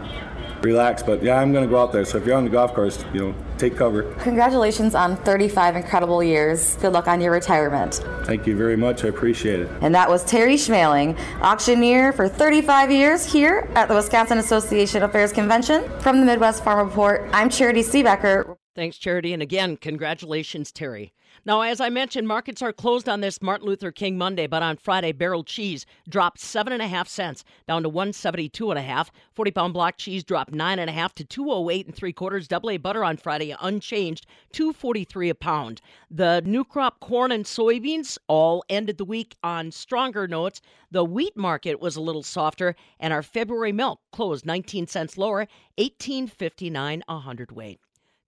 relax. 0.63 1.03
But 1.03 1.23
yeah, 1.23 1.39
I'm 1.39 1.53
going 1.53 1.65
to 1.65 1.71
go 1.71 1.79
out 1.79 1.93
there. 1.93 2.07
So 2.07 2.17
if 2.17 2.25
you're 2.25 2.35
on 2.35 2.45
the 2.45 2.51
golf 2.51 2.73
course, 2.73 3.05
you 3.13 3.21
know, 3.21 3.35
take 3.59 3.77
cover. 3.77 4.15
Congratulations 4.21 4.95
on 4.95 5.19
35 5.19 5.77
incredible 5.77 6.23
years. 6.23 6.77
Good 6.77 6.95
luck 6.95 7.09
on 7.09 7.21
your 7.21 7.31
retirement. 7.31 8.03
Thank 8.25 8.47
you 8.47 8.57
very 8.57 8.77
much. 8.77 9.05
I 9.05 9.09
appreciate 9.09 9.61
it. 9.61 9.69
And 9.83 9.95
that 9.95 10.09
was 10.09 10.25
Terry 10.25 10.57
Schmaling, 10.57 11.19
auctioneer 11.43 12.15
for 12.15 12.27
35 12.27 12.91
years 12.91 13.31
here 13.31 13.69
at 13.75 13.89
the 13.89 13.95
Wisconsin 13.95 14.39
Association 14.39 15.03
of 15.03 15.13
Fairs 15.13 15.33
Convention. 15.33 15.87
From 16.01 16.21
the 16.21 16.27
Midwest 16.27 16.65
Farm 16.65 16.89
Report, 16.89 17.29
I'm 17.35 17.51
Charity 17.51 17.83
Seebecker. 17.83 18.57
Thanks, 18.75 18.97
Charity. 18.97 19.35
And 19.35 19.43
again, 19.43 19.77
congratulations, 19.77 20.73
Terry. 20.73 21.13
Now, 21.47 21.63
as 21.63 21.81
I 21.81 21.89
mentioned, 21.89 22.29
markets 22.29 22.61
are 22.61 22.73
closed 22.73 23.09
on 23.09 23.23
this 23.23 23.41
Martin 23.41 23.67
Luther 23.67 23.91
King 23.91 24.19
Monday, 24.19 24.47
but 24.47 24.63
on 24.63 24.77
Friday, 24.77 25.13
barrel 25.13 25.43
cheese 25.43 25.87
dropped 26.07 26.39
seven 26.39 26.73
and 26.73 26.83
a 26.83 26.87
half 26.87 27.09
cents 27.09 27.45
down 27.67 27.83
to 27.83 27.89
one 27.89 28.13
seventy 28.13 28.49
two 28.51 28.71
and 28.71 28.79
a 28.79 28.83
half. 28.83 29.11
Forty 29.33 29.51
pound 29.51 29.73
block 29.73 29.97
cheese 29.97 30.23
dropped 30.23 30.53
nine 30.53 30.79
and 30.79 30.91
a 30.91 30.93
half 30.93 31.15
to 31.15 31.25
two 31.25 31.51
oh 31.51 31.71
eight 31.71 31.87
and 31.87 31.95
three 31.95 32.13
quarters. 32.13 32.47
Double 32.47 32.71
A 32.71 32.77
butter 32.77 33.03
on 33.03 33.17
Friday 33.17 33.57
unchanged, 33.59 34.27
two 34.53 34.75
forty 34.75 35.03
three 35.03 35.31
a 35.31 35.35
pound. 35.35 35.81
The 36.11 36.43
new 36.45 36.63
crop 36.63 37.01
corn 37.01 37.33
and 37.33 37.47
soybeans 37.47 38.19
all 38.29 38.63
ended 38.69 38.99
the 38.99 39.05
week 39.07 39.35
on 39.43 39.73
stronger 39.73 40.29
notes. 40.29 40.61
The 40.91 41.05
wheat 41.05 41.39
market 41.39 41.81
was 41.81 41.97
a 41.97 42.03
little 42.03 42.23
softer, 42.23 42.77
and 42.99 43.15
our 43.15 43.23
February 43.23 43.73
milk 43.73 44.01
closed 44.13 44.45
nineteen 44.45 44.87
cents 44.87 45.17
lower, 45.17 45.49
eighteen 45.79 46.27
fifty 46.27 46.69
nine 46.69 47.03
a 47.09 47.19
hundredweight. 47.19 47.81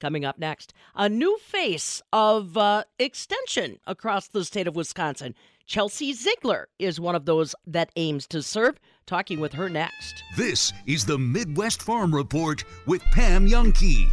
Coming 0.02 0.24
up 0.24 0.36
next, 0.36 0.74
a 0.96 1.08
new 1.08 1.38
face 1.38 2.02
of 2.12 2.56
uh, 2.56 2.82
extension 2.98 3.78
across 3.86 4.26
the 4.26 4.44
state 4.44 4.66
of 4.66 4.74
Wisconsin. 4.74 5.32
Chelsea 5.64 6.12
Ziegler 6.12 6.66
is 6.80 6.98
one 6.98 7.14
of 7.14 7.24
those 7.24 7.54
that 7.68 7.92
aims 7.94 8.26
to 8.26 8.42
serve. 8.42 8.80
Talking 9.06 9.38
with 9.38 9.52
her 9.52 9.68
next. 9.68 10.24
This 10.36 10.72
is 10.88 11.06
the 11.06 11.18
Midwest 11.18 11.82
Farm 11.82 12.12
Report 12.12 12.64
with 12.84 13.00
Pam 13.12 13.46
Jahnke. 13.46 14.10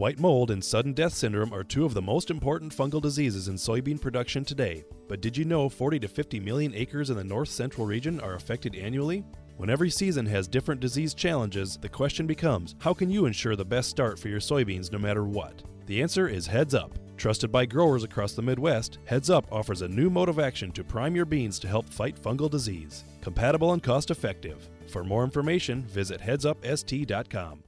White 0.00 0.18
mold 0.18 0.50
and 0.50 0.64
sudden 0.64 0.94
death 0.94 1.12
syndrome 1.12 1.52
are 1.52 1.62
two 1.62 1.84
of 1.84 1.92
the 1.92 2.00
most 2.00 2.30
important 2.30 2.74
fungal 2.74 3.02
diseases 3.02 3.48
in 3.48 3.56
soybean 3.56 4.00
production 4.00 4.46
today. 4.46 4.82
But 5.08 5.20
did 5.20 5.36
you 5.36 5.44
know 5.44 5.68
40 5.68 5.98
to 5.98 6.08
50 6.08 6.40
million 6.40 6.74
acres 6.74 7.10
in 7.10 7.18
the 7.18 7.22
north 7.22 7.50
central 7.50 7.86
region 7.86 8.18
are 8.20 8.32
affected 8.32 8.74
annually? 8.74 9.26
When 9.58 9.68
every 9.68 9.90
season 9.90 10.24
has 10.24 10.48
different 10.48 10.80
disease 10.80 11.12
challenges, 11.12 11.76
the 11.76 11.88
question 11.90 12.26
becomes 12.26 12.76
how 12.78 12.94
can 12.94 13.10
you 13.10 13.26
ensure 13.26 13.56
the 13.56 13.62
best 13.66 13.90
start 13.90 14.18
for 14.18 14.28
your 14.28 14.40
soybeans 14.40 14.90
no 14.90 14.98
matter 14.98 15.24
what? 15.24 15.62
The 15.84 16.00
answer 16.00 16.28
is 16.28 16.46
Heads 16.46 16.74
Up. 16.74 16.98
Trusted 17.18 17.52
by 17.52 17.66
growers 17.66 18.02
across 18.02 18.32
the 18.32 18.40
Midwest, 18.40 19.00
Heads 19.04 19.28
Up 19.28 19.52
offers 19.52 19.82
a 19.82 19.88
new 19.88 20.08
mode 20.08 20.30
of 20.30 20.38
action 20.38 20.72
to 20.72 20.82
prime 20.82 21.14
your 21.14 21.26
beans 21.26 21.58
to 21.58 21.68
help 21.68 21.86
fight 21.86 22.16
fungal 22.16 22.50
disease. 22.50 23.04
Compatible 23.20 23.74
and 23.74 23.82
cost 23.82 24.10
effective. 24.10 24.66
For 24.88 25.04
more 25.04 25.24
information, 25.24 25.82
visit 25.82 26.22
headsupst.com. 26.22 27.64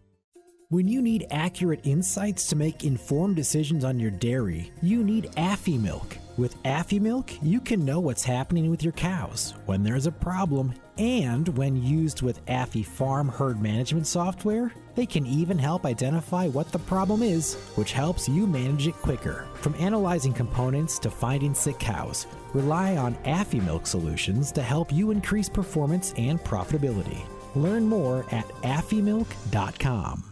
When 0.72 0.88
you 0.88 1.02
need 1.02 1.26
accurate 1.30 1.80
insights 1.84 2.46
to 2.46 2.56
make 2.56 2.82
informed 2.82 3.36
decisions 3.36 3.84
on 3.84 4.00
your 4.00 4.10
dairy, 4.10 4.72
you 4.80 5.04
need 5.04 5.24
Afimilk. 5.36 6.16
With 6.38 6.56
Afimilk, 6.62 7.36
you 7.42 7.60
can 7.60 7.84
know 7.84 8.00
what's 8.00 8.24
happening 8.24 8.70
with 8.70 8.82
your 8.82 8.94
cows, 8.94 9.52
when 9.66 9.82
there's 9.82 10.06
a 10.06 10.10
problem, 10.10 10.72
and 10.96 11.46
when 11.58 11.76
used 11.76 12.22
with 12.22 12.42
AfiFarm 12.46 13.30
Herd 13.30 13.60
Management 13.60 14.06
software, 14.06 14.72
they 14.94 15.04
can 15.04 15.26
even 15.26 15.58
help 15.58 15.84
identify 15.84 16.48
what 16.48 16.72
the 16.72 16.78
problem 16.78 17.22
is, 17.22 17.52
which 17.74 17.92
helps 17.92 18.26
you 18.26 18.46
manage 18.46 18.86
it 18.86 18.94
quicker. 18.94 19.44
From 19.56 19.74
analyzing 19.74 20.32
components 20.32 20.98
to 21.00 21.10
finding 21.10 21.52
sick 21.52 21.78
cows, 21.78 22.26
rely 22.54 22.96
on 22.96 23.14
Afimilk 23.26 23.86
solutions 23.86 24.50
to 24.52 24.62
help 24.62 24.90
you 24.90 25.10
increase 25.10 25.50
performance 25.50 26.14
and 26.16 26.40
profitability. 26.40 27.20
Learn 27.54 27.86
more 27.86 28.24
at 28.30 28.48
afimilk.com. 28.62 30.31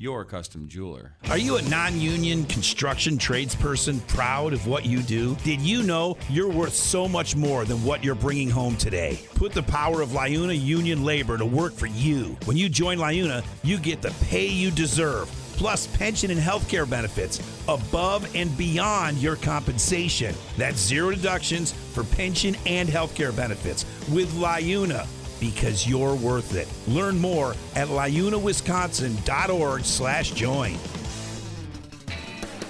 your 0.00 0.24
custom 0.24 0.66
jeweler. 0.66 1.12
Are 1.28 1.36
you 1.36 1.56
a 1.56 1.62
non 1.62 2.00
union 2.00 2.46
construction 2.46 3.18
tradesperson 3.18 4.04
proud 4.08 4.54
of 4.54 4.66
what 4.66 4.86
you 4.86 5.02
do? 5.02 5.34
Did 5.44 5.60
you 5.60 5.82
know 5.82 6.16
you're 6.30 6.48
worth 6.48 6.74
so 6.74 7.06
much 7.06 7.36
more 7.36 7.66
than 7.66 7.84
what 7.84 8.02
you're 8.02 8.14
bringing 8.14 8.48
home 8.48 8.76
today? 8.76 9.20
Put 9.34 9.52
the 9.52 9.62
power 9.62 10.00
of 10.00 10.10
Liuna 10.10 10.58
Union 10.58 11.04
Labor 11.04 11.36
to 11.36 11.44
work 11.44 11.74
for 11.74 11.86
you. 11.86 12.38
When 12.46 12.56
you 12.56 12.70
join 12.70 12.96
Liuna, 12.96 13.44
you 13.62 13.78
get 13.78 14.00
the 14.00 14.14
pay 14.22 14.46
you 14.46 14.70
deserve, 14.70 15.28
plus 15.58 15.86
pension 15.98 16.30
and 16.30 16.40
health 16.40 16.66
care 16.66 16.86
benefits 16.86 17.38
above 17.68 18.34
and 18.34 18.56
beyond 18.56 19.18
your 19.18 19.36
compensation. 19.36 20.34
That's 20.56 20.78
zero 20.78 21.10
deductions 21.10 21.72
for 21.72 22.04
pension 22.04 22.56
and 22.64 22.88
health 22.88 23.14
care 23.14 23.32
benefits 23.32 23.84
with 24.10 24.32
Liuna 24.32 25.06
because 25.40 25.88
you're 25.88 26.14
worth 26.14 26.54
it. 26.54 26.68
Learn 26.86 27.18
more 27.18 27.54
at 27.74 27.88
liunawisconsin.org 27.88 29.84
slash 29.84 30.30
join. 30.32 30.76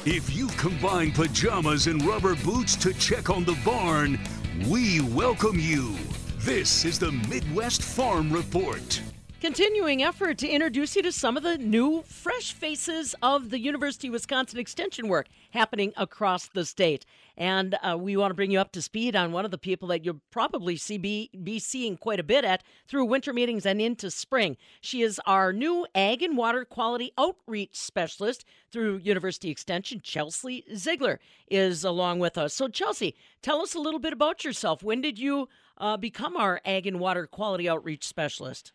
If 0.07 0.35
you 0.35 0.47
combine 0.49 1.13
pajamas 1.13 1.87
and 1.87 2.03
rubber 2.07 2.35
boots 2.37 2.75
to 2.77 2.95
check 2.95 3.29
on 3.29 3.45
the 3.45 3.59
barn, 3.65 4.19
we 4.67 5.03
welcome 5.03 5.59
you. 5.59 5.95
This 6.39 6.87
is 6.87 6.99
the 6.99 7.13
Midwest 7.13 7.83
Farm 7.83 8.33
Report. 8.33 9.03
Continuing 9.41 10.03
effort 10.03 10.37
to 10.39 10.49
introduce 10.49 10.97
you 10.97 11.03
to 11.03 11.13
some 11.13 11.37
of 11.37 11.43
the 11.43 11.57
new 11.57 12.03
fresh 12.03 12.53
faces 12.53 13.15
of 13.23 13.49
the 13.49 13.59
University 13.59 14.09
of 14.09 14.13
Wisconsin 14.13 14.59
Extension 14.59 15.09
work 15.09 15.29
happening 15.51 15.93
across 15.97 16.49
the 16.49 16.65
state. 16.65 17.07
And 17.41 17.79
uh, 17.83 17.97
we 17.99 18.19
want 18.19 18.33
to 18.33 18.35
bring 18.35 18.51
you 18.51 18.61
up 18.61 18.71
to 18.73 18.83
speed 18.83 19.17
on 19.17 19.33
one 19.33 19.47
of 19.47 19.51
the 19.51 19.57
people 19.57 19.89
that 19.89 20.05
you'll 20.05 20.21
probably 20.31 20.77
see 20.77 20.99
be, 20.99 21.31
be 21.43 21.59
seeing 21.59 21.97
quite 21.97 22.21
a 22.21 22.23
bit 22.23 22.45
at 22.45 22.63
through 22.87 23.07
winter 23.07 23.33
meetings 23.33 23.65
and 23.65 23.81
into 23.81 24.11
spring. 24.11 24.59
She 24.83 25.01
is 25.01 25.19
our 25.25 25.51
new 25.51 25.87
Ag 25.95 26.23
and 26.23 26.37
Water 26.37 26.67
Quality 26.67 27.15
Outreach 27.17 27.75
Specialist 27.75 28.45
through 28.71 28.99
University 28.99 29.49
Extension. 29.49 30.03
Chelsea 30.03 30.67
Ziegler 30.77 31.19
is 31.51 31.83
along 31.83 32.19
with 32.19 32.37
us. 32.37 32.53
So, 32.53 32.69
Chelsea, 32.69 33.17
tell 33.41 33.63
us 33.63 33.75
a 33.75 33.81
little 33.81 34.01
bit 34.01 34.13
about 34.13 34.45
yourself. 34.45 34.83
When 34.83 35.01
did 35.01 35.19
you 35.19 35.49
uh, 35.79 35.97
become 35.97 36.37
our 36.37 36.61
Ag 36.67 36.87
and 36.87 37.01
Water 37.01 37.27
Quality 37.27 37.67
Outreach 37.71 38.07
Specialist? 38.07 38.75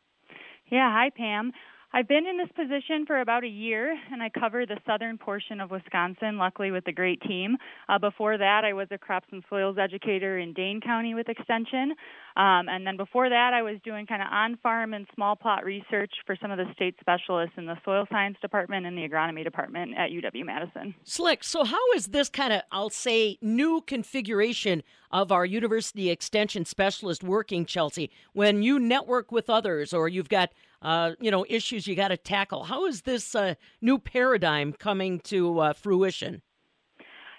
Yeah, 0.71 0.91
hi 0.91 1.11
Pam. 1.11 1.51
I've 1.95 2.09
been 2.09 2.27
in 2.27 2.35
this 2.35 2.49
position 2.53 3.05
for 3.05 3.21
about 3.21 3.45
a 3.45 3.47
year, 3.47 3.97
and 4.11 4.21
I 4.21 4.27
cover 4.27 4.65
the 4.65 4.75
southern 4.85 5.17
portion 5.17 5.61
of 5.61 5.71
Wisconsin, 5.71 6.37
luckily 6.37 6.69
with 6.69 6.85
a 6.87 6.91
great 6.91 7.21
team. 7.21 7.55
Uh, 7.87 7.97
before 7.97 8.37
that, 8.37 8.65
I 8.65 8.73
was 8.73 8.89
a 8.91 8.97
crops 8.97 9.27
and 9.31 9.41
soils 9.49 9.77
educator 9.79 10.37
in 10.37 10.51
Dane 10.51 10.81
County 10.81 11.13
with 11.13 11.29
Extension. 11.29 11.93
Um, 12.35 12.67
and 12.67 12.85
then 12.85 12.97
before 12.97 13.29
that, 13.29 13.53
I 13.53 13.61
was 13.61 13.77
doing 13.85 14.05
kind 14.07 14.21
of 14.21 14.27
on 14.29 14.57
farm 14.57 14.93
and 14.93 15.07
small 15.15 15.37
plot 15.37 15.63
research 15.63 16.11
for 16.25 16.35
some 16.41 16.51
of 16.51 16.57
the 16.57 16.65
state 16.73 16.97
specialists 16.99 17.53
in 17.55 17.65
the 17.65 17.77
soil 17.85 18.05
science 18.11 18.35
department 18.41 18.85
and 18.85 18.97
the 18.97 19.07
agronomy 19.07 19.45
department 19.45 19.93
at 19.97 20.09
UW 20.09 20.45
Madison. 20.45 20.93
Slick. 21.05 21.45
So, 21.45 21.63
how 21.63 21.93
is 21.95 22.07
this 22.07 22.27
kind 22.27 22.51
of, 22.51 22.63
I'll 22.73 22.89
say, 22.89 23.37
new 23.41 23.79
configuration 23.79 24.83
of 25.11 25.31
our 25.31 25.45
university 25.45 26.09
extension 26.09 26.65
specialist 26.65 27.23
working, 27.23 27.65
Chelsea? 27.65 28.11
When 28.33 28.63
you 28.63 28.79
network 28.79 29.31
with 29.31 29.49
others 29.49 29.93
or 29.93 30.09
you've 30.09 30.27
got 30.27 30.49
uh, 30.85 31.11
you 31.19 31.31
know, 31.31 31.43
issues 31.49 31.87
you 31.87 31.95
got 31.95 32.09
to 32.09 32.17
tackle. 32.17 32.63
How 32.63 32.85
is 32.85 33.01
this 33.01 33.33
uh, 33.33 33.55
new 33.81 33.97
paradigm 33.97 34.71
coming 34.71 35.19
to 35.21 35.59
uh, 35.59 35.73
fruition? 35.73 36.43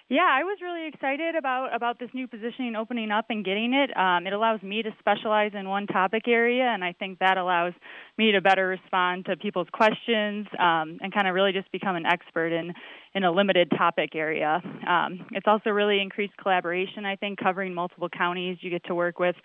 Yeah, 0.09 0.27
I 0.29 0.43
was 0.43 0.59
really 0.61 0.87
excited 0.87 1.35
about 1.35 1.75
about 1.75 1.99
this 1.99 2.09
new 2.13 2.27
positioning 2.27 2.75
opening 2.77 3.11
up 3.11 3.25
and 3.29 3.43
getting 3.43 3.73
it. 3.73 3.95
Um, 3.97 4.25
it 4.25 4.31
allows 4.31 4.61
me 4.61 4.81
to 4.81 4.91
specialize 4.99 5.51
in 5.53 5.67
one 5.67 5.85
topic 5.85 6.29
area, 6.29 6.63
and 6.63 6.81
I 6.81 6.93
think 6.93 7.19
that 7.19 7.37
allows 7.37 7.73
me 8.17 8.31
to 8.31 8.39
better 8.39 8.67
respond 8.67 9.25
to 9.25 9.35
people's 9.35 9.67
questions 9.73 10.47
um, 10.59 10.97
and 11.01 11.13
kind 11.13 11.27
of 11.27 11.35
really 11.35 11.51
just 11.51 11.69
become 11.73 11.97
an 11.97 12.05
expert 12.05 12.53
in 12.53 12.73
in 13.15 13.25
a 13.25 13.31
limited 13.31 13.69
topic 13.77 14.15
area. 14.15 14.61
Um, 14.87 15.25
it's 15.31 15.47
also 15.47 15.71
really 15.71 15.99
increased 15.99 16.37
collaboration. 16.37 17.05
I 17.05 17.17
think 17.17 17.39
covering 17.39 17.73
multiple 17.73 18.07
counties, 18.09 18.57
you 18.61 18.69
get 18.69 18.85
to 18.85 18.95
work 18.95 19.19
with 19.19 19.35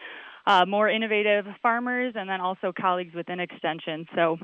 uh, 0.46 0.64
more 0.66 0.88
innovative 0.88 1.44
farmers 1.62 2.14
and 2.16 2.28
then 2.28 2.40
also 2.40 2.72
colleagues 2.78 3.14
within 3.14 3.40
Extension. 3.40 4.06
So 4.14 4.36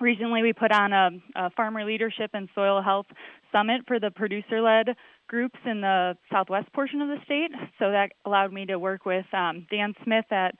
recently 0.00 0.42
we 0.42 0.52
put 0.52 0.72
on 0.72 0.92
a, 0.92 1.10
a 1.36 1.50
farmer 1.50 1.84
leadership 1.84 2.30
and 2.34 2.48
soil 2.54 2.82
health 2.82 3.06
summit 3.52 3.82
for 3.86 4.00
the 4.00 4.10
producer 4.10 4.60
led 4.60 4.96
groups 5.28 5.58
in 5.64 5.80
the 5.80 6.16
southwest 6.32 6.72
portion 6.72 7.00
of 7.00 7.08
the 7.08 7.18
state. 7.24 7.50
So 7.78 7.90
that 7.90 8.10
allowed 8.24 8.52
me 8.52 8.66
to 8.66 8.78
work 8.78 9.04
with 9.06 9.26
um, 9.32 9.66
Dan 9.70 9.94
Smith 10.04 10.26
at 10.30 10.54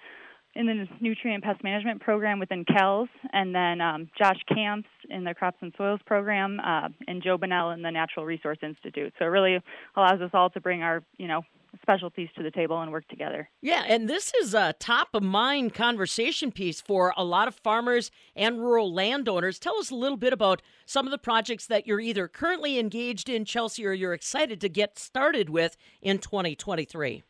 in 0.56 0.66
the 0.66 0.86
nutrient 1.00 1.42
pest 1.42 1.64
management 1.64 2.00
program 2.00 2.38
within 2.38 2.64
CALS, 2.64 3.08
and 3.32 3.52
then 3.52 3.80
um, 3.80 4.08
Josh 4.16 4.38
Camps 4.46 4.88
in 5.10 5.24
the 5.24 5.34
crops 5.34 5.56
and 5.60 5.72
soils 5.76 5.98
program, 6.06 6.60
uh, 6.60 6.88
and 7.08 7.22
Joe 7.22 7.36
Bonnell 7.36 7.70
in 7.70 7.82
the 7.82 7.90
Natural 7.90 8.24
Resource 8.24 8.58
Institute. 8.62 9.12
So 9.18 9.24
it 9.24 9.28
really 9.28 9.58
allows 9.96 10.20
us 10.20 10.30
all 10.32 10.50
to 10.50 10.60
bring 10.60 10.82
our, 10.82 11.02
you 11.16 11.26
know, 11.26 11.42
specialties 11.82 12.28
to 12.36 12.42
the 12.42 12.50
table 12.50 12.80
and 12.80 12.90
work 12.90 13.06
together. 13.08 13.48
Yeah, 13.60 13.84
and 13.86 14.08
this 14.08 14.32
is 14.40 14.54
a 14.54 14.74
top 14.78 15.08
of 15.14 15.22
mind 15.22 15.74
conversation 15.74 16.52
piece 16.52 16.80
for 16.80 17.12
a 17.16 17.24
lot 17.24 17.48
of 17.48 17.54
farmers 17.54 18.10
and 18.36 18.60
rural 18.60 18.92
landowners. 18.92 19.58
Tell 19.58 19.78
us 19.78 19.90
a 19.90 19.94
little 19.94 20.16
bit 20.16 20.32
about 20.32 20.62
some 20.86 21.06
of 21.06 21.10
the 21.10 21.18
projects 21.18 21.66
that 21.66 21.86
you're 21.86 22.00
either 22.00 22.28
currently 22.28 22.78
engaged 22.78 23.28
in, 23.28 23.44
Chelsea, 23.44 23.86
or 23.86 23.92
you're 23.92 24.14
excited 24.14 24.60
to 24.60 24.68
get 24.68 24.98
started 24.98 25.50
with 25.50 25.76
in 26.02 26.18
2023. 26.18 27.22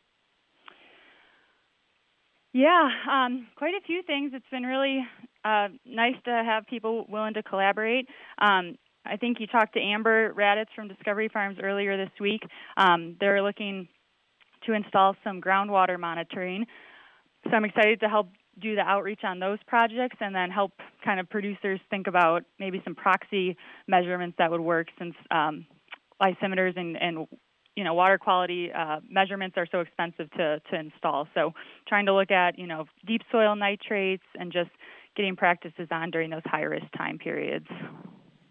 Yeah, 2.53 2.89
um, 3.11 3.47
quite 3.57 3.73
a 3.73 3.85
few 3.85 4.01
things. 4.03 4.31
It's 4.33 4.45
been 4.49 4.63
really 4.63 5.05
uh, 5.43 5.67
nice 5.85 6.15
to 6.23 6.31
have 6.31 6.65
people 6.67 7.05
willing 7.09 7.33
to 7.33 7.43
collaborate. 7.43 8.07
Um, 8.39 8.77
I 9.05 9.17
think 9.17 9.39
you 9.39 9.47
talked 9.47 9.73
to 9.73 9.81
Amber 9.81 10.33
Radatz 10.33 10.73
from 10.75 10.87
Discovery 10.87 11.29
Farms 11.31 11.57
earlier 11.61 11.97
this 11.97 12.11
week. 12.19 12.41
Um, 12.77 13.17
they're 13.19 13.43
looking 13.43 13.87
to 14.65 14.73
install 14.73 15.15
some 15.23 15.41
groundwater 15.41 15.99
monitoring. 15.99 16.65
So 17.45 17.51
I'm 17.51 17.65
excited 17.65 17.99
to 18.01 18.09
help 18.09 18.29
do 18.59 18.75
the 18.75 18.81
outreach 18.81 19.21
on 19.23 19.39
those 19.39 19.59
projects 19.67 20.17
and 20.21 20.33
then 20.33 20.49
help 20.49 20.71
kind 21.03 21.19
of 21.19 21.29
producers 21.29 21.79
think 21.89 22.07
about 22.07 22.43
maybe 22.59 22.81
some 22.83 22.95
proxy 22.95 23.57
measurements 23.87 24.35
that 24.37 24.49
would 24.49 24.61
work 24.61 24.87
since 24.97 25.13
um, 25.29 25.65
lysimeters 26.21 26.77
and, 26.77 26.95
and 26.97 27.27
you 27.75 27.83
know 27.83 27.93
water 27.93 28.17
quality 28.17 28.71
uh, 28.71 28.99
measurements 29.09 29.57
are 29.57 29.67
so 29.71 29.81
expensive 29.81 30.31
to 30.31 30.61
to 30.71 30.79
install. 30.79 31.27
So 31.33 31.53
trying 31.87 32.05
to 32.05 32.13
look 32.13 32.31
at 32.31 32.57
you 32.57 32.67
know 32.67 32.85
deep 33.05 33.21
soil 33.31 33.55
nitrates 33.55 34.23
and 34.39 34.51
just 34.51 34.69
getting 35.15 35.35
practices 35.35 35.87
on 35.91 36.11
during 36.11 36.29
those 36.29 36.41
high 36.45 36.61
risk 36.61 36.85
time 36.97 37.17
periods. 37.17 37.67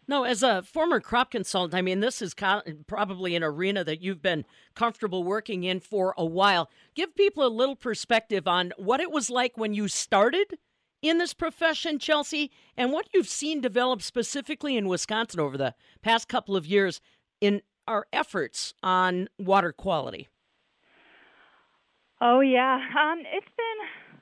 No, 0.07 0.25
as 0.25 0.43
a 0.43 0.63
former 0.63 1.01
crop 1.01 1.31
consultant, 1.31 1.75
I 1.75 1.83
mean, 1.83 2.01
this 2.01 2.21
is 2.21 2.35
probably 2.87 3.37
an 3.37 3.43
arena 3.43 3.85
that 3.85 4.03
you've 4.03 4.21
been 4.21 4.45
comfortable 4.75 5.25
working 5.25 5.65
in 5.65 5.81
for 5.81 6.15
a 6.19 6.25
while. 6.25 6.69
Give 6.95 7.15
people 7.15 7.47
a 7.47 7.49
little 7.49 7.77
perspective 7.77 8.47
on 8.47 8.73
what 8.77 9.01
it 9.01 9.11
was 9.11 9.31
like 9.31 9.57
when 9.57 9.73
you 9.73 9.89
started 9.89 10.59
in 11.01 11.19
this 11.19 11.35
profession, 11.35 11.99
Chelsea, 11.99 12.51
and 12.77 12.93
what 12.93 13.09
you've 13.13 13.29
seen 13.29 13.61
develop 13.61 14.03
specifically 14.03 14.77
in 14.77 14.89
Wisconsin 14.89 15.41
over 15.41 15.57
the 15.57 15.75
past 16.03 16.29
couple 16.29 16.57
of 16.57 16.67
years 16.67 17.01
in 17.41 17.63
our 17.87 18.07
efforts 18.13 18.75
on 18.83 19.29
water 19.39 19.73
quality. 19.73 20.29
Oh 22.21 22.41
yeah, 22.41 22.77
um, 22.77 23.19
it's 23.21 23.47
been. 23.57 24.21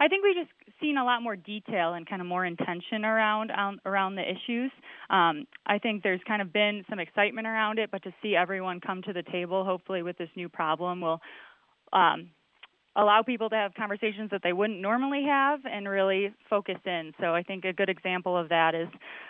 I 0.00 0.08
think 0.08 0.24
we 0.24 0.34
just 0.34 0.50
seen 0.80 0.96
a 0.96 1.04
lot 1.04 1.22
more 1.22 1.36
detail 1.36 1.94
and 1.94 2.08
kind 2.08 2.20
of 2.20 2.26
more 2.26 2.44
intention 2.44 3.04
around 3.04 3.50
um, 3.50 3.80
around 3.84 4.16
the 4.16 4.22
issues. 4.22 4.70
Um, 5.10 5.46
I 5.66 5.78
think 5.78 6.02
there's 6.02 6.20
kind 6.26 6.42
of 6.42 6.52
been 6.52 6.84
some 6.88 6.98
excitement 6.98 7.46
around 7.46 7.78
it, 7.78 7.90
but 7.90 8.02
to 8.04 8.12
see 8.22 8.36
everyone 8.36 8.80
come 8.80 9.02
to 9.02 9.12
the 9.12 9.22
table, 9.22 9.64
hopefully 9.64 10.02
with 10.02 10.18
this 10.18 10.30
new 10.36 10.48
problem, 10.48 11.00
will 11.00 11.20
um, 11.92 12.30
allow 12.96 13.22
people 13.22 13.48
to 13.50 13.56
have 13.56 13.74
conversations 13.74 14.30
that 14.30 14.40
they 14.42 14.52
wouldn't 14.52 14.80
normally 14.80 15.24
have 15.24 15.60
and 15.64 15.88
really 15.88 16.32
focus 16.48 16.78
in. 16.84 17.12
So 17.20 17.34
I 17.34 17.42
think 17.42 17.64
a 17.64 17.72
good 17.72 17.88
example 17.88 18.36
of 18.36 18.48
that 18.48 18.74
is, 18.74 18.88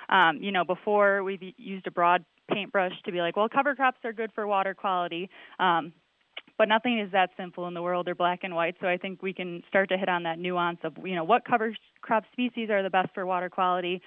um, 0.09 0.39
you 0.41 0.53
know, 0.53 0.65
before 0.65 1.25
we've 1.25 1.43
used 1.57 1.87
a 1.87 1.91
broad 1.91 2.25
paintbrush 2.53 2.93
to 3.05 3.13
be 3.13 3.19
like, 3.19 3.37
well, 3.37 3.49
cover 3.49 3.75
crops 3.75 3.99
are 4.05 4.13
good 4.13 4.31
for 4.35 4.47
water 4.47 4.73
quality. 4.73 5.29
Um, 5.59 5.93
but 6.59 6.69
nothing 6.69 6.99
is 6.99 7.11
that 7.13 7.31
simple 7.37 7.67
in 7.69 7.75
the 7.75 7.83
world. 7.83 8.07
They're 8.07 8.15
black 8.15 8.41
and 8.43 8.55
white. 8.55 8.77
So 8.81 8.89
I 8.89 8.97
think 8.97 9.23
we 9.23 9.33
can 9.33 9.63
start 9.69 9.89
to 9.91 9.99
hit 9.99 10.09
on 10.09 10.23
that 10.25 10.39
nuance 10.39 10.79
of, 10.85 10.95
you 11.05 11.15
know, 11.15 11.25
what 11.25 11.45
cover 11.45 11.77
crop 12.01 12.25
species 12.33 12.71
are 12.71 12.83
the 12.83 12.91
best 12.91 13.09
for 13.15 13.27
water 13.27 13.51
quality. 13.51 14.01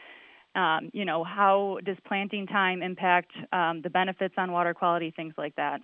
Um, 0.55 0.89
you 0.93 1.05
know, 1.05 1.23
how 1.23 1.77
does 1.85 1.97
planting 2.07 2.47
time 2.47 2.81
impact 2.81 3.31
um, 3.53 3.81
the 3.83 3.89
benefits 3.89 4.33
on 4.37 4.51
water 4.51 4.73
quality, 4.73 5.11
things 5.15 5.35
like 5.37 5.55
that. 5.57 5.79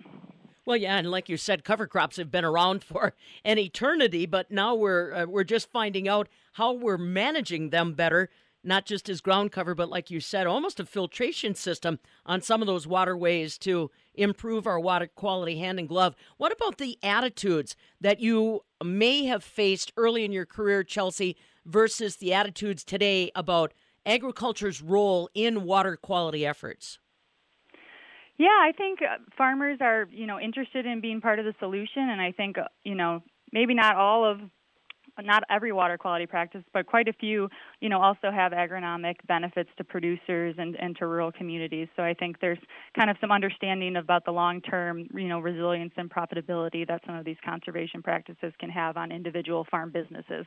Well, 0.64 0.76
yeah, 0.76 0.96
and 0.96 1.08
like 1.08 1.28
you 1.28 1.36
said, 1.36 1.62
cover 1.62 1.86
crops 1.86 2.16
have 2.16 2.32
been 2.32 2.44
around 2.44 2.82
for 2.82 3.14
an 3.44 3.58
eternity, 3.58 4.26
but 4.26 4.50
now 4.50 4.74
we're 4.74 5.14
uh, 5.14 5.26
we're 5.26 5.44
just 5.44 5.70
finding 5.70 6.08
out 6.08 6.28
how 6.54 6.72
we're 6.72 6.98
managing 6.98 7.70
them 7.70 7.92
better 7.92 8.28
not 8.66 8.84
just 8.84 9.08
as 9.08 9.20
ground 9.20 9.52
cover, 9.52 9.74
but 9.74 9.88
like 9.88 10.10
you 10.10 10.20
said, 10.20 10.46
almost 10.46 10.80
a 10.80 10.86
filtration 10.86 11.54
system 11.54 11.98
on 12.26 12.40
some 12.40 12.60
of 12.60 12.66
those 12.66 12.86
waterways 12.86 13.56
to 13.58 13.90
improve 14.14 14.66
our 14.66 14.80
water 14.80 15.06
quality 15.06 15.58
hand 15.58 15.78
and 15.78 15.88
glove. 15.88 16.16
What 16.36 16.52
about 16.52 16.78
the 16.78 16.98
attitudes 17.02 17.76
that 18.00 18.20
you 18.20 18.64
may 18.84 19.24
have 19.24 19.44
faced 19.44 19.92
early 19.96 20.24
in 20.24 20.32
your 20.32 20.46
career, 20.46 20.82
Chelsea, 20.82 21.36
versus 21.64 22.16
the 22.16 22.34
attitudes 22.34 22.84
today 22.84 23.30
about 23.34 23.72
agriculture's 24.04 24.82
role 24.82 25.30
in 25.34 25.64
water 25.64 25.96
quality 25.96 26.44
efforts? 26.44 26.98
Yeah, 28.38 28.48
I 28.48 28.72
think 28.76 29.00
uh, 29.00 29.16
farmers 29.36 29.78
are, 29.80 30.06
you 30.10 30.26
know, 30.26 30.38
interested 30.38 30.84
in 30.84 31.00
being 31.00 31.20
part 31.20 31.38
of 31.38 31.44
the 31.44 31.54
solution 31.58 32.10
and 32.10 32.20
I 32.20 32.32
think, 32.32 32.58
uh, 32.58 32.64
you 32.84 32.94
know, 32.94 33.22
maybe 33.52 33.74
not 33.74 33.96
all 33.96 34.30
of 34.30 34.40
not 35.22 35.42
every 35.50 35.72
water 35.72 35.96
quality 35.96 36.26
practice, 36.26 36.62
but 36.72 36.86
quite 36.86 37.08
a 37.08 37.12
few, 37.12 37.48
you 37.80 37.88
know, 37.88 38.00
also 38.00 38.30
have 38.30 38.52
agronomic 38.52 39.16
benefits 39.26 39.70
to 39.78 39.84
producers 39.84 40.54
and, 40.58 40.76
and 40.76 40.96
to 40.98 41.06
rural 41.06 41.32
communities. 41.32 41.88
So 41.96 42.02
I 42.02 42.14
think 42.14 42.40
there's 42.40 42.58
kind 42.96 43.10
of 43.10 43.16
some 43.20 43.30
understanding 43.30 43.96
about 43.96 44.24
the 44.24 44.32
long-term, 44.32 45.08
you 45.14 45.28
know, 45.28 45.40
resilience 45.40 45.92
and 45.96 46.10
profitability 46.10 46.86
that 46.86 47.02
some 47.06 47.16
of 47.16 47.24
these 47.24 47.36
conservation 47.44 48.02
practices 48.02 48.52
can 48.58 48.70
have 48.70 48.96
on 48.96 49.12
individual 49.12 49.66
farm 49.70 49.90
businesses. 49.90 50.46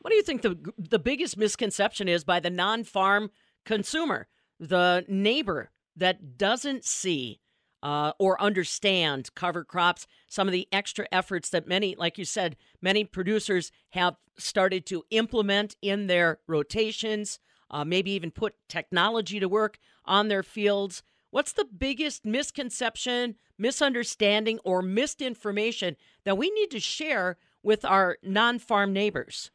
What 0.00 0.10
do 0.10 0.16
you 0.16 0.22
think 0.22 0.42
the 0.42 0.58
the 0.78 0.98
biggest 0.98 1.38
misconception 1.38 2.08
is 2.08 2.24
by 2.24 2.38
the 2.38 2.50
non-farm 2.50 3.30
consumer, 3.64 4.28
the 4.60 5.04
neighbor 5.08 5.70
that 5.96 6.36
doesn't 6.36 6.84
see 6.84 7.40
uh, 7.84 8.12
or 8.18 8.40
understand 8.40 9.28
cover 9.34 9.62
crops, 9.62 10.06
some 10.26 10.48
of 10.48 10.52
the 10.52 10.66
extra 10.72 11.06
efforts 11.12 11.50
that 11.50 11.68
many, 11.68 11.94
like 11.94 12.16
you 12.16 12.24
said, 12.24 12.56
many 12.80 13.04
producers 13.04 13.70
have 13.90 14.16
started 14.38 14.86
to 14.86 15.04
implement 15.10 15.76
in 15.82 16.06
their 16.06 16.38
rotations, 16.48 17.38
uh, 17.70 17.84
maybe 17.84 18.10
even 18.12 18.30
put 18.30 18.54
technology 18.68 19.38
to 19.38 19.48
work 19.48 19.78
on 20.06 20.28
their 20.28 20.42
fields. 20.42 21.02
What's 21.30 21.52
the 21.52 21.66
biggest 21.66 22.24
misconception, 22.24 23.36
misunderstanding, 23.58 24.60
or 24.64 24.80
misinformation 24.80 25.96
that 26.24 26.38
we 26.38 26.50
need 26.50 26.70
to 26.70 26.80
share 26.80 27.36
with 27.62 27.84
our 27.84 28.16
non 28.22 28.58
farm 28.60 28.94
neighbors? 28.94 29.50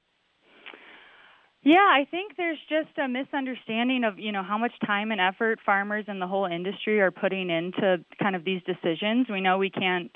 Yeah, 1.62 1.76
I 1.76 2.06
think 2.10 2.38
there's 2.38 2.60
just 2.70 2.98
a 2.98 3.08
misunderstanding 3.10 4.06
of, 4.06 4.18
you 4.18 4.32
know, 4.32 4.44
how 4.44 4.58
much 4.58 4.72
time 4.86 5.12
and 5.12 5.20
effort 5.20 5.60
farmers 5.66 6.06
and 6.08 6.22
the 6.22 6.28
whole 6.28 6.46
industry 6.46 7.02
are 7.02 7.12
putting 7.12 7.50
into 7.50 7.98
kind 8.22 8.36
of 8.36 8.46
these 8.46 8.62
decisions. 8.64 9.28
We 9.30 9.42
know 9.42 9.58
we 9.58 9.70
can't 9.70 10.10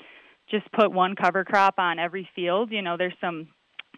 just 0.50 0.70
put 0.72 0.90
one 0.90 1.14
cover 1.16 1.44
crop 1.44 1.74
on 1.78 1.98
every 1.98 2.28
field. 2.34 2.70
You 2.72 2.80
know, 2.80 2.96
there's 2.96 3.14
some 3.20 3.48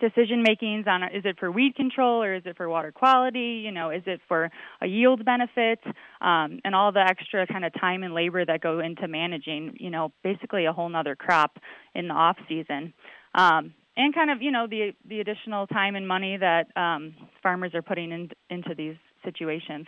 decision 0.01 0.43
makings 0.43 0.87
on 0.87 1.03
is 1.05 1.25
it 1.25 1.39
for 1.39 1.51
weed 1.51 1.75
control 1.75 2.23
or 2.23 2.35
is 2.35 2.43
it 2.45 2.57
for 2.57 2.69
water 2.69 2.93
quality 2.93 3.63
you 3.65 3.73
know 3.73 3.89
is 3.89 4.03
it 4.05 4.21
for 4.29 4.51
a 4.83 4.87
yield 4.87 5.25
benefit 5.25 5.79
um, 6.21 6.61
and 6.65 6.75
all 6.75 6.93
the 6.93 7.01
extra 7.01 7.47
kind 7.47 7.65
of 7.65 7.73
time 7.81 8.03
and 8.03 8.13
labor 8.13 8.45
that 8.45 8.61
go 8.61 8.81
into 8.81 9.09
managing 9.09 9.75
you 9.81 9.89
know 9.89 10.13
basically 10.23 10.67
a 10.67 10.73
whole 10.75 10.91
nother 10.91 11.17
crop 11.17 11.59
in 11.95 12.09
the 12.09 12.15
off 12.15 12.37
season 12.47 12.93
um, 13.35 13.73
and 13.97 14.15
kind 14.15 14.31
of 14.31 14.43
you 14.43 14.51
know 14.51 14.67
the 14.67 14.93
the 15.09 15.21
additional 15.21 15.67
time 15.67 15.95
and 15.97 16.07
money 16.07 16.37
that 16.37 16.67
um, 16.77 17.15
farmers 17.43 17.75
are 17.75 17.83
putting 17.83 18.13
in, 18.13 18.31
into 18.51 18.75
these 18.75 18.97
situations. 19.25 19.87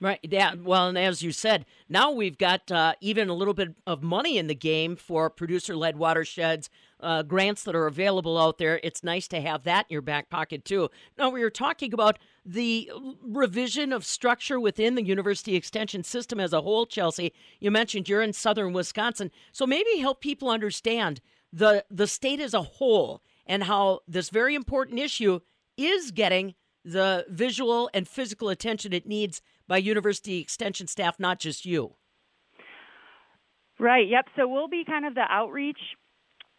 Right. 0.00 0.18
Yeah. 0.22 0.54
Well, 0.54 0.88
and 0.88 0.98
as 0.98 1.22
you 1.22 1.30
said, 1.30 1.64
now 1.88 2.10
we've 2.10 2.36
got 2.36 2.70
uh, 2.70 2.94
even 3.00 3.28
a 3.28 3.34
little 3.34 3.54
bit 3.54 3.74
of 3.86 4.02
money 4.02 4.36
in 4.38 4.48
the 4.48 4.54
game 4.54 4.96
for 4.96 5.30
producer-led 5.30 5.96
watersheds, 5.96 6.68
uh, 7.00 7.22
grants 7.22 7.62
that 7.62 7.76
are 7.76 7.86
available 7.86 8.36
out 8.36 8.58
there. 8.58 8.80
It's 8.82 9.04
nice 9.04 9.28
to 9.28 9.40
have 9.40 9.62
that 9.64 9.86
in 9.88 9.94
your 9.94 10.02
back 10.02 10.28
pocket 10.30 10.64
too. 10.64 10.90
Now 11.16 11.30
we 11.30 11.42
were 11.42 11.48
talking 11.48 11.94
about 11.94 12.18
the 12.44 12.90
revision 13.22 13.92
of 13.92 14.04
structure 14.04 14.58
within 14.58 14.96
the 14.96 15.04
university 15.04 15.54
extension 15.54 16.02
system 16.02 16.40
as 16.40 16.52
a 16.52 16.60
whole. 16.60 16.86
Chelsea, 16.86 17.32
you 17.60 17.70
mentioned 17.70 18.08
you're 18.08 18.20
in 18.20 18.32
southern 18.32 18.72
Wisconsin, 18.72 19.30
so 19.52 19.64
maybe 19.64 19.98
help 19.98 20.20
people 20.20 20.50
understand 20.50 21.20
the 21.52 21.84
the 21.88 22.08
state 22.08 22.40
as 22.40 22.52
a 22.52 22.62
whole 22.62 23.22
and 23.46 23.64
how 23.64 24.00
this 24.08 24.30
very 24.30 24.54
important 24.54 24.98
issue 24.98 25.40
is 25.76 26.10
getting 26.10 26.54
the 26.84 27.24
visual 27.28 27.90
and 27.94 28.06
physical 28.06 28.48
attention 28.48 28.92
it 28.92 29.06
needs 29.06 29.40
by 29.66 29.78
university 29.78 30.38
extension 30.38 30.86
staff, 30.86 31.18
not 31.18 31.38
just 31.38 31.64
you. 31.64 31.94
Right, 33.78 34.08
yep. 34.08 34.26
So 34.36 34.46
we'll 34.46 34.68
be 34.68 34.84
kind 34.84 35.04
of 35.04 35.14
the 35.14 35.24
outreach 35.28 35.78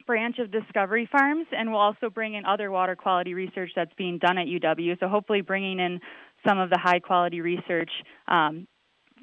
branch 0.05 0.38
of 0.39 0.51
Discovery 0.51 1.07
Farms, 1.11 1.47
and 1.51 1.71
we'll 1.71 1.79
also 1.79 2.09
bring 2.09 2.36
in 2.36 2.45
other 2.45 2.71
water 2.71 2.95
quality 2.95 3.33
research 3.33 3.71
that's 3.75 3.93
being 3.97 4.19
done 4.19 4.38
at 4.38 4.47
UW. 4.47 4.99
So 4.99 5.07
hopefully, 5.07 5.41
bringing 5.41 5.79
in 5.79 5.99
some 6.47 6.59
of 6.59 6.69
the 6.69 6.77
high 6.77 6.99
quality 6.99 7.41
research 7.41 7.89
um, 8.27 8.67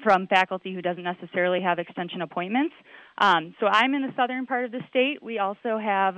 from 0.03 0.27
faculty 0.27 0.73
who 0.73 0.81
doesn't 0.81 1.03
necessarily 1.03 1.61
have 1.61 1.79
extension 1.79 2.21
appointments. 2.21 2.73
Um, 3.17 3.55
so 3.59 3.67
I'm 3.67 3.93
in 3.93 4.01
the 4.01 4.13
southern 4.17 4.45
part 4.45 4.65
of 4.65 4.71
the 4.71 4.81
state. 4.89 5.21
We 5.21 5.39
also 5.39 5.77
have 5.77 6.15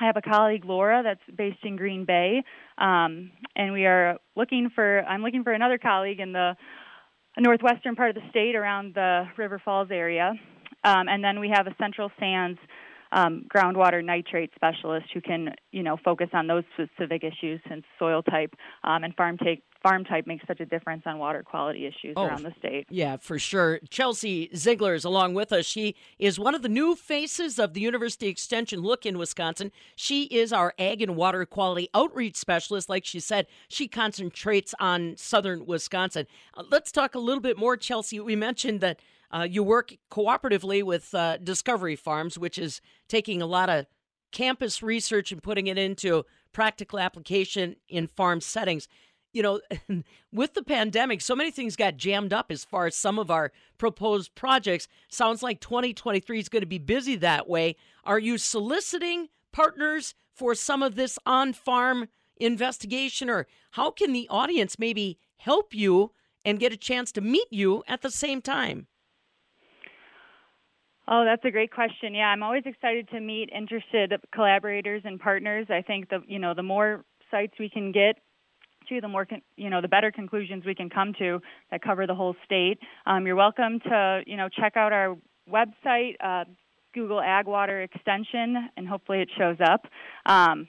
I 0.00 0.06
have 0.06 0.16
a 0.16 0.22
colleague, 0.22 0.64
Laura, 0.64 1.02
that's 1.04 1.20
based 1.36 1.60
in 1.62 1.76
Green 1.76 2.04
Bay, 2.04 2.42
um, 2.78 3.30
and 3.54 3.72
we 3.72 3.86
are 3.86 4.18
looking 4.34 4.70
for. 4.74 5.04
I'm 5.04 5.22
looking 5.22 5.44
for 5.44 5.52
another 5.52 5.78
colleague 5.78 6.18
in 6.18 6.32
the 6.32 6.56
northwestern 7.38 7.94
part 7.94 8.10
of 8.10 8.16
the 8.16 8.28
state, 8.30 8.56
around 8.56 8.94
the 8.94 9.24
River 9.36 9.60
Falls 9.64 9.88
area, 9.92 10.32
um, 10.82 11.08
and 11.08 11.22
then 11.22 11.38
we 11.38 11.48
have 11.48 11.68
a 11.68 11.74
Central 11.78 12.10
Sands 12.18 12.58
um, 13.14 13.46
groundwater 13.54 14.04
nitrate 14.04 14.50
specialist 14.54 15.06
who 15.14 15.20
can, 15.20 15.54
you 15.70 15.82
know, 15.82 15.96
focus 16.04 16.28
on 16.34 16.48
those 16.48 16.64
specific 16.74 17.22
issues 17.22 17.60
since 17.68 17.84
soil 17.98 18.22
type 18.22 18.54
um, 18.82 19.04
and 19.04 19.14
farm 19.14 19.38
take 19.38 19.62
farm 19.84 20.02
type 20.02 20.26
makes 20.26 20.44
such 20.46 20.60
a 20.60 20.66
difference 20.66 21.02
on 21.04 21.18
water 21.18 21.42
quality 21.42 21.86
issues 21.86 22.14
oh, 22.16 22.24
around 22.24 22.42
the 22.42 22.54
state. 22.58 22.86
Yeah, 22.88 23.18
for 23.18 23.38
sure. 23.38 23.80
Chelsea 23.90 24.48
Ziegler 24.56 24.94
is 24.94 25.04
along 25.04 25.34
with 25.34 25.52
us. 25.52 25.66
She 25.66 25.94
is 26.18 26.40
one 26.40 26.54
of 26.54 26.62
the 26.62 26.70
new 26.70 26.96
faces 26.96 27.58
of 27.58 27.74
the 27.74 27.82
University 27.82 28.28
Extension 28.28 28.80
Look 28.80 29.04
in 29.04 29.18
Wisconsin. 29.18 29.70
She 29.94 30.24
is 30.24 30.54
our 30.54 30.72
ag 30.78 31.02
and 31.02 31.16
water 31.16 31.44
quality 31.44 31.90
outreach 31.92 32.36
specialist. 32.36 32.88
Like 32.88 33.04
she 33.04 33.20
said, 33.20 33.46
she 33.68 33.86
concentrates 33.86 34.74
on 34.80 35.16
southern 35.18 35.66
Wisconsin. 35.66 36.26
Uh, 36.54 36.64
let's 36.70 36.90
talk 36.90 37.14
a 37.14 37.18
little 37.18 37.42
bit 37.42 37.58
more, 37.58 37.76
Chelsea. 37.76 38.18
We 38.18 38.36
mentioned 38.36 38.80
that 38.80 39.00
uh, 39.30 39.46
you 39.48 39.62
work 39.62 39.94
cooperatively 40.10 40.82
with 40.82 41.14
uh, 41.14 41.38
Discovery 41.38 41.96
Farms, 41.96 42.38
which 42.38 42.58
is 42.58 42.80
taking 43.08 43.42
a 43.42 43.46
lot 43.46 43.68
of 43.68 43.86
campus 44.32 44.82
research 44.82 45.32
and 45.32 45.42
putting 45.42 45.66
it 45.66 45.78
into 45.78 46.24
practical 46.52 46.98
application 46.98 47.76
in 47.88 48.06
farm 48.06 48.40
settings 48.40 48.88
you 49.34 49.42
know, 49.42 49.60
with 50.32 50.54
the 50.54 50.62
pandemic, 50.62 51.20
so 51.20 51.36
many 51.36 51.50
things 51.50 51.76
got 51.76 51.98
jammed 51.98 52.32
up 52.32 52.50
as 52.50 52.64
far 52.64 52.86
as 52.86 52.96
some 52.96 53.18
of 53.18 53.30
our 53.30 53.52
proposed 53.76 54.34
projects. 54.34 54.88
Sounds 55.10 55.42
like 55.42 55.60
2023 55.60 56.38
is 56.38 56.48
going 56.48 56.62
to 56.62 56.66
be 56.66 56.78
busy 56.78 57.16
that 57.16 57.46
way. 57.46 57.76
Are 58.04 58.18
you 58.18 58.38
soliciting 58.38 59.28
partners 59.52 60.14
for 60.32 60.54
some 60.54 60.82
of 60.82 60.94
this 60.94 61.18
on 61.26 61.52
farm 61.52 62.08
investigation, 62.36 63.28
or 63.28 63.46
how 63.72 63.90
can 63.90 64.12
the 64.12 64.28
audience 64.30 64.78
maybe 64.78 65.18
help 65.38 65.74
you 65.74 66.12
and 66.44 66.60
get 66.60 66.72
a 66.72 66.76
chance 66.76 67.12
to 67.12 67.20
meet 67.20 67.48
you 67.50 67.82
at 67.86 68.02
the 68.02 68.10
same 68.10 68.40
time? 68.40 68.86
Oh, 71.06 71.24
that's 71.24 71.44
a 71.44 71.50
great 71.50 71.70
question. 71.70 72.14
Yeah, 72.14 72.28
I'm 72.28 72.42
always 72.42 72.62
excited 72.64 73.08
to 73.10 73.20
meet 73.20 73.50
interested 73.54 74.14
collaborators 74.32 75.02
and 75.04 75.20
partners. 75.20 75.66
I 75.68 75.82
think 75.82 76.08
the 76.08 76.20
you 76.26 76.38
know 76.38 76.54
the 76.54 76.62
more 76.62 77.04
sites 77.30 77.54
we 77.58 77.68
can 77.68 77.92
get 77.92 78.16
to, 78.88 79.00
the 79.00 79.08
more 79.08 79.26
con- 79.26 79.42
you 79.56 79.68
know 79.68 79.82
the 79.82 79.88
better 79.88 80.10
conclusions 80.10 80.64
we 80.64 80.74
can 80.74 80.88
come 80.88 81.12
to 81.18 81.40
that 81.70 81.82
cover 81.82 82.06
the 82.06 82.14
whole 82.14 82.34
state. 82.44 82.78
Um, 83.04 83.26
you're 83.26 83.36
welcome 83.36 83.80
to 83.80 84.22
you 84.26 84.36
know 84.38 84.48
check 84.48 84.76
out 84.76 84.92
our 84.94 85.16
website, 85.50 86.14
uh, 86.20 86.44
Google 86.94 87.20
Ag 87.20 87.46
Water 87.46 87.82
Extension, 87.82 88.70
and 88.76 88.88
hopefully 88.88 89.20
it 89.20 89.28
shows 89.36 89.58
up. 89.60 89.86
Um, 90.24 90.68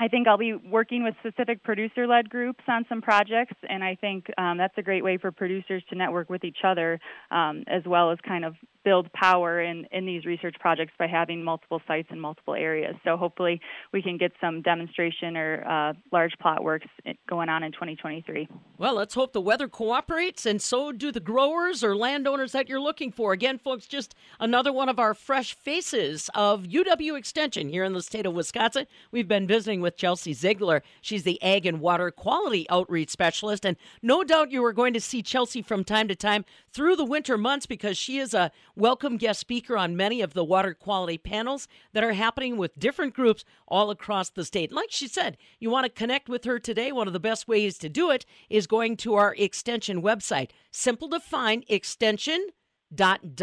I 0.00 0.08
think 0.08 0.28
I'll 0.28 0.38
be 0.38 0.54
working 0.54 1.02
with 1.02 1.14
specific 1.18 1.62
producer 1.64 2.06
led 2.06 2.30
groups 2.30 2.62
on 2.68 2.84
some 2.88 3.02
projects, 3.02 3.54
and 3.68 3.82
I 3.82 3.96
think 3.96 4.26
um, 4.38 4.56
that's 4.56 4.76
a 4.78 4.82
great 4.82 5.02
way 5.02 5.18
for 5.18 5.32
producers 5.32 5.82
to 5.90 5.96
network 5.96 6.30
with 6.30 6.44
each 6.44 6.58
other 6.64 7.00
um, 7.30 7.64
as 7.66 7.82
well 7.84 8.12
as 8.12 8.18
kind 8.26 8.44
of 8.44 8.54
build 8.84 9.12
power 9.12 9.60
in, 9.60 9.86
in 9.92 10.06
these 10.06 10.24
research 10.24 10.56
projects 10.60 10.92
by 10.98 11.06
having 11.06 11.44
multiple 11.44 11.82
sites 11.86 12.08
in 12.10 12.18
multiple 12.18 12.54
areas. 12.54 12.94
So 13.04 13.18
hopefully 13.18 13.60
we 13.92 14.00
can 14.00 14.16
get 14.16 14.32
some 14.40 14.62
demonstration 14.62 15.36
or 15.36 15.62
uh, 15.68 15.92
large 16.10 16.32
plot 16.40 16.64
works 16.64 16.86
going 17.28 17.50
on 17.50 17.62
in 17.64 17.72
2023. 17.72 18.48
Well, 18.78 18.94
let's 18.94 19.12
hope 19.12 19.34
the 19.34 19.42
weather 19.42 19.68
cooperates 19.68 20.46
and 20.46 20.62
so 20.62 20.90
do 20.92 21.12
the 21.12 21.20
growers 21.20 21.84
or 21.84 21.94
landowners 21.94 22.52
that 22.52 22.68
you're 22.68 22.80
looking 22.80 23.12
for. 23.12 23.32
Again, 23.32 23.58
folks, 23.58 23.86
just 23.86 24.14
another 24.40 24.72
one 24.72 24.88
of 24.88 24.98
our 24.98 25.12
fresh 25.12 25.52
faces 25.52 26.30
of 26.34 26.62
UW 26.62 27.18
Extension 27.18 27.68
here 27.68 27.84
in 27.84 27.92
the 27.92 28.02
state 28.02 28.24
of 28.24 28.32
Wisconsin. 28.32 28.86
We've 29.10 29.28
been 29.28 29.46
visiting 29.46 29.82
with 29.88 29.96
Chelsea 29.96 30.34
Ziegler. 30.34 30.82
She's 31.00 31.22
the 31.22 31.42
Ag 31.42 31.64
and 31.64 31.80
Water 31.80 32.10
Quality 32.10 32.66
Outreach 32.68 33.08
Specialist. 33.08 33.64
And 33.64 33.78
no 34.02 34.22
doubt 34.22 34.52
you 34.52 34.62
are 34.66 34.74
going 34.74 34.92
to 34.92 35.00
see 35.00 35.22
Chelsea 35.22 35.62
from 35.62 35.82
time 35.82 36.08
to 36.08 36.14
time 36.14 36.44
through 36.70 36.94
the 36.96 37.06
winter 37.06 37.38
months 37.38 37.64
because 37.64 37.96
she 37.96 38.18
is 38.18 38.34
a 38.34 38.52
welcome 38.76 39.16
guest 39.16 39.40
speaker 39.40 39.78
on 39.78 39.96
many 39.96 40.20
of 40.20 40.34
the 40.34 40.44
water 40.44 40.74
quality 40.74 41.16
panels 41.16 41.68
that 41.94 42.04
are 42.04 42.12
happening 42.12 42.58
with 42.58 42.78
different 42.78 43.14
groups 43.14 43.46
all 43.66 43.88
across 43.88 44.28
the 44.28 44.44
state. 44.44 44.70
Like 44.70 44.90
she 44.90 45.08
said, 45.08 45.38
you 45.58 45.70
want 45.70 45.86
to 45.86 45.90
connect 45.90 46.28
with 46.28 46.44
her 46.44 46.58
today. 46.58 46.92
One 46.92 47.06
of 47.06 47.14
the 47.14 47.18
best 47.18 47.48
ways 47.48 47.78
to 47.78 47.88
do 47.88 48.10
it 48.10 48.26
is 48.50 48.66
going 48.66 48.98
to 48.98 49.14
our 49.14 49.34
extension 49.38 50.02
website. 50.02 50.50
Simple 50.70 51.08
to 51.08 51.18
find 51.18 51.64
extension.w 51.66 53.38